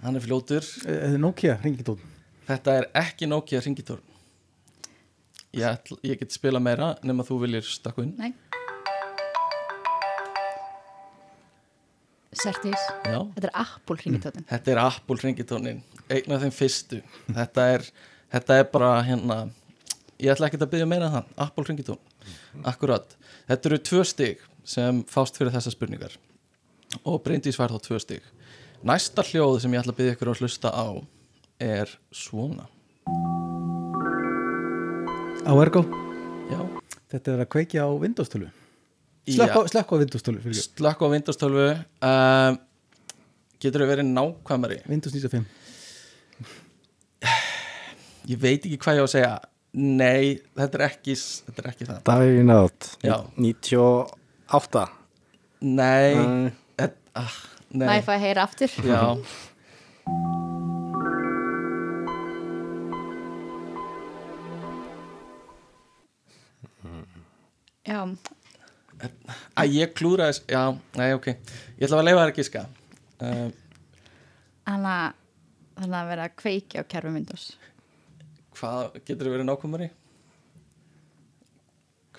Hann 0.03 0.19
er 0.19 0.25
fljótur. 0.25 0.67
Eða 0.89 1.19
Nokia, 1.23 1.59
ringitón 1.63 2.01
Þetta 2.49 2.73
er 2.81 2.89
ekki 2.99 3.29
Nokia 3.31 3.61
ringitórn 3.63 4.03
ég, 5.53 5.67
ætl, 5.69 5.99
ég 6.07 6.19
get 6.19 6.33
spila 6.35 6.61
meira 6.63 6.95
nema 7.05 7.25
þú 7.29 7.43
viljir 7.43 7.67
stakku 7.69 8.07
inn. 8.07 8.15
Nei. 8.17 8.33
Sertís 12.33 12.87
Já. 13.05 13.19
Þetta 13.37 13.49
er 13.51 13.55
Apple 13.61 13.99
hringitóttin 14.01 14.47
Þetta 14.49 14.73
er 14.73 14.81
Apple 14.83 15.19
ringitónin 15.21 15.83
einn 16.13 16.35
af 16.35 16.43
þeim 16.43 16.55
fyrstu. 16.57 17.03
Þetta 17.29 17.67
er, 17.77 17.85
þetta 18.33 18.59
er 18.59 18.71
bara 18.73 18.93
hérna 19.07 19.39
ég 20.17 20.33
ætla 20.33 20.49
ekki 20.49 20.61
að 20.63 20.71
byggja 20.73 20.89
meira 20.89 21.11
en 21.11 21.19
það 21.19 21.45
Apple 21.47 21.69
ringitón 21.69 22.01
Akkurat 22.69 23.17
Þetta 23.51 23.71
eru 23.71 23.83
tvö 23.91 24.05
stig 24.09 24.43
sem 24.65 25.03
fást 25.11 25.37
fyrir 25.37 25.51
þessar 25.51 25.75
spurningar. 25.75 26.13
Og 27.03 27.17
Bryndís 27.25 27.57
fær 27.59 27.73
þá 27.75 27.83
tvö 27.83 27.99
stig 28.03 28.27
Næsta 28.83 29.23
hljóð 29.23 29.61
sem 29.63 29.75
ég 29.77 29.83
ætla 29.83 29.93
að 29.95 29.99
byggja 30.01 30.15
ykkur 30.17 30.31
að 30.33 30.41
hlusta 30.43 30.69
á 30.75 30.87
er 31.63 31.91
svona. 32.11 32.65
Áergó, 35.47 35.83
Já, 36.51 36.59
þetta 37.11 37.33
er 37.35 37.41
að 37.45 37.49
kveikja 37.55 37.87
á 37.87 37.91
Windows-tölu 37.99 38.49
Slekk 39.27 39.55
Já. 39.55 39.59
á, 39.59 39.61
slekk 39.71 39.91
á 39.91 39.97
Windows 40.03 40.23
12 40.27 40.43
fyrir 40.45 40.59
slökk 40.59 41.03
á 41.03 41.07
Windows 41.11 41.39
12 41.39 41.63
uh, 41.63 42.51
getur 43.63 43.83
þau 43.85 43.91
verið 43.91 44.07
nákvæmari? 44.11 44.79
Windows 44.91 45.15
95 45.15 45.47
ég 48.31 48.39
veit 48.43 48.67
ekki 48.67 48.79
hvað 48.83 48.99
ég 48.99 49.03
á 49.03 49.07
að 49.07 49.13
segja. 49.17 49.33
Nei, 49.73 50.25
þetta 50.59 50.79
er 50.79 50.85
ekki, 50.87 51.15
þetta 51.47 51.63
er 51.63 51.69
ekki 51.73 51.87
það. 51.89 52.01
Dynout 52.11 52.89
Já. 53.03 53.17
98 53.39 54.83
nei, 55.63 56.13
Nei. 56.19 56.53
et, 56.83 56.95
ah, 57.19 57.39
Næ, 57.73 57.87
nei. 57.87 58.01
fæ 58.05 58.13
að 58.17 58.23
heyra 58.27 58.45
aftur? 58.45 58.73
Já, 58.85 59.01
Já, 67.83 67.99
að 69.59 69.73
ég 69.75 69.91
klúra 69.99 70.29
þess 70.31 70.45
já, 70.53 70.61
nei, 71.01 71.09
ok, 71.17 71.33
ég 71.33 71.87
ætla 71.89 71.99
að 71.99 72.07
leifa 72.07 72.21
þér 72.21 72.31
að 72.31 72.39
giska. 72.39 72.63
Uh, 73.19 73.49
þannig 74.69 74.93
að 74.93 75.19
þannig 75.81 75.99
að 75.99 76.11
vera 76.13 76.27
að 76.29 76.37
kveiki 76.43 76.79
á 76.79 76.85
kerfi 76.95 77.15
Windows. 77.17 77.47
Hvað 78.55 79.01
getur 79.01 79.27
þau 79.27 79.33
verið 79.35 79.49
nákvæmari? 79.49 79.89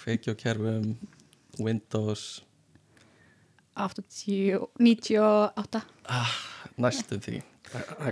Kveiki 0.02 0.34
á 0.34 0.36
kerfum 0.36 0.90
Windows 1.62 2.42
80, 3.76 4.68
98 4.80 5.82
næstum 6.78 7.22
því. 7.24 7.42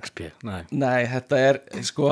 XP, 0.01 0.24
nei. 0.47 0.62
Nei, 0.74 1.03
þetta 1.09 1.38
er 1.38 1.59
sko 1.86 2.07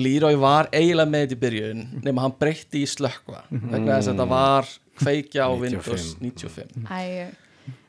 Leroy 0.00 0.36
var 0.40 0.68
eiginlega 0.72 1.10
með 1.10 1.24
þetta 1.24 1.36
í 1.36 1.40
byrjun 1.44 1.80
nema 2.06 2.24
hann 2.24 2.34
breytti 2.40 2.84
í 2.84 2.88
slökkva 2.88 3.42
vegna 3.50 3.96
þess 3.98 4.10
að 4.10 4.12
þetta 4.12 4.26
var 4.30 4.70
kveikja 5.00 5.48
á 5.48 5.50
95. 5.50 5.64
Windows 5.64 6.06
95 6.20 6.86
Æ, 6.86 7.26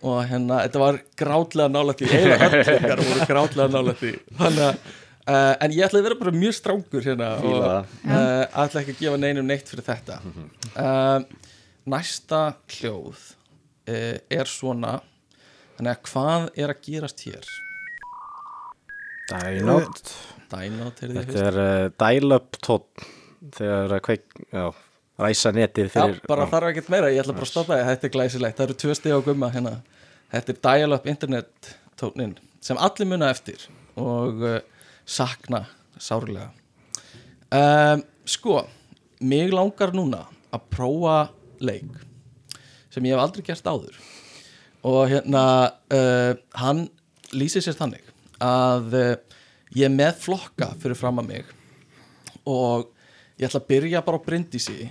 og 0.02 0.18
hérna, 0.28 0.58
þetta 0.66 0.82
var 0.82 1.00
grátlega 1.22 1.72
nálægt 1.72 2.02
í 2.04 2.10
eiginlega 2.10 2.50
öllingar 2.64 3.04
voru 3.06 3.28
grátlega 3.30 3.70
nálægt 3.76 4.04
í 4.10 4.14
þannig 4.42 4.66
að 4.66 4.82
uh, 4.82 5.54
en 5.68 5.76
ég 5.78 5.86
ætla 5.86 6.02
að 6.02 6.08
vera 6.10 6.20
bara 6.24 6.34
mjög 6.42 6.58
strángur 6.58 7.06
hérna 7.06 7.30
og 7.38 7.46
Fíla 7.46 7.76
uh, 7.78 8.66
ætla 8.66 8.84
ekki 8.84 8.96
að 8.98 9.04
gefa 9.06 9.22
neinum 9.22 9.48
neitt 9.52 9.70
fyrir 9.72 9.88
þetta. 9.88 10.18
Uh, 10.74 11.20
næsta 11.94 12.42
hljóð 12.80 13.30
er 14.32 14.50
svona. 14.50 14.98
Þannig 15.78 15.92
að 15.96 16.06
hvað 16.12 16.48
er 16.62 16.74
að 16.74 16.84
gerast 16.86 17.26
hér? 17.26 17.52
Dynout 19.32 20.14
Dynot, 20.52 21.02
heyrðu 21.02 21.16
þið 21.16 21.28
Þetta 21.32 21.44
er 21.48 21.60
uh, 21.62 21.90
dial-up 22.04 22.58
tótt 22.64 23.06
þegar 23.56 23.96
að 23.96 24.02
kveik, 24.06 24.42
já, 24.52 24.66
ræsa 25.22 25.54
netið 25.56 25.88
Já, 25.88 25.94
fyrir 25.96 26.20
bara 26.30 26.48
þarf 26.52 26.72
ekkert 26.72 26.92
meira, 26.94 27.12
ég 27.14 27.24
ætla 27.24 27.36
bara 27.38 27.48
að 27.48 27.54
stoppa 27.54 27.78
það 27.78 27.92
Þetta 27.92 28.08
er 28.08 28.14
glæsilegt, 28.16 28.58
það 28.58 28.68
eru 28.68 28.78
tvö 28.84 28.98
stig 29.00 29.16
á 29.16 29.20
gumma 29.26 29.52
hérna. 29.54 29.74
Þetta 30.32 30.54
er 30.54 30.62
dial-up 30.68 31.10
internet 31.12 31.72
tónin 32.00 32.36
sem 32.62 32.78
allir 32.78 33.10
muna 33.10 33.32
eftir 33.34 33.64
og 34.00 34.44
uh, 34.46 34.60
sakna 35.10 35.66
sárlega. 36.02 36.52
Um, 37.52 38.04
Sko 38.32 38.62
mig 39.26 39.50
langar 39.52 39.92
núna 39.96 40.26
að 40.54 40.68
prófa 40.72 41.16
leik 41.64 41.90
sem 42.92 43.06
ég 43.08 43.16
hef 43.16 43.24
aldrei 43.24 43.46
gert 43.48 43.68
áður. 43.68 43.98
Og 44.88 45.04
hérna 45.12 45.44
uh, 45.94 46.34
hann 46.58 46.88
lýsir 47.36 47.64
sér 47.64 47.78
þannig 47.78 48.08
að 48.42 48.98
uh, 48.98 49.12
ég 49.78 49.88
er 49.88 49.94
með 49.94 50.18
flokka 50.26 50.72
fyrir 50.82 51.00
fram 51.00 51.22
að 51.22 51.30
mig 51.32 51.52
og 52.50 52.90
ég 53.38 53.48
ætla 53.48 53.62
að 53.62 53.70
byrja 53.70 54.02
bara 54.06 54.18
á 54.18 54.26
brindisi 54.26 54.90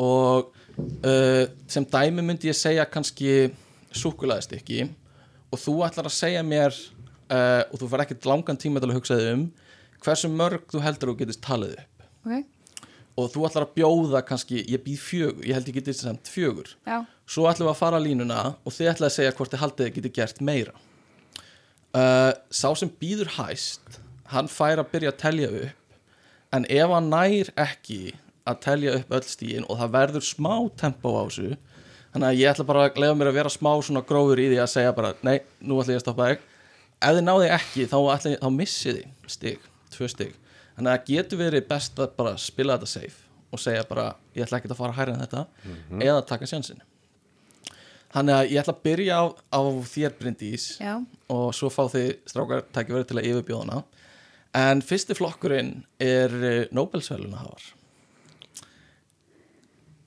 og 0.00 0.52
uh, 1.04 1.44
sem 1.68 1.86
dæmi 1.92 2.24
myndi 2.24 2.50
ég 2.50 2.56
segja 2.56 2.88
kannski 2.88 3.50
súkulaðistykki 3.96 4.86
og 5.52 5.60
þú 5.60 5.78
ætlar 5.86 6.08
að 6.08 6.16
segja 6.16 6.42
mér 6.46 6.72
uh, 6.72 7.62
og 7.70 7.78
þú 7.80 7.90
fær 7.92 8.04
ekkert 8.06 8.28
langan 8.28 8.60
tíma 8.60 8.82
til 8.82 8.90
að 8.90 8.98
hugsa 8.98 9.20
þig 9.20 9.32
um 9.36 9.46
hversu 10.04 10.30
mörg 10.32 10.66
þú 10.72 10.82
heldur 10.84 11.12
að 11.12 11.14
þú 11.14 11.20
getist 11.22 11.44
talið 11.44 11.76
upp. 11.80 12.06
Ok, 12.26 12.48
og 13.16 13.30
þú 13.32 13.46
ætlar 13.48 13.64
að 13.64 13.76
bjóða 13.78 14.20
kannski, 14.28 14.60
ég 14.68 14.82
býð 14.84 15.00
fjögur 15.00 15.46
ég 15.48 15.56
held 15.56 15.70
ég 15.70 15.78
getist 15.78 16.04
semt 16.04 16.28
fjögur. 16.30 16.74
Já, 16.84 16.98
svo 17.24 17.46
ætlum 17.48 17.70
við 17.70 17.72
að 17.72 17.80
fara 17.80 18.00
línuna 18.02 18.42
og 18.62 18.74
þið 18.76 18.90
ætlaði 18.92 19.08
að 19.08 19.16
segja 19.16 19.36
hvort 19.38 19.54
þið 19.54 19.62
haldið 19.62 19.94
getið 19.96 20.14
gert 20.18 20.42
meira. 20.44 20.74
Uh, 21.96 22.32
sá 22.52 22.68
sem 22.76 22.92
býður 23.00 23.32
hæst 23.38 24.00
hann 24.32 24.50
fær 24.52 24.82
að 24.82 24.90
byrja 24.92 25.14
að 25.14 25.20
telja 25.22 25.50
upp. 25.62 26.00
En 26.54 26.66
ef 26.72 26.92
hann 26.92 27.10
nær 27.12 27.52
ekki 27.58 28.00
að 28.46 28.60
telja 28.62 28.98
upp 29.00 29.16
öll 29.16 29.26
stíin 29.26 29.66
og 29.66 29.80
það 29.80 29.94
verður 29.96 30.26
smá 30.26 30.52
tempo 30.78 31.16
á 31.18 31.24
þessu 31.26 31.56
þannig 32.12 32.28
að 32.28 32.40
ég 32.40 32.52
ætla 32.52 32.66
bara 32.68 32.84
að 32.86 33.00
leiða 33.02 33.16
mér 33.18 33.30
að 33.32 33.38
vera 33.40 33.52
smá 33.52 33.72
svona 33.84 34.04
grófur 34.06 34.40
í 34.40 34.46
því 34.52 34.60
að 34.62 34.72
segja 34.72 34.92
bara 34.96 35.14
nei, 35.26 35.40
nú 35.60 35.80
ætla 35.80 35.96
ég 35.96 36.00
að 36.00 36.04
stoppa 36.04 36.28
þig. 36.30 36.44
Ef 36.96 37.16
þið 37.16 37.24
náði 37.26 37.48
ekki 37.56 37.88
þá, 37.90 37.96
ætla, 38.14 38.36
þá 38.40 38.48
missið 38.56 39.00
þið 39.00 39.32
stig, 39.34 39.66
tvö 39.92 40.08
stig 40.12 40.36
þannig 40.76 40.90
að 40.90 40.98
það 40.98 41.08
getur 41.10 41.40
verið 41.40 41.68
best 41.70 42.02
að 42.02 42.12
bara 42.18 42.34
spila 42.40 42.76
þetta 42.76 42.90
safe 42.92 43.24
og 43.52 43.62
segja 43.62 43.86
bara 43.88 44.06
ég 44.36 44.44
ætla 44.46 44.60
ekki 44.60 44.70
að 44.70 44.80
fara 44.80 44.96
hærra 44.96 45.16
en 45.16 45.24
þetta 45.24 45.46
eða 46.02 46.26
taka 46.28 46.50
sjansin 46.50 46.84
Þannig 48.16 48.32
að 48.32 48.50
ég 48.52 48.60
ætla 48.62 48.72
að 48.72 48.84
byrja 48.86 49.16
á, 49.18 49.24
á 49.52 49.60
þér 49.92 50.12
Bryndís 50.16 50.66
já. 50.80 50.92
og 51.28 51.48
svo 51.52 51.68
fá 51.74 51.82
þið 51.92 52.06
strákar 52.30 52.62
tækifæri 52.72 53.08
til 53.10 53.18
að 53.18 53.26
yfirbjóðana 53.32 53.80
en 54.56 54.80
fyrsti 54.86 55.16
flokkurinn 55.18 55.72
er 56.00 56.32
Nobelsvæluna 56.72 57.42
hafar 57.42 57.66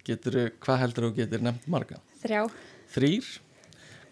Getur, 0.09 0.39
hvað 0.63 0.81
heldur 0.81 1.05
þú 1.05 1.11
getur 1.19 1.43
nefnt 1.45 1.67
marga? 1.69 1.99
Þrjá. 2.23 2.47
Þrýr 2.95 3.27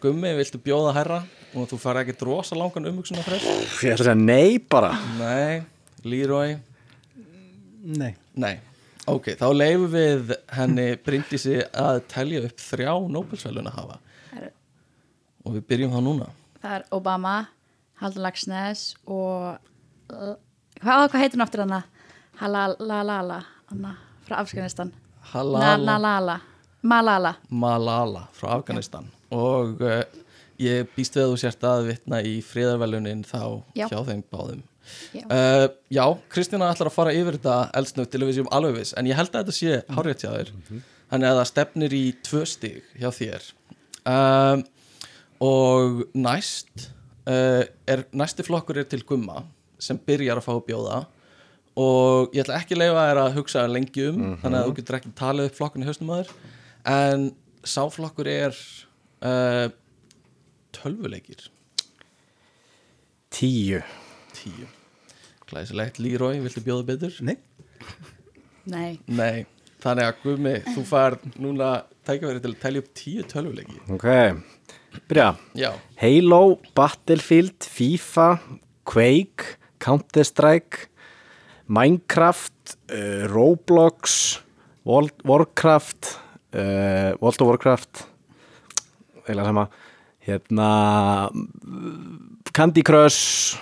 Gummi, 0.04 0.30
viltu 0.38 0.60
bjóða 0.62 0.92
herra 0.94 1.24
og 1.58 1.66
þú 1.72 1.80
fara 1.82 2.04
ekki 2.04 2.14
drosa 2.20 2.54
langan 2.58 2.86
umhugsunar 2.92 3.26
frest? 3.26 3.48
Ég 3.82 3.96
ætla 3.96 4.12
að 4.12 4.12
segja 4.12 4.20
nei 4.20 4.60
bara. 4.62 4.92
Nei, 5.18 5.64
Leroy? 6.04 6.58
Nei, 7.88 8.14
Nei, 8.36 8.58
ok, 9.08 9.30
þá 9.40 9.46
leifum 9.56 9.88
við 9.94 10.34
henni 10.58 10.88
Bryndísi 11.06 11.62
að 11.72 12.02
telja 12.12 12.42
upp 12.50 12.60
þrjá 12.60 12.92
Nobelsvæluna 13.16 13.72
hafa. 13.72 14.00
Það 14.34 14.42
er- 14.50 14.54
og 15.46 15.54
við 15.56 15.66
byrjum 15.72 15.94
þá 15.96 16.02
núna. 16.04 16.28
Það 16.62 16.76
er 16.80 16.84
Obama, 16.92 17.36
Haldur 18.02 18.22
Lagsnes 18.26 18.84
og 19.08 19.58
hvað, 20.10 21.08
hvað 21.10 21.20
heitir 21.22 21.38
hún 21.40 21.46
aftur 21.48 21.64
hana? 21.64 21.84
Halalalala 22.42 23.40
hana, 23.72 23.96
frá 24.28 24.40
Afganistan. 24.44 24.92
Halala. 25.32 25.78
Nalala. 25.78 26.42
Malala. 26.84 27.36
Malala 27.50 28.28
frá 28.38 28.52
Afganistan. 28.60 29.08
Og 29.32 29.82
uh, 29.82 30.04
ég 30.62 30.88
býst 30.96 31.16
við 31.18 31.24
að 31.26 31.32
þú 31.34 31.40
sért 31.42 31.64
að 31.68 31.88
vitna 31.92 32.22
í 32.24 32.38
friðarvelunin 32.46 33.24
þá 33.28 33.64
Já. 33.76 33.88
hjá 33.90 34.04
þeim 34.08 34.24
báðum 34.32 34.62
Já. 35.16 35.24
uh, 35.26 35.66
Já, 35.94 36.04
Kristina 36.34 36.70
ætlar 36.74 36.90
að 36.92 36.96
fara 36.98 37.14
yfir 37.16 37.38
þetta 37.40 37.58
eldsnögt 37.80 38.12
til 38.14 38.22
að 38.22 38.30
við 38.32 38.38
séum 38.40 38.52
alveg 38.56 38.78
viss 38.80 38.94
en 38.98 39.10
ég 39.10 39.18
held 39.20 39.34
að 39.34 39.44
þetta 39.44 39.58
sé 39.58 39.82
hárrétt 39.98 40.24
hjá 40.26 40.32
þér. 40.34 40.52
Þannig 41.08 41.30
að 41.30 41.38
það 41.40 41.50
stefnir 41.52 41.94
í 41.96 42.04
tvö 42.28 42.42
stig 42.50 42.90
hjá 43.00 43.10
þér. 43.16 43.46
Um, 44.08 44.64
og 45.44 46.02
næst 46.18 46.88
uh, 47.28 47.64
er, 47.88 48.04
næsti 48.12 48.46
flokkur 48.48 48.82
er 48.82 48.88
til 48.90 49.04
gumma 49.08 49.44
sem 49.80 50.00
byrjar 50.00 50.42
að 50.42 50.48
fá 50.48 50.54
að 50.58 50.66
bjóða. 50.68 51.02
Og 51.78 52.34
ég 52.34 52.42
ætla 52.42 52.58
ekki 52.58 52.74
að 52.74 52.82
leifa 52.82 53.04
þér 53.10 53.20
að 53.22 53.36
hugsa 53.38 53.66
lengi 53.70 54.08
um 54.10 54.22
þannig 54.42 54.60
að 54.60 54.70
þú 54.70 54.78
getur 54.80 54.98
ekki 54.98 55.12
talið 55.20 55.50
upp 55.52 55.60
flokkun 55.60 55.84
í 55.86 55.90
haustum 55.90 56.14
að 56.16 56.24
þér. 56.24 56.56
En 56.98 57.28
sáflokkur 57.68 58.30
er 58.32 58.58
uh, 59.28 59.68
tölvuleikir. 60.78 61.46
Tíu. 63.38 63.84
Tíu 64.34 64.77
glæsilegt, 65.50 66.00
Leroy, 66.04 66.40
viltu 66.44 66.64
bjóða 66.66 66.86
betur? 66.94 67.14
nei. 67.22 67.38
Nei, 68.68 69.00
Nei, 69.08 69.46
þannig 69.80 70.04
að 70.10 70.18
Guðmi, 70.26 70.54
þú 70.76 70.82
fær 70.90 71.16
núna 71.40 71.70
tækifæri 72.08 72.42
til 72.44 72.52
að 72.52 72.60
telja 72.64 72.82
upp 72.84 72.90
tíu 73.00 73.24
tölvuleiki. 73.32 73.78
Ok, 73.96 74.08
byrja. 75.08 75.30
Já, 75.56 75.70
Halo, 76.02 76.42
Battlefield, 76.76 77.64
FIFA, 77.64 78.28
Quake, 78.88 79.54
Counter-Strike, 79.84 80.90
Minecraft, 81.72 82.76
uh, 82.92 83.24
Roblox, 83.32 84.42
World, 84.88 85.16
Warcraft, 85.28 86.18
uh, 86.56 87.16
World 87.22 87.42
of 87.44 87.48
Warcraft, 87.54 88.04
eða 89.28 89.48
sama, 89.48 89.68
hérna, 90.28 90.70
Candy 92.56 92.84
Crush 92.84 93.56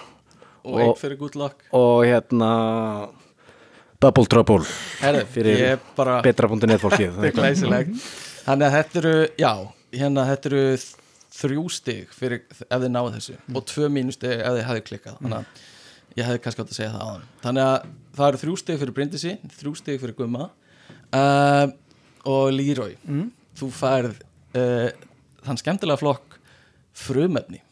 og 0.66 0.82
einn 0.82 0.98
fyrir 1.00 1.20
good 1.22 1.38
luck. 1.40 1.64
og 1.76 2.04
hérna 2.08 2.52
Double 4.04 4.28
Trouble. 4.30 4.66
Herðu, 5.00 5.24
fyrir 5.32 5.80
bara 5.96 6.20
betra.net 6.26 6.82
fólkið. 6.82 7.16
Þetta 7.16 7.30
er 7.30 7.38
glæsilegt. 7.40 8.10
Þannig 8.46 8.68
að 8.68 8.76
þetta 8.76 9.00
eru, 9.02 9.14
já, 9.42 9.52
hérna 9.96 10.26
þetta 10.30 10.50
eru 10.52 10.66
þrjú 11.36 11.64
stig 11.74 12.12
fyrir 12.14 12.44
ef 12.46 12.76
þið 12.84 12.92
náðu 12.92 13.14
þessu. 13.16 13.38
Og 13.56 13.66
tvö 13.72 13.88
mínustig 13.90 14.36
ef 14.36 14.52
þið 14.58 14.68
hefði 14.68 14.84
klikkað. 14.90 15.16
Þannig 15.24 15.40
að 15.40 15.64
ég 16.20 16.30
hefði 16.30 16.44
kannski 16.44 16.64
átt 16.64 16.76
að 16.76 16.78
segja 16.78 16.92
það 16.94 17.08
áðan. 17.08 17.26
Þannig 17.46 17.72
að 17.72 17.90
það 18.20 18.28
eru 18.28 18.42
þrjú 18.44 18.60
stig 18.62 18.80
fyrir 18.84 18.96
Bryndisi 19.00 19.34
þrjú 19.56 19.74
stig 19.80 20.04
fyrir 20.04 20.18
Gumma 20.20 20.46
uh, 20.46 21.66
og 22.36 22.46
Leroy. 22.54 22.94
Þú 23.58 23.72
færð 23.80 24.22
uh, 24.60 24.88
þann 25.48 25.62
skemmtilega 25.64 26.04
flokk 26.04 26.38
frumefni 26.96 27.64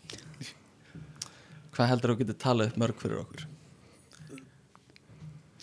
hvað 1.74 1.90
heldur 1.92 2.14
þú 2.14 2.20
getur 2.22 2.40
talað 2.44 2.72
upp 2.72 2.80
mörg 2.84 3.02
fyrir 3.02 3.20
okkur? 3.24 3.46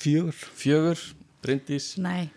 Fjögur. 0.01 0.37
Fjögur, 0.57 1.01
Bryndís, 1.45 1.93
Nei, 2.01 2.31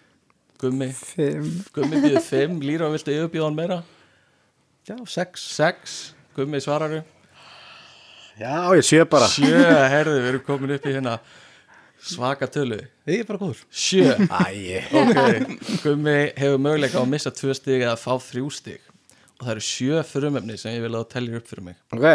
Gummi. 0.59 0.89
Fimm. 0.95 1.47
Gummi 1.75 2.01
býður 2.03 2.23
fimm, 2.25 2.59
Lýra 2.63 2.89
viltu 2.91 3.13
yfirbjóða 3.15 3.49
hann 3.49 3.57
meira? 3.57 3.77
Já, 4.87 4.97
sex. 5.07 5.43
Sex, 5.55 5.97
Gummi 6.35 6.59
svararu 6.63 7.01
Já, 8.39 8.73
ég 8.73 8.81
sé 8.87 9.03
bara. 9.05 9.27
Sjö, 9.29 9.59
herðu, 9.93 10.15
við 10.23 10.29
erum 10.31 10.43
komin 10.47 10.71
upp 10.73 10.85
í 10.89 10.93
hérna 10.95 11.17
svaka 12.03 12.47
tölu. 12.49 12.79
Ég 13.05 13.21
er 13.21 13.27
bara 13.29 13.39
góður. 13.43 13.59
Sjö, 13.69 14.15
Æ, 14.25 14.79
ok. 14.89 15.19
Gummi 15.83 16.15
hefur 16.39 16.57
möguleika 16.65 16.97
á 16.97 17.03
að 17.05 17.11
missa 17.13 17.31
tvö 17.35 17.53
stig 17.55 17.83
eða 17.85 17.93
fá 18.01 18.15
þrjú 18.17 18.49
stig 18.55 18.81
og 19.43 19.49
það 19.49 19.55
eru 19.57 19.63
sjö 19.67 20.01
frumefni 20.07 20.55
sem 20.59 20.77
ég 20.77 20.83
vil 20.85 20.93
að 20.95 21.01
þú 21.03 21.09
tellir 21.11 21.39
upp 21.41 21.49
fyrir 21.51 21.65
mig. 21.65 21.75
Ok. 21.91 22.05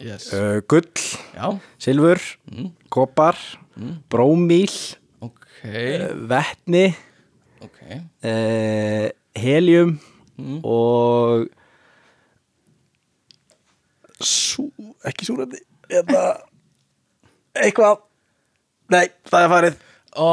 Yes. 0.00 0.28
uh, 0.32 0.60
Gull, 0.70 1.04
já, 1.36 1.48
silfur, 1.84 2.22
kopar 2.94 3.36
brómíl 4.08 4.72
ok. 5.20 5.44
uh, 5.68 6.06
vetni 6.30 6.86
ok, 7.60 7.78
uh, 8.24 9.06
helium 9.36 9.98
og 10.64 11.48
sú, 14.24 14.70
ekki 15.06 15.28
súrandi 15.28 15.60
eða 15.92 16.24
eitthvað. 17.58 18.04
Nei, 18.88 19.04
það 19.28 19.44
er 19.44 19.52
farið. 19.52 19.78
Ó, 20.18 20.28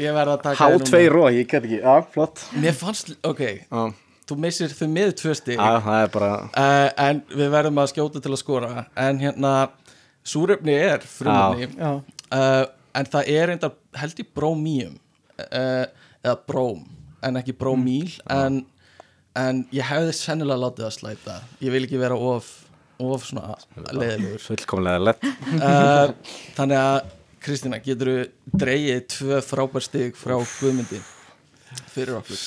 ég 0.00 0.14
verð 0.16 0.32
að 0.38 0.44
taka 0.46 0.68
þér 0.72 0.80
H2 0.80 1.00
ró, 1.12 1.24
ég 1.34 1.48
get 1.50 1.66
ekki, 1.66 1.80
já, 1.82 1.98
flott. 2.14 2.46
Mér 2.58 2.74
fannst, 2.78 3.12
ok, 3.26 3.42
já, 3.68 3.82
þú 4.28 4.38
missir 4.44 4.74
þau 4.76 4.88
með 4.92 5.14
tvö 5.22 5.34
stig. 5.38 5.58
Já, 5.58 5.78
það 5.84 6.02
er 6.04 6.12
bara 6.14 6.32
uh, 6.46 6.88
en 7.08 7.22
við 7.32 7.52
verðum 7.54 7.82
að 7.82 7.92
skjóta 7.94 8.22
til 8.24 8.32
að 8.34 8.40
skora. 8.42 8.86
En 8.98 9.22
hérna, 9.22 9.52
súrefni 10.26 10.76
er 10.76 11.04
frumefni. 11.08 11.70
Já, 11.78 11.90
uh, 12.36 12.64
en 12.98 13.10
það 13.14 13.32
er 13.34 13.54
enda 13.54 13.72
held 14.00 14.22
í 14.22 14.28
brómíum. 14.38 14.96
Uh, 15.38 15.86
eða 16.24 16.38
bróm 16.48 16.86
en 17.24 17.38
ekki 17.40 17.54
brómíl. 17.58 18.10
En, 18.32 18.62
en 19.38 19.62
ég 19.74 19.86
hefði 19.86 20.14
sennilega 20.16 20.66
látið 20.66 20.88
að 20.88 20.96
slæta. 20.96 21.36
Ég 21.64 21.74
vil 21.74 21.84
ekki 21.86 22.00
vera 22.00 22.18
of, 22.18 22.50
of 23.02 23.26
svona 23.26 23.56
leiðilegur. 23.76 24.42
Fullkomlega 24.44 25.04
lett. 25.10 25.30
Uh, 25.58 26.12
þannig 26.58 26.82
að 26.82 27.14
Kristína, 27.48 27.78
getur 27.82 28.10
þú 28.10 28.58
dreigið 28.60 29.04
tvö 29.14 29.40
frábær 29.46 29.84
stig 29.86 30.16
frá 30.18 30.34
Guðmundi 30.42 30.98
fyrir 31.92 32.18
okkur? 32.18 32.40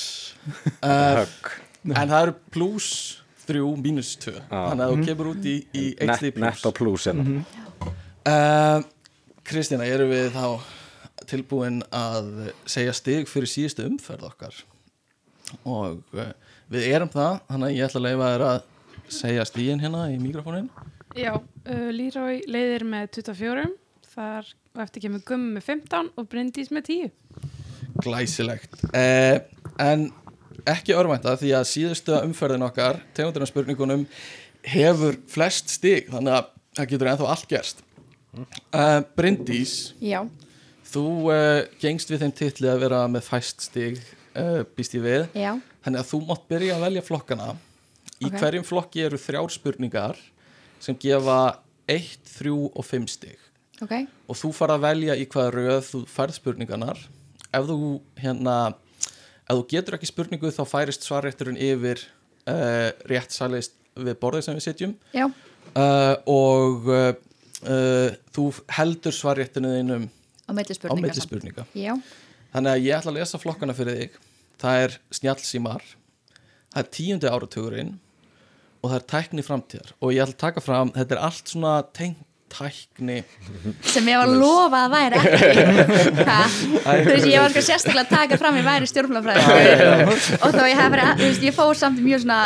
Uh, 0.82 1.22
högg 1.22 1.52
en 1.90 2.12
það 2.12 2.18
eru 2.20 2.34
pluss 2.54 2.90
þrjú 3.42 3.72
mínus 3.82 4.14
tvö. 4.22 4.36
Þannig 4.50 4.84
að 4.84 4.92
þú 4.92 5.06
kemur 5.08 5.30
út 5.32 5.48
í, 5.48 5.56
í 5.74 5.84
eitt 5.96 6.14
stig 6.20 6.38
Net, 6.38 6.44
netto 6.44 6.72
pluss 6.76 7.06
plus 7.06 7.08
hérna. 7.10 7.42
uh, 8.30 8.84
Kristína, 9.42 9.88
erum 9.90 10.12
við 10.12 10.28
þá 10.36 10.46
tilbúin 11.32 11.80
að 11.94 12.30
segja 12.70 12.94
stig 12.96 13.30
fyrir 13.30 13.50
síðustu 13.50 13.86
umferð 13.88 14.28
okkar? 14.30 14.62
Og 15.66 16.02
uh, 16.14 16.30
við 16.72 16.88
erum 16.92 17.10
það 17.12 17.40
þannig 17.50 17.68
að 17.68 17.76
ég 17.76 17.88
ætla 17.88 18.02
að 18.02 18.08
leifa 18.08 18.32
þér 18.32 18.46
að 18.48 18.60
segja 19.12 19.46
stígin 19.48 19.82
hérna 19.82 20.06
í 20.12 20.18
mikrofónin 20.22 20.70
Já, 21.18 21.34
uh, 21.36 21.88
Leroy 21.92 22.40
leiðir 22.48 22.86
með 22.88 23.10
24 23.18 23.66
þar 24.12 24.52
og 24.72 24.80
eftir 24.86 25.04
kemur 25.04 25.24
Gummi 25.28 25.58
með 25.58 25.66
15 25.66 26.14
og 26.16 26.28
Bryndís 26.30 26.70
með 26.72 26.88
10 26.88 27.10
glæsilegt. 28.02 28.80
Uh, 28.96 29.42
en 29.82 30.06
ekki 30.70 30.94
örvænta 30.96 31.34
því 31.40 31.50
að 31.58 31.68
síðustu 31.72 32.14
umferðin 32.22 32.64
okkar 32.66 33.00
tegundurinn 33.16 33.50
spurningunum 33.50 34.04
hefur 34.72 35.16
flest 35.30 35.72
stig 35.74 36.10
þannig 36.12 36.36
að 36.38 36.50
það 36.78 36.90
getur 36.92 37.10
ennþá 37.12 37.30
allt 37.34 37.48
gerst. 37.50 37.82
Uh, 38.72 39.02
Bryndís 39.18 39.92
já, 40.00 40.22
þú 40.88 41.04
uh, 41.34 41.64
gengst 41.82 42.08
við 42.12 42.22
þeim 42.24 42.32
titli 42.38 42.70
að 42.72 42.80
vera 42.86 43.02
með 43.12 43.26
fæst 43.28 43.66
stig 43.66 43.98
uh, 44.38 44.62
býst 44.76 44.94
ég 44.96 45.04
við. 45.04 45.26
Já, 45.36 45.52
Þannig 45.82 45.98
að 46.04 46.10
þú 46.12 46.20
mátt 46.28 46.44
byrja 46.48 46.76
að 46.78 46.84
velja 46.86 47.02
flokkana. 47.02 47.48
Í 48.22 48.28
Ok. 48.30 48.36
hverjum 48.38 48.64
flokki 48.64 49.02
eru 49.02 49.18
þrjár 49.18 49.50
spurningar 49.50 50.18
sem 50.82 50.94
gefa 51.02 51.38
1, 51.90 52.04
3 52.38 52.52
og 52.70 52.84
5 52.86 53.08
stig. 53.10 53.38
Ok. 53.82 53.96
Og 54.30 54.38
þú 54.38 54.52
fara 54.54 54.76
að 54.78 54.84
velja 54.86 55.16
í 55.18 55.26
hvaða 55.26 55.50
röð 55.56 55.80
þú 55.88 56.00
færð 56.06 56.36
spurningarnar. 56.38 57.00
Ef 57.52 57.66
þú 57.66 57.78
hérna 58.22 58.56
ef 59.46 59.58
þú 59.58 59.66
getur 59.74 59.98
ekki 59.98 60.10
spurningu 60.10 60.52
þá 60.54 60.62
færist 60.68 61.06
svarrétturinn 61.06 61.60
yfir 61.60 62.02
uh, 62.50 62.90
rétt 63.10 63.34
sælist 63.34 63.76
við 63.98 64.18
borðið 64.20 64.46
sem 64.46 64.58
við 64.58 64.66
sitjum. 64.66 64.96
Uh, 65.72 66.14
og 66.30 66.90
uh, 66.92 67.12
þú 68.34 68.48
heldur 68.78 69.14
svarréttinu 69.16 69.72
þínum 69.78 70.06
á 70.46 70.50
milli 70.52 70.76
á 70.76 71.24
spurninga 71.24 71.66
Þannig 72.52 72.74
að 72.74 72.84
ég 72.84 72.96
ætla 72.98 73.12
að 73.12 73.18
lesa 73.20 73.38
flokkana 73.40 73.74
fyrir 73.76 74.00
þig. 74.00 74.16
Það 74.60 74.80
er 74.82 74.96
snjallsímar 75.16 75.84
Það 76.72 76.80
er 76.80 76.92
tíundi 76.96 77.28
áratugurinn 77.28 77.92
og 78.82 78.90
það 78.90 78.98
er 78.98 79.08
tækni 79.12 79.42
framtíðar. 79.44 79.90
Og 80.00 80.14
ég 80.14 80.24
ætla 80.24 80.34
að 80.34 80.42
taka 80.46 80.62
fram, 80.64 80.92
þetta 80.94 81.16
er 81.16 81.24
allt 81.26 81.52
svona 81.52 81.72
tengt 81.94 82.22
tækni. 82.52 83.20
Sem 83.88 84.10
ég 84.12 84.20
var 84.20 84.28
að 84.28 84.40
lofa 84.42 84.82
að 84.86 84.96
væri 84.96 85.22
þú 86.82 87.08
veist, 87.08 87.30
ég 87.30 87.38
var 87.40 87.54
sko 87.54 87.64
sérstaklega 87.68 88.04
að 88.04 88.12
taka 88.12 88.40
fram 88.40 88.58
ég 88.60 88.68
væri 88.68 88.90
stjórnmálafræði. 88.90 90.18
Og 90.40 90.52
þá 90.52 90.62
ég 90.68 90.82
hef 90.82 90.92
verið, 90.96 91.14
þú 91.22 91.30
veist, 91.30 91.48
ég 91.48 91.56
fór 91.56 91.80
samt 91.80 92.02
í 92.02 92.06
mjög 92.06 92.26
svona 92.26 92.42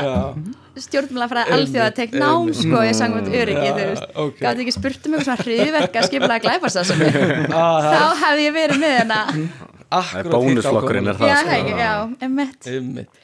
stjórnmálafræði 0.81 1.55
alþjóða 1.57 1.93
tek 1.97 2.15
nám, 2.17 2.51
sko, 2.57 2.83
ég 2.85 2.97
sang 2.97 3.17
um 3.17 3.29
öryggi, 3.31 3.69
þú 3.71 3.87
veist, 3.91 4.09
ok. 4.23 4.41
gátt 4.43 4.61
ekki 4.65 4.75
spurt 4.75 5.09
um 5.09 5.17
eitthvað 5.17 5.29
svona 5.29 5.47
hriðverka 5.47 6.03
skipulega 6.05 6.43
glæpast 6.45 6.77
það 6.79 6.91
sem 6.91 7.01
ah, 7.57 7.87
þá 7.87 8.03
hefði 8.25 8.45
ég 8.45 8.57
verið 8.57 8.83
með 8.83 9.15
er 10.21 10.31
bónusflokkurinn, 10.35 11.11
er 11.13 11.21
það? 11.21 11.33
já, 11.33 11.39
sko. 11.41 11.55
hei, 11.55 11.81
já, 11.81 11.93
emmett 12.29 12.71
Einmitt. 12.73 13.21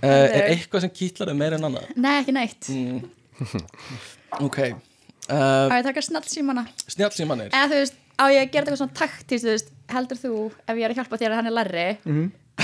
Uh, 0.00 0.08
er 0.08 0.46
eitthvað 0.48 0.86
sem 0.86 0.94
kýtlar 0.96 1.30
þig 1.30 1.40
meira 1.44 1.60
en 1.60 1.70
annað? 1.70 1.90
nei, 1.94 2.14
ekki 2.18 2.36
neitt, 2.36 2.70
Ok, 4.46 4.58
uh, 4.66 4.89
á 5.30 5.72
ég 5.74 5.80
að 5.80 5.88
taka 5.90 6.04
snallsímana 6.08 6.66
snjallsímanir 6.86 7.54
eða 7.54 7.70
þú 7.70 7.80
veist, 7.80 7.96
á 8.20 8.24
ég 8.30 8.42
að 8.42 8.52
gera 8.52 8.64
eitthvað 8.64 8.80
svona 8.82 8.98
taktist, 9.00 9.46
þú 9.46 9.54
veist, 9.54 9.72
heldur 9.94 10.20
þú 10.20 10.34
ef 10.50 10.74
ég 10.76 10.84
er 10.86 10.94
að 10.94 11.00
hjálpa 11.00 11.20
þér 11.20 11.34
að 11.34 11.40
hann 11.40 11.50
er 11.50 11.56
larri 11.58 11.86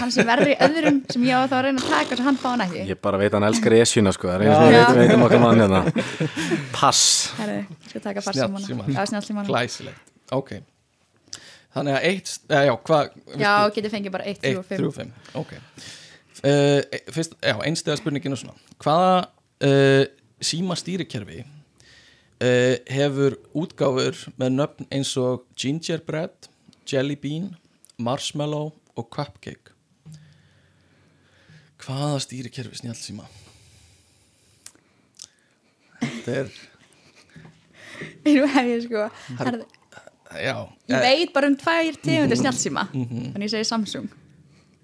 hann 0.00 0.12
sem 0.12 0.26
verður 0.28 0.52
í 0.52 0.56
öðrum 0.66 0.98
sem 1.12 1.26
ég 1.26 1.36
á 1.36 1.48
þá 1.48 1.56
að 1.58 1.64
reyna 1.66 1.82
að 1.82 1.90
taka 1.92 2.18
svo 2.18 2.26
hann 2.26 2.38
fá 2.40 2.46
hann 2.52 2.64
ekki. 2.66 2.84
Ég 2.90 3.00
bara 3.02 3.20
veit 3.20 3.30
að 3.30 3.38
hann 3.38 3.48
elskar 3.48 3.76
esjuna 3.78 4.12
sko 4.14 4.28
Það 4.28 4.36
er 4.36 4.44
eins 4.46 4.56
og 4.60 4.96
við 4.96 5.02
veitum, 5.02 5.26
okkar 5.26 5.42
mann 5.42 5.62
hérna. 5.62 5.80
Pass. 6.76 7.02
Snjallsímana 7.94 9.46
Glæsilegt, 9.48 10.12
ok. 10.36 10.56
Þannig 11.76 11.98
að 11.98 12.06
eitt, 12.08 12.32
uh, 12.48 12.62
já, 12.64 12.72
hvað 12.88 13.16
Já, 13.36 13.50
getur 13.76 13.92
fengið 13.92 14.14
bara 14.14 14.28
1, 14.30 14.38
3 14.44 14.52
og 14.56 14.68
5 14.68 14.78
3 14.80 14.88
og 14.88 14.94
5, 14.96 15.10
ok. 15.42 15.50
Uh, 16.36 17.00
Fyrst, 17.12 17.36
já, 17.44 17.56
einstega 17.68 17.98
spurningin 18.00 18.36
er 18.36 18.40
svona. 18.40 18.56
Hvaða 18.80 19.10
uh, 19.68 20.04
síma 20.44 20.76
stýrikerfi 20.80 21.42
uh, 22.42 22.74
hefur 22.92 23.38
útgáfur 23.56 24.18
með 24.40 24.52
nöfn 24.58 24.88
eins 24.92 25.14
og 25.20 25.46
gingerbread, 25.58 26.50
jelly 26.88 27.16
bean 27.20 27.54
marshmallow 27.98 28.72
og 28.96 29.08
cupcake. 29.12 29.72
Hvaða 31.82 32.20
stýrikerfi 32.24 32.80
snjálfsíma? 32.80 33.26
Þetta 36.00 36.38
er, 36.42 36.54
Nú 38.26 38.44
hef 38.52 38.66
ég 38.68 38.82
sko. 38.84 39.04
Herðu, 39.38 39.62
já. 40.36 40.56
Ég 40.90 40.96
eh, 40.96 41.04
veit 41.04 41.32
bara 41.32 41.48
um 41.48 41.54
tvær 41.56 41.96
tegundir 42.02 42.36
snjallsíma 42.40 42.82
Þannig 42.92 43.46
ég 43.46 43.52
segi 43.54 43.68
Samsung. 43.68 44.10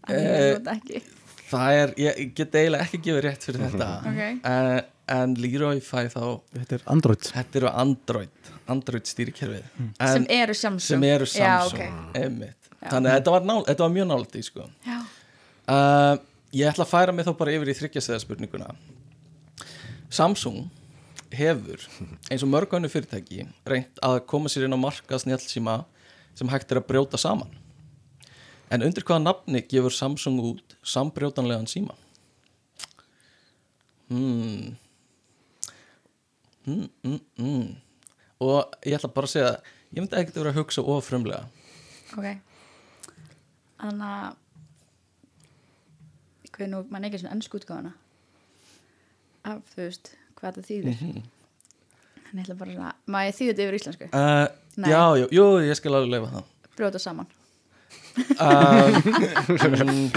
En 0.09 0.17
ég 0.17 0.31
Eh, 0.33 0.47
nota 0.57 0.77
ekki. 0.79 1.03
Það 1.53 1.79
er, 1.83 1.93
ég 2.01 2.33
get 2.39 2.55
eiginlega 2.57 2.87
ekki 2.87 3.01
gefið 3.05 3.25
rétt 3.27 3.45
fyrir 3.45 3.65
þetta. 3.67 3.89
Ok. 4.09 4.23
en, 4.49 4.71
en 5.13 5.37
Leroy 5.39 5.81
fæ 5.85 6.09
þá 6.13 6.25
Þetta 6.57 6.77
er 6.79 6.85
Android. 6.95 7.29
Þetta 7.29 7.61
eru 7.61 7.71
Android, 7.85 8.51
Android 8.73 9.09
stýrikerfið 9.11 9.63
en, 9.79 9.95
Sem 10.01 10.27
eru 10.33 10.57
Samsung. 10.57 10.89
sem 10.89 11.07
eru 11.09 11.29
Samsung. 11.29 11.81
Já, 11.81 11.93
ok. 11.93 12.19
Einmitt. 12.23 12.71
Þannig 12.83 13.13
að 13.13 13.17
þetta 13.21 13.35
var, 13.37 13.47
nál, 13.47 13.63
þetta 13.69 13.87
var 13.87 13.97
mjög 13.97 14.39
í 14.41 14.45
sko. 14.47 14.69
Já, 14.87 14.99
uh, 15.71 16.15
Ég 16.53 16.69
ætla 16.69 16.85
að 16.85 16.91
færa 16.91 17.13
mig 17.17 17.25
þá 17.25 17.33
bara 17.39 17.53
yfir 17.57 17.71
í 17.73 17.75
þryggjastæða 17.79 18.23
spurninguna. 18.27 18.75
Samsung 20.13 20.67
hefur 21.33 21.81
eins 22.29 22.43
og 22.45 22.51
mörg 22.53 22.75
önnu 22.77 22.91
fyrirtæki 22.93 23.47
reynt 23.65 24.01
að 24.05 24.19
koma 24.29 24.53
sér 24.53 24.67
inn 24.67 24.77
á 24.77 24.81
markað 24.81 25.23
snjálfsíma 25.25 25.79
sem 26.37 26.51
hægt 26.53 26.75
er 26.75 26.83
að 26.83 26.91
brjóta 26.91 27.21
saman. 27.21 27.49
En 28.69 28.85
undir 28.85 29.05
hvaða 29.05 29.25
nafni 29.25 29.63
gefur 29.65 29.95
Samsung 29.97 30.43
út 30.45 30.77
sambrjótanlegan 30.85 31.69
síma? 31.71 31.97
Hmm. 34.13 34.77
Mm, 36.67 36.87
mm, 37.03 37.21
mm. 37.43 37.71
og 38.47 38.77
ég 38.87 38.95
ætla 38.95 39.11
bara 39.11 39.27
að 39.27 39.35
segja 39.35 39.51
ég 39.93 39.99
myndi 39.99 40.19
ekkert 40.21 40.39
vera 40.39 40.53
að 40.53 40.61
hugsa 40.61 40.85
ofrumlega 40.87 41.43
ok. 42.13 42.29
Þannig 43.83 44.07
að 44.07 44.37
nú, 46.71 46.83
mann 46.93 47.07
ekki 47.09 47.19
svona 47.23 47.35
ennsku 47.37 47.59
útgáfuna. 47.59 47.93
Af, 49.49 49.63
þú 49.73 49.79
veist, 49.81 50.13
hvað 50.39 50.49
þetta 50.49 50.69
þýðir. 50.69 50.93
Mhm. 50.93 51.23
en 52.33 52.39
ég 52.39 52.45
ætla 52.47 52.59
bara 52.59 52.73
svona, 52.73 52.93
maður 53.07 53.27
ég 53.29 53.37
þýðir 53.39 53.53
þetta 53.53 53.65
yfir 53.67 53.79
íslensku? 53.81 54.07
Uh. 54.13 54.47
Já, 54.89 55.03
jú, 55.21 55.27
jú, 55.37 55.47
ég 55.67 55.77
skal 55.77 55.95
alveg 55.99 56.15
leifa 56.15 56.29
það. 56.33 56.45
Brjóta 56.77 56.99
saman. 57.03 57.29
Mm, 59.73 60.11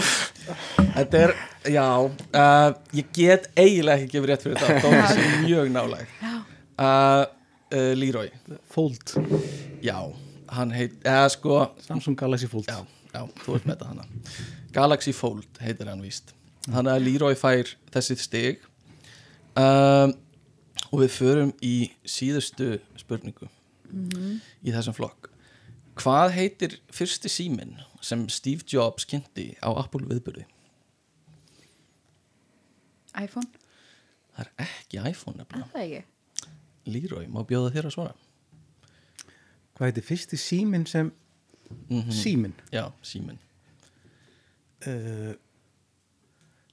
Þetta 0.95 1.21
er, 1.25 1.33
já 1.75 1.85
uh, 2.07 2.69
Ég 2.95 3.09
get 3.15 3.49
eiginlega 3.59 3.99
ekki 3.99 4.11
gefið 4.13 4.29
rétt 4.31 4.45
fyrir 4.45 4.59
þetta 4.61 4.83
Þó 4.83 4.89
það 4.93 5.09
sé 5.17 5.25
mjög 5.43 5.71
nálæg 5.75 6.13
uh, 6.23 6.85
uh, 6.85 7.91
Leroy. 7.99 8.29
Fold, 8.71 9.15
Já, 9.83 9.97
hann 10.55 10.71
heit, 10.75 10.95
eða 11.03 11.27
sko 11.33 11.57
Samsung 11.83 12.17
Galaxy 12.19 12.47
Fold. 12.51 12.69
Já, 12.71 12.79
já, 13.11 13.21
þú 13.43 13.57
ert 13.57 13.67
með 13.67 13.73
þetta 13.75 13.89
hana 13.91 14.07
Galaxy 14.75 15.13
Fold 15.15 15.59
heitir 15.63 15.87
hann 15.91 16.03
víst. 16.03 16.33
Þannig 16.65 16.91
að 16.95 17.03
Leroy 17.05 17.35
fær 17.39 17.69
þessi 17.93 18.17
stig. 18.19 18.63
Um, 19.55 20.15
Og 20.91 21.01
við 21.01 21.13
förum 21.15 21.51
í 21.65 21.75
síðustu 22.07 22.75
spurningu 22.99 23.47
Í 24.63 24.71
þessum 24.73 24.95
flokk. 24.95 25.29
Hvað 25.99 26.33
heitir 26.35 26.75
fyrsti 26.93 27.29
síminn 27.31 27.77
sem 28.03 28.25
Steve 28.31 28.65
Jobs 28.67 29.05
kynnti 29.07 29.53
á 29.63 29.71
Apple 29.71 30.03
viðbyrði? 30.09 30.43
iPhone, 33.23 33.47
Það 34.35 34.45
er 34.45 34.65
ekki 34.65 35.01
iPhone 35.09 35.39
er 35.39 35.45
nefnilega 35.45 35.71
það 35.71 35.83
ekki? 35.85 36.01
Leroy, 36.91 37.27
má 37.31 37.39
bjóða 37.47 37.71
þér 37.71 37.87
að 37.89 37.93
svara? 37.95 38.15
Hvað 39.75 39.87
heitir 39.89 40.05
fyrsti 40.05 40.39
síminn 40.39 40.85
sem 40.89 41.11
mm 41.89 42.11
síminn? 42.13 42.55
Já, 42.71 42.89
síminn. 43.03 43.39
Uh, 44.85 45.33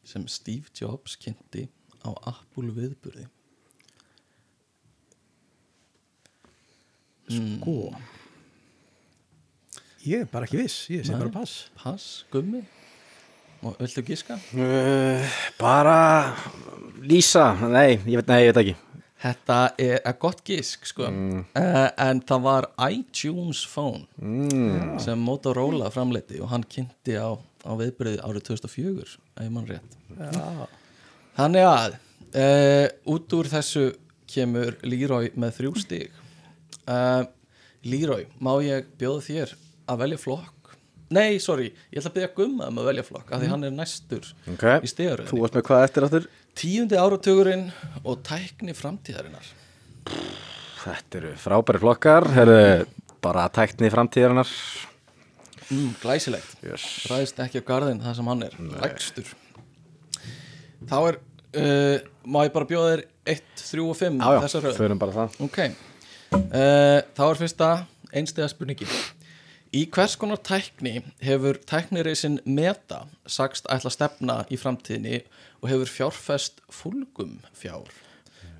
sem 0.04 0.26
Steve 0.28 0.74
Jobs 0.74 1.14
kynnti 1.16 1.68
á 2.02 2.10
Apple 2.28 2.74
viðbyrði 2.74 3.28
sko. 7.30 7.76
Ég 10.02 10.24
er 10.26 10.30
bara 10.30 10.48
ekki 10.48 10.58
viss, 10.58 10.88
ég 10.90 11.06
sé 11.06 11.14
Nei. 11.14 11.22
bara 11.22 11.32
pass. 11.38 11.68
Pass, 11.78 12.24
gummi 12.34 12.64
og 13.62 13.76
viltu 13.80 14.02
giska? 14.06 14.38
Uh, 14.54 15.34
bara 15.58 15.98
Lísa, 17.02 17.52
nei, 17.66 17.96
ég 18.06 18.20
veit, 18.20 18.30
nei, 18.30 18.40
ég 18.46 18.52
veit 18.52 18.62
ekki 18.62 18.78
Þetta 19.22 19.56
er 19.78 20.16
gott 20.18 20.40
gisk 20.46 20.86
sko 20.88 21.06
mm. 21.06 21.42
en 21.54 22.22
það 22.26 22.40
var 22.42 22.66
iTunes 22.90 23.60
Phone 23.70 24.08
mm. 24.18 24.96
sem 25.02 25.20
Motorola 25.22 25.92
framleiti 25.94 26.40
og 26.42 26.50
hann 26.50 26.66
kynnti 26.66 27.14
á, 27.14 27.30
á 27.38 27.72
viðbyrði 27.78 28.18
árið 28.18 28.48
2004 28.50 29.06
ef 29.44 29.52
mann 29.54 29.68
rétt 29.70 29.98
Já. 30.18 30.66
Þannig 31.38 31.68
að 31.68 31.94
uh, 31.94 32.86
út 33.14 33.36
úr 33.38 33.50
þessu 33.52 33.84
kemur 34.32 34.76
Leroy 34.82 35.30
með 35.38 35.60
þrjú 35.60 35.74
uh, 36.90 37.22
Leroy, 37.82 38.26
má 38.42 38.56
ég 38.62 38.90
bjóða 38.98 39.22
þér 39.28 39.54
að 39.90 40.02
velja 40.02 40.20
flokk? 40.22 40.61
Nei, 41.12 41.38
sorry, 41.42 41.68
ég 41.92 41.98
ætla 42.00 42.10
að 42.12 42.16
byrja 42.18 42.30
gumma 42.36 42.68
um 42.70 42.78
að 42.82 42.88
velja 42.90 43.04
flokk 43.06 43.32
af 43.34 43.42
því 43.42 43.50
hann 43.52 43.66
er 43.68 43.74
næstur 43.76 44.28
Ok, 44.52 44.62
í 44.80 44.90
stigaröðinni. 44.90 45.28
Þú 45.32 45.40
varst 45.42 45.56
með 45.58 45.66
hvað 45.68 45.84
eftir 45.88 46.06
áttur? 46.06 46.28
Tíundi 46.58 46.98
áratugurinn 47.00 47.66
og 48.04 48.22
tækni 48.26 48.74
framtíðarinnar. 48.76 49.50
Þetta 50.82 51.20
eru 51.20 51.34
frábæri 51.40 51.82
flokkar 51.82 52.26
Herðu, 52.34 52.86
bara 53.24 53.44
tækni 53.54 53.90
framtíðarinnar. 53.92 54.50
Mm, 55.72 55.92
Glæsilegt. 56.02 56.56
Yes. 56.66 56.86
ræðist 57.08 57.38
ekki 57.44 57.62
á 57.62 57.68
garðin 57.68 58.02
það 58.02 58.16
sem 58.18 58.26
hann 58.32 58.42
er 58.48 58.56
lægstur. 58.82 59.30
Þá 60.90 60.96
er 61.12 61.18
uh, 61.56 61.96
má 62.26 62.42
ég 62.46 62.52
bara 62.54 62.68
bjóða 62.68 62.92
þér 62.96 63.04
1, 63.32 63.42
3 63.62 63.84
og 63.86 63.96
5 63.98 64.18
Já, 64.18 64.28
já, 64.34 64.40
þessa 64.46 64.62
röð? 64.64 64.76
förum 64.80 65.00
bara 65.00 65.14
það 65.16 65.36
ok 65.46 65.58
uh, 65.62 67.00
þá 67.14 67.22
er 67.28 67.38
fyrsta 67.40 67.68
einstega 68.12 68.48
spurningin 68.50 68.90
í 69.72 69.82
hvers 69.92 70.14
konar 70.20 70.40
tækni 70.44 70.98
hefur 71.24 71.56
tæknireisin 71.68 72.40
Meta 72.44 73.04
sagst 73.26 73.68
ætla 73.72 73.88
að 73.88 73.94
stefna 73.96 74.36
í 74.52 74.58
framtíðinni 74.60 75.22
og 75.62 75.70
hefur 75.70 75.92
fjárfest 75.92 76.60
fúlgum 76.72 77.38
fjár 77.56 77.88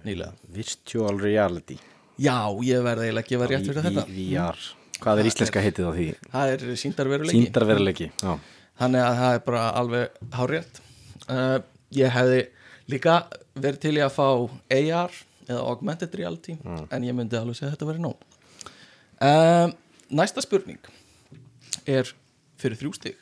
nýlega? 0.07 0.33
Virtual 0.51 1.19
reality. 1.21 1.77
Já, 2.19 2.49
ég 2.65 2.83
verði 2.85 3.09
eiginlega 3.09 3.27
að 3.27 3.31
gefa 3.33 3.49
rétt 3.51 3.69
fyrir 3.69 3.85
þetta. 3.87 4.07
VR 4.13 4.65
Hvað 5.03 5.21
er 5.21 5.29
íslenska 5.31 5.63
heitið 5.65 5.87
á 5.89 5.93
því? 5.97 6.07
það 6.33 6.53
er 6.53 6.65
síndarveruleiki 6.79 7.39
Sýndarveruleiki 7.39 8.09
Já, 8.23 8.33
þannig 8.83 9.05
að 9.05 9.21
það 9.21 9.37
er 9.37 9.45
bara 9.47 9.63
alveg 9.81 10.19
hárétt 10.39 10.81
uh, 11.27 11.59
ég 11.99 12.15
hefði 12.17 12.41
líka 12.93 13.17
verið 13.55 13.81
til 13.83 13.95
í 13.99 14.03
að 14.05 14.15
fá 14.15 14.27
AR 14.79 15.17
eða 15.49 15.63
Augmented 15.67 16.15
Reality 16.19 16.57
en 16.63 17.07
ég 17.07 17.17
myndi 17.17 17.39
alveg 17.39 17.59
segja 17.59 17.73
að 17.73 17.77
þetta 17.77 17.89
verið 17.91 18.05
nóg. 18.07 18.29
Um, 19.23 19.75
næsta 20.15 20.45
spurning 20.45 20.79
er 21.87 22.11
fyrir 22.61 22.79
þrjú 22.81 22.93
stig. 22.97 23.17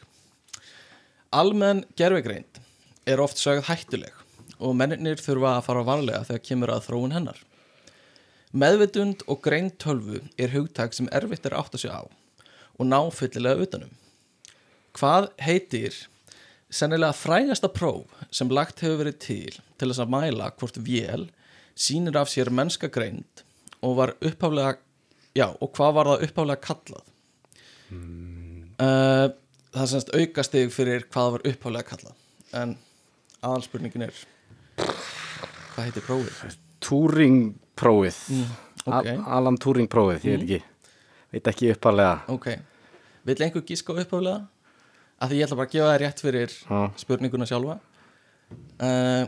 Almenn 1.31 1.85
gerfegreind 1.99 2.61
er 3.07 3.23
oft 3.23 3.39
sögð 3.41 3.69
hættuleg 3.69 4.17
og 4.61 4.75
mennir 4.77 5.21
þurfa 5.23 5.57
að 5.57 5.67
fara 5.69 5.87
varlega 5.87 6.27
þegar 6.29 6.47
kemur 6.49 6.75
að 6.75 6.87
þróun 6.89 7.15
hennar. 7.17 7.39
Meðvitund 8.51 9.23
og 9.31 9.39
greind 9.45 9.77
tölvu 9.79 10.25
er 10.35 10.51
hugtak 10.51 10.97
sem 10.97 11.09
erfitt 11.15 11.47
er 11.47 11.55
átt 11.55 11.77
að 11.79 11.85
sjá 11.85 11.93
á 12.03 12.05
og 12.81 12.89
ná 12.89 12.99
fyllilega 13.15 13.63
utanum 13.67 13.93
Hvað 14.97 15.29
heitir 15.39 15.95
sennilega 16.73 17.15
frægasta 17.15 17.71
próf 17.71 18.11
sem 18.35 18.51
lagt 18.51 18.83
hefur 18.83 19.05
verið 19.05 19.21
til 19.23 19.61
til 19.79 19.91
þess 19.91 20.03
að 20.03 20.13
mæla 20.17 20.51
hvort 20.59 20.81
vél 20.83 21.29
sýnir 21.79 22.19
af 22.19 22.33
sér 22.33 22.51
mennska 22.51 22.91
greind 22.91 23.45
og 23.87 24.01
og 24.01 25.69
hvað 25.77 25.95
var 25.95 26.11
það 26.11 26.25
upphaflega 26.27 26.65
kallað 26.67 27.07
uh, 28.81 29.27
það 29.75 29.83
er 29.85 29.91
semst 29.93 30.15
aukastig 30.17 30.73
fyrir 30.75 31.07
hvað 31.13 31.37
var 31.37 31.47
upphaflega 31.53 31.89
kallað 31.93 32.57
en 32.61 32.75
aðalspurningin 33.41 34.07
er 34.09 34.25
hvað 34.81 35.85
heitir 35.87 36.07
prófið? 36.07 36.57
Turing 36.81 37.39
prófið 37.79 38.19
ok. 38.87 38.91
Al 38.91 39.13
Alan 39.39 39.59
Turing 39.61 39.89
prófið, 39.91 40.27
ég 40.27 40.41
veit 40.41 40.49
ekki 40.49 40.63
Veit 41.31 41.47
ekki 41.53 41.71
uppalega 41.77 42.25
Ok, 42.33 42.49
vill 43.29 43.45
einhver 43.45 43.63
gíska 43.67 43.95
á 43.95 44.01
upphaflega? 44.03 44.41
Af 45.21 45.31
því 45.31 45.39
ég 45.39 45.47
ætla 45.47 45.59
bara 45.61 45.69
að 45.69 45.75
gefa 45.77 45.91
það 45.91 46.01
rétt 46.03 46.23
fyrir 46.25 46.57
Já. 46.57 46.81
spurninguna 47.05 47.47
sjálfa 47.47 47.77
uh, 47.77 49.25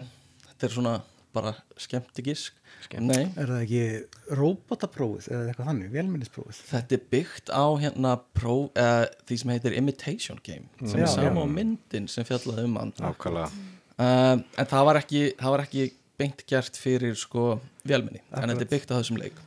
Þetta 0.49 0.69
er 0.69 0.75
svona 0.75 0.95
bara 1.35 1.55
skemmti 1.81 2.25
gísk 2.27 2.59
Nei, 2.99 3.29
Er 3.39 3.47
það 3.47 3.61
ekki 3.63 4.37
robotaprófið 4.37 5.29
eða 5.31 5.51
eitthvað 5.53 5.69
þannig, 5.71 5.91
velminnisprófið? 5.95 6.61
þetta 6.73 6.97
er 6.97 7.03
byggt 7.15 7.53
á 7.55 7.65
hérna 7.79 8.15
próf, 8.35 8.71
uh, 8.75 9.05
því 9.29 9.39
sem 9.43 9.53
heitir 9.55 9.77
Imitation 9.79 10.41
Game 10.43 10.67
sem 10.83 10.99
Já, 11.01 11.05
er 11.07 11.13
sama 11.15 11.41
já. 11.41 11.47
á 11.47 11.55
myndin 11.55 12.09
sem 12.11 12.27
fjallaði 12.27 12.65
um 12.67 12.77
hann. 12.81 12.93
Nákvæmlega. 12.99 13.51
Uh, 13.97 14.43
En 14.59 14.67
það 14.73 14.85
var, 14.89 15.01
ekki, 15.05 15.23
það 15.39 15.55
var 15.57 15.65
ekki 15.69 15.87
beint 16.19 16.43
gert 16.51 16.77
fyrir 16.81 17.15
sko 17.19 17.47
vélminni 17.89 18.21
En 18.35 18.51
þetta 18.51 18.67
er 18.67 18.73
byggt 18.75 18.91
á 18.93 18.99
þessum 18.99 19.21
leik. 19.23 19.39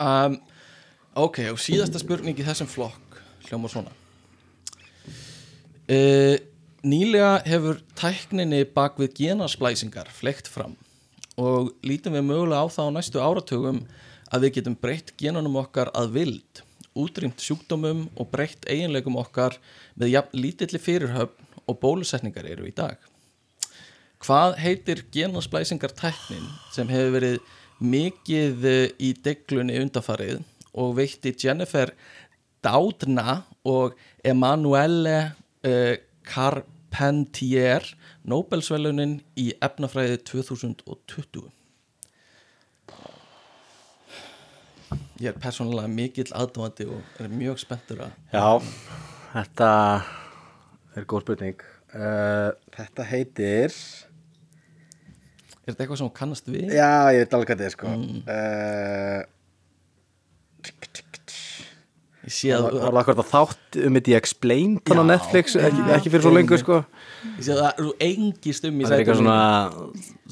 Um, 0.00 0.40
Ok, 1.16 1.38
og 1.52 1.56
síðasta 1.60 2.00
spurning 2.02 2.36
í 2.36 2.44
þessum 2.44 2.68
flokk 2.68 3.20
hljómar 3.46 3.72
svona. 3.72 3.92
Uh, 5.86 6.36
Nýlega 6.86 7.40
hefur 7.48 7.80
tækninni 7.98 8.60
bak 8.70 8.98
við 9.00 9.14
genasplæsingar 9.18 10.06
fleikt 10.14 10.46
fram 10.50 10.76
og 11.40 11.72
lítum 11.86 12.16
við 12.16 12.26
mögulega 12.28 12.64
á 12.64 12.66
það 12.72 12.88
á 12.88 12.94
næstu 12.96 13.22
áratugum 13.22 13.82
að 14.32 14.46
við 14.46 14.54
getum 14.58 14.78
breytt 14.80 15.12
genunum 15.20 15.58
okkar 15.60 15.92
að 15.94 16.14
vild, 16.16 16.62
útrýmt 16.96 17.42
sjúkdómum 17.44 18.06
og 18.16 18.30
breytt 18.32 18.64
eiginleikum 18.70 19.18
okkar 19.20 19.58
með 19.94 20.14
jafn 20.14 20.40
lítilli 20.40 20.80
fyrirhöfn 20.80 21.62
og 21.66 21.78
bólusetningar 21.82 22.46
eru 22.48 22.66
í 22.68 22.74
dag. 22.74 22.96
Hvað 24.22 24.56
heitir 24.62 25.04
genasplæsingar 25.12 25.92
tæknin 25.94 26.46
sem 26.72 26.88
hefur 26.88 27.18
verið 27.18 27.40
mikið 27.84 28.64
eh, 28.70 28.92
í 28.96 29.12
deglunni 29.20 29.76
undafarið 29.82 30.40
og 30.76 30.94
veitti 30.96 31.34
Jennifer 31.36 31.92
Doudna 32.64 33.42
og 33.68 33.94
Emanuele 34.24 35.18
uh, 35.66 35.94
Carpentier 36.96 37.84
Nobelsvelunin 38.24 39.18
í 39.36 39.50
efnafræði 39.60 40.16
2020 40.24 41.50
Ég 45.20 45.30
er 45.32 45.36
persónulega 45.40 45.90
mikill 45.92 46.28
aðdóðandi 46.36 46.86
og 46.92 47.20
er 47.20 47.32
mjög 47.32 47.60
spenntur 47.60 48.00
að 48.06 48.12
Já, 48.32 48.48
þetta 49.34 49.70
er 50.96 51.08
góð 51.08 51.24
spurning 51.26 51.64
uh, 51.92 52.50
Þetta 52.76 53.08
heitir 53.12 53.76
Er 55.66 55.72
þetta 55.72 55.82
eitthvað 55.82 56.00
sem 56.00 56.12
kannast 56.16 56.48
við? 56.48 56.68
Já, 56.70 57.12
ég 57.12 57.24
veit 57.24 57.36
alveg 57.36 57.50
hvað 57.50 57.56
þetta 57.56 57.68
er 57.68 57.76
sko 57.76 57.88
mm. 57.92 58.18
Ég 60.66 60.88
sé 60.96 61.05
Það 62.26 62.64
að, 62.66 62.76
var 62.82 62.96
akkurat 63.00 63.20
að 63.22 63.28
þátt 63.30 63.76
um 63.86 63.96
þetta 63.96 64.10
í 64.10 64.14
Explain 64.18 64.72
þannig 64.82 64.98
á 64.98 65.06
Já. 65.06 65.10
Netflix, 65.12 65.54
ekki, 65.60 65.84
ekki 65.94 66.10
fyrir 66.10 66.24
svo 66.24 66.32
lengur 66.34 66.60
sko. 66.62 66.78
Ég 67.28 67.46
sé 67.46 67.54
að 67.54 67.78
þú 67.78 67.92
engist 68.06 68.66
um 68.66 68.80
í 68.80 68.86
Það 68.86 68.94
er 68.96 69.02
eitthvað 69.02 69.20
svona 69.20 69.36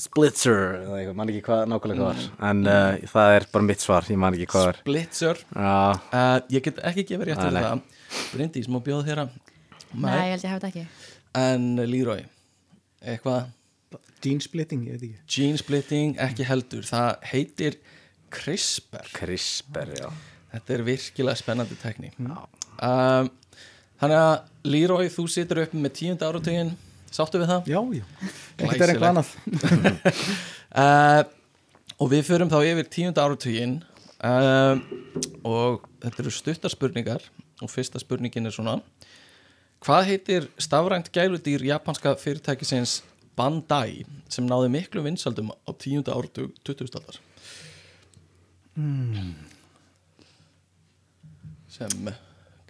Splitzer 0.05 0.59
eitthvað, 0.81 1.15
man 1.21 1.31
ekki 1.31 1.45
hvað 1.47 1.63
nákvæmlega 1.71 2.01
hvað 2.01 2.11
var 2.11 2.51
en 2.51 2.65
uh, 2.67 3.07
það 3.15 3.37
er 3.37 3.49
bara 3.55 3.69
mitt 3.69 3.87
svar, 3.87 4.11
ég 4.11 4.21
man 4.25 4.39
ekki 4.39 4.51
hvað 4.51 4.69
var 4.71 4.83
Blitzer 4.91 5.43
Já, 5.55 5.79
uh, 6.03 6.37
Ég 6.57 6.67
get 6.67 6.83
ekki 6.91 7.07
gefið 7.13 7.31
rétt 7.31 7.43
fyrir 7.45 7.55
nei. 7.55 7.65
það. 7.69 8.05
Bryndís, 8.35 8.71
má 8.75 8.81
bjóða 8.83 9.09
þér 9.13 9.25
að 9.25 9.41
Nei, 9.95 10.11
ég 10.11 10.35
held 10.35 10.43
ég 10.49 10.51
hafa 10.51 10.67
þetta 10.67 10.71
ekki. 10.73 10.87
En 11.45 11.71
Leroy 11.79 12.27
Eitthvað? 13.05 13.53
Gene 14.25 14.41
splitting, 14.41 14.87
ég 14.89 14.97
veit 14.97 15.03
ekki. 15.05 15.25
Gene 15.29 15.59
splitting, 15.61 16.15
ekki 16.25 16.47
heldur. 16.49 16.87
Það 16.89 17.11
heitir 17.29 17.75
CRISPR. 18.33 19.11
CRISPR, 19.15 19.93
já 20.01 20.09
Þetta 20.55 20.75
er 20.77 20.85
virkilega 20.87 21.41
spennandi 21.41 21.77
tekní 21.83 22.13
um, 22.25 23.31
Þannig 24.01 24.19
að 24.19 24.35
Leroy, 24.71 25.09
þú 25.13 25.25
situr 25.31 25.63
upp 25.65 25.75
með 25.77 25.97
tíunda 26.01 26.31
áratugin 26.31 26.75
Sáttu 27.15 27.39
við 27.39 27.51
það? 27.53 27.69
Já, 27.71 27.81
já, 27.95 28.05
ekkert 28.59 28.81
er 28.89 28.95
eitthvað 28.95 29.11
annað. 29.13 29.31
Uh, 30.75 31.21
Og 32.03 32.09
við 32.11 32.25
förum 32.27 32.49
þá 32.51 32.57
yfir 32.67 32.89
tíunda 32.91 33.23
áratugin 33.23 33.77
uh, 34.27 34.81
Og 35.47 35.85
þetta 36.03 36.25
eru 36.25 36.33
stuttar 36.35 36.73
spurningar. 36.73 37.23
Og 37.63 37.71
fyrsta 37.71 38.01
spurningin 38.03 38.51
er 38.51 38.55
svona. 38.57 38.81
Hvað 39.85 40.09
heitir 40.09 40.49
stafrænt 40.59 41.13
gæludýr 41.15 41.63
japanska 41.69 42.17
fyrirtækisins 42.19 43.03
Bandai 43.39 44.03
sem 44.31 44.47
náði 44.51 44.73
miklu 44.75 45.05
vinsaldum 45.07 45.53
á 45.55 45.71
tíunda 45.79 46.15
áratug 46.19 46.51
20. 46.67 46.91
aldar? 46.99 47.21
Sem 51.75 52.09
eh, 52.11 52.19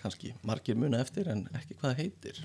kannski 0.00 0.32
margir 0.48 0.78
muna 0.80 1.02
eftir 1.04 1.28
en 1.32 1.44
ekki 1.58 1.76
hvað 1.80 1.98
heitir. 2.00 2.38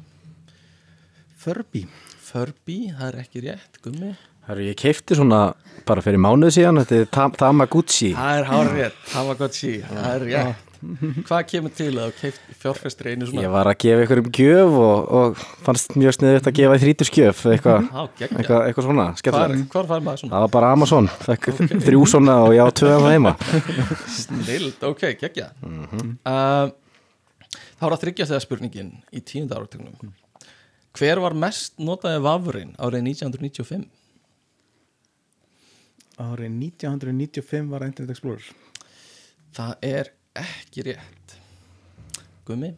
Furby 1.39 1.85
Furby, 2.29 2.77
það 2.91 3.05
er 3.07 3.19
ekki 3.23 3.43
rétt, 3.45 3.79
gummi. 3.83 4.11
Herru, 4.49 4.65
ég 4.67 4.77
keipti 4.77 5.15
svona 5.17 5.53
bara 5.87 6.03
fyrir 6.03 6.19
mánuð 6.21 6.51
síðan, 6.57 6.81
þetta 6.81 6.97
er 6.99 7.07
Tam 7.15 7.33
Tamagotchi 7.37 8.11
Það 8.17 8.39
er 8.41 8.49
hár 8.49 8.71
rétt, 8.75 8.99
Tamagotchi, 9.13 9.71
það 9.87 10.09
er 10.11 10.25
rétt. 10.27 10.68
Hvað 11.27 11.41
kemur 11.49 11.73
til 11.75 11.89
að 11.99 12.23
fjárfestri 12.59 13.13
einu 13.13 13.27
svona? 13.27 13.43
Ég 13.43 13.53
var 13.53 13.69
að 13.69 13.77
gefa 13.83 14.05
ykkur 14.05 14.21
um 14.21 14.29
gjöf 14.35 14.77
og, 14.79 15.09
og 15.19 15.41
fannst 15.65 15.95
mjög 15.99 16.15
sniðið 16.17 16.49
að 16.51 16.55
gefa 16.59 16.77
í 16.77 16.81
þrítusgjöf 16.83 17.41
eitthvað 17.53 17.89
eitthva, 18.25 18.59
eitthva 18.67 18.85
svona, 18.85 19.07
Hvar, 19.19 19.55
hvar 19.73 19.89
fær 19.89 20.05
maður 20.05 20.21
svona? 20.23 20.33
Það 20.35 20.45
var 20.45 20.53
bara 20.55 20.71
Amazon, 20.75 21.09
fekk 21.25 21.49
þrjú 21.87 22.05
svona 22.13 22.37
og 22.45 22.55
ég 22.55 22.63
á 22.63 22.69
tvöðan 22.81 23.05
það 23.05 23.15
heima 23.17 23.35
Snild, 24.19 24.87
ok, 24.91 25.05
geggja. 25.19 25.49
uh, 25.59 26.71
þá 27.79 27.85
er 27.89 27.95
að 27.97 28.01
þryggja 28.05 28.29
þegar 28.31 28.45
spurningin 28.45 28.91
í 29.11 29.23
tíunda 29.25 29.59
áratögnum. 29.59 30.13
Hver 30.99 31.21
var 31.23 31.35
mest 31.37 31.75
notaði 31.79 32.21
vafurinn 32.25 32.73
árið 32.81 33.05
1995? 33.11 33.85
Árið 36.19 36.49
1995 36.51 37.69
var 37.71 37.85
Internet 37.87 38.15
Explorer 38.17 38.49
Það 39.55 39.85
er 39.85 40.09
ekki 40.41 40.85
rétt. 40.89 41.37
Gummi? 42.47 42.73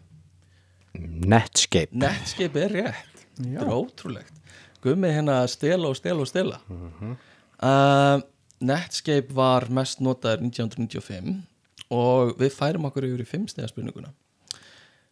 Netscape. 1.31 1.95
Netscape 1.95 2.65
er 2.65 2.75
rétt. 2.75 3.25
Já. 3.37 3.61
þetta 3.61 3.67
er 3.67 3.75
ótrúlegt. 3.77 4.41
Gummi 4.81 5.11
hérna 5.13 5.41
stela 5.49 5.91
og 5.91 5.97
stela 5.97 6.25
og 6.25 6.29
stela. 6.29 6.59
Uh, 7.61 8.17
Netscape 8.61 9.33
var 9.33 9.69
mest 9.73 10.01
notaður 10.01 10.43
1995 10.49 11.39
og 11.91 12.35
við 12.39 12.53
færum 12.55 12.87
okkur 12.89 13.07
yfir 13.09 13.23
í 13.23 13.29
fimmstega 13.29 13.69
spurninguna. 13.69 14.11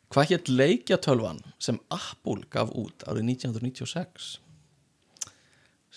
Hvað 0.10 0.32
hétt 0.34 0.50
leikjatölvan 0.50 1.42
sem 1.62 1.78
Apple 1.94 2.48
gaf 2.50 2.72
út 2.74 3.06
árið 3.06 3.28
1996 3.36 4.40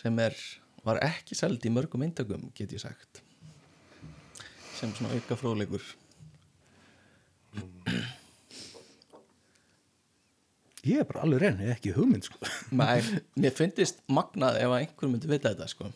sem 0.03 0.18
er, 0.20 0.36
var 0.84 1.00
ekki 1.05 1.36
seld 1.38 1.64
í 1.64 1.72
mörgum 1.72 2.05
eintökum 2.05 2.50
get 2.57 2.74
ég 2.74 2.82
sagt. 2.82 3.22
Sem 4.76 4.92
svona 4.96 5.14
auka 5.16 5.38
fróðleikur 5.38 5.84
Ég 10.82 10.98
er 10.98 11.07
bara 11.07 11.22
alveg 11.22 11.44
reyn, 11.44 11.61
ekki 11.70 11.92
hugmynd 11.94 12.26
sko. 12.26 12.40
Nei, 12.74 12.98
mér 13.38 13.55
finnist 13.55 14.00
magnað 14.11 14.59
ef 14.64 14.72
að 14.72 14.80
einhver 14.80 15.11
myndi 15.12 15.30
vita 15.30 15.53
þetta 15.53 15.68
sko. 15.70 15.92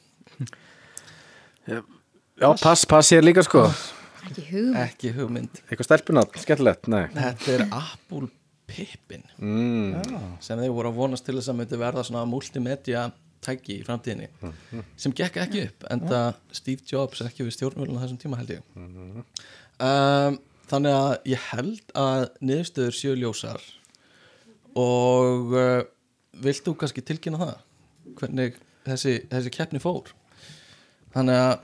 Já, 1.67 2.51
pass, 2.63 2.85
pass 2.87 3.11
ég 3.11 3.25
líka 3.25 3.43
sko. 3.43 3.65
Ekki 4.27 4.45
hugum 4.53 4.79
ekki 4.85 5.13
hugmynd. 5.17 5.63
Eitthvað 5.67 5.89
stelpunat, 5.89 6.39
skemmtilegt, 6.43 6.87
nei. 6.93 7.05
Þetta 7.15 7.55
er 7.57 7.65
Apple 7.67 8.31
Pippin 8.67 9.23
mm. 9.39 10.39
sem 10.43 10.59
þeir 10.59 10.75
voru 10.75 10.91
að 10.91 10.99
vonast 10.99 11.27
til 11.27 11.37
þess 11.37 11.53
að 11.53 11.59
myndi 11.61 11.79
verða 11.79 12.03
svona 12.07 12.27
multimedia 12.29 13.07
tæki 13.47 13.77
í 13.79 13.85
framtíðinni 13.87 14.27
sem 14.99 15.15
gekk 15.15 15.39
ekki 15.45 15.63
upp 15.69 15.87
en 15.93 16.03
það 16.09 16.41
Steve 16.59 16.87
Jobs 16.91 17.23
ekki 17.23 17.47
við 17.47 17.55
stjórnvölinu 17.55 18.03
þessum 18.03 18.19
tíma 18.23 18.41
held 18.41 18.57
ég. 18.57 18.65
Um, 19.79 20.39
Þannig 20.67 20.97
að 20.99 21.13
ég 21.31 21.49
held 21.53 21.93
að 21.95 22.23
niðurstöður 22.43 22.97
séu 22.99 23.17
ljósar 23.19 23.63
og 24.77 25.55
uh, 25.57 25.83
vilt 26.43 26.67
þú 26.67 26.77
kannski 26.81 27.05
tilkynna 27.07 27.41
það 27.41 27.59
hvernig 28.19 28.59
þessi, 28.87 29.19
þessi 29.31 29.53
keppni 29.55 29.83
fór 29.83 30.13
Þannig 31.17 31.39
að 31.41 31.63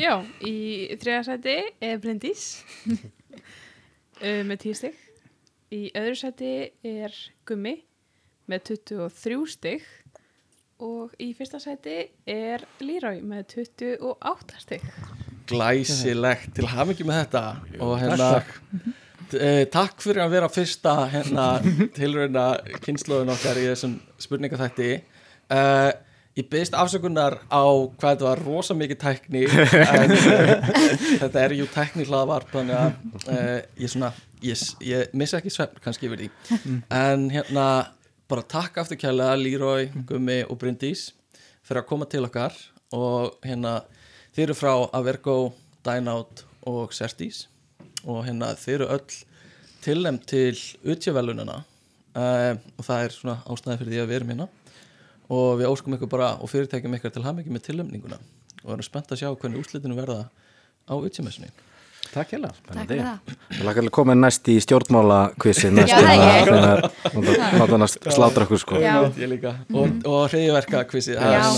Já, 0.00 0.14
í 0.40 0.56
þriða 0.96 1.24
sæti 1.26 1.56
er 1.84 1.98
Bryndís 2.00 2.44
uh, 2.88 4.40
með 4.48 4.56
10 4.64 4.78
stig. 4.80 5.02
Í 5.74 5.82
öðru 5.98 6.16
sæti 6.16 6.54
er 6.88 7.18
Gummi 7.44 7.74
með 8.48 8.64
23 8.88 9.38
stig 9.52 9.84
og 10.84 11.12
í 11.20 11.30
fyrsta 11.36 11.60
sæti 11.62 11.98
er 12.24 12.64
Leroy 12.80 13.20
með 13.20 13.60
28 13.68 14.64
stig. 14.64 14.88
Glæsilegt 15.50 16.54
til 16.56 16.68
hafingi 16.70 17.06
með 17.06 17.20
þetta. 17.24 17.44
Og 17.84 17.94
hérna 18.00 18.28
e, 19.32 19.66
takk 19.72 20.02
fyrir 20.04 20.24
að 20.24 20.36
vera 20.36 20.50
fyrsta 20.52 20.96
hérna 21.12 21.48
tilrauna 21.96 22.48
kynnslóðun 22.84 23.34
okkar 23.34 23.60
í 23.60 23.68
þessum 23.70 23.96
spurningaþætti. 24.22 24.90
E, 25.54 25.60
ég 26.34 26.48
byggðist 26.50 26.76
afsökunar 26.78 27.38
á 27.46 27.64
hvað 27.94 28.08
þetta 28.10 28.28
var 28.28 28.44
rosa 28.46 28.76
mikið 28.78 29.00
tækni 29.04 29.44
en 29.46 30.14
e, 30.14 30.38
þetta 31.22 31.44
er 31.44 31.56
jú 31.60 31.68
tækni 31.70 32.06
hlaðvarp 32.08 32.54
þannig 32.54 32.80
að 32.80 33.28
e, 33.30 33.42
ég 33.84 33.92
svona 33.92 34.10
ég, 34.44 34.64
ég 34.84 35.12
missa 35.16 35.40
ekki 35.40 35.52
svefn 35.52 35.82
kannski 35.84 36.08
yfir 36.08 36.24
því. 36.24 36.30
En 36.92 37.28
hérna 37.32 37.68
bara 38.30 38.46
takk 38.48 38.80
aftur 38.80 38.98
kærlega 39.00 39.36
Leroy, 39.38 39.90
Gummi 40.08 40.42
og 40.48 40.58
Bryndís 40.60 41.10
fyrir 41.64 41.82
að 41.82 41.90
koma 41.90 42.08
til 42.10 42.24
okkar 42.26 42.56
og 42.94 43.38
hérna 43.44 43.82
þeir 44.34 44.48
eru 44.48 44.56
frá 44.58 44.72
Avergo, 44.96 45.54
Dynout 45.86 46.44
og 46.68 46.94
Certis. 46.96 47.46
Og 48.04 48.24
hérna 48.26 48.52
þeir 48.60 48.82
eru 48.82 48.90
öll 48.96 49.18
tilnæmt 49.84 50.26
til 50.28 50.56
utjövelunina 50.84 51.60
uh, 51.62 52.52
og 52.54 52.86
það 52.86 53.04
er 53.04 53.14
svona 53.16 53.36
ástæði 53.48 53.80
fyrir 53.82 53.94
því 53.94 54.02
að 54.02 54.10
við 54.10 54.18
erum 54.20 54.32
hérna. 54.34 54.48
Og 55.34 55.50
við 55.60 55.70
óskum 55.70 55.96
ykkur 55.96 56.10
bara 56.12 56.32
og 56.38 56.50
fyrirtækjum 56.52 56.98
ykkur 56.98 57.14
til 57.14 57.24
hafmyggi 57.24 57.52
með 57.52 57.68
tilnæmninguna 57.68 58.18
og 58.64 58.74
erum 58.74 58.86
spennt 58.86 59.12
að 59.12 59.22
sjá 59.22 59.30
hvernig 59.30 59.60
úslitinu 59.60 59.96
verða 59.96 60.26
á 60.88 60.94
utjömessunni 60.96 61.52
Takk 62.14 62.30
Takk 62.70 62.86
fyrir 62.86 63.00
það. 63.02 63.32
Ég 63.58 63.62
lakka 63.66 63.82
að 63.82 63.90
koma 63.96 64.14
næst 64.18 64.50
í 64.52 64.54
stjórnmála 64.62 65.20
kvissi 65.42 65.70
næst 65.74 65.90
Já, 65.90 65.98
það 65.98 66.22
er 66.30 66.52
ég. 66.54 66.84
Láta 67.58 67.70
hann 67.72 67.86
að 67.88 67.96
slátra 68.14 68.46
okkur 68.46 68.62
sko. 68.62 68.82
Já. 68.82 68.94
ég 69.18 69.32
líka. 69.34 69.56
Og, 69.74 69.96
og 70.06 70.28
hreyðverka 70.30 70.84
kvissið 70.92 71.18
það, 71.18 71.38
Já, 71.38 71.48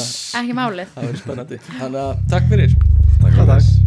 ekki 0.41 0.57
málið. 0.57 0.95
Það 0.95 1.11
verður 1.11 1.25
spennandi. 1.27 1.61
Þannig 1.75 2.01
að 2.07 2.25
takk 2.33 2.49
fyrir. 2.55 2.81
Takk, 3.21 3.45
takk. 3.53 3.86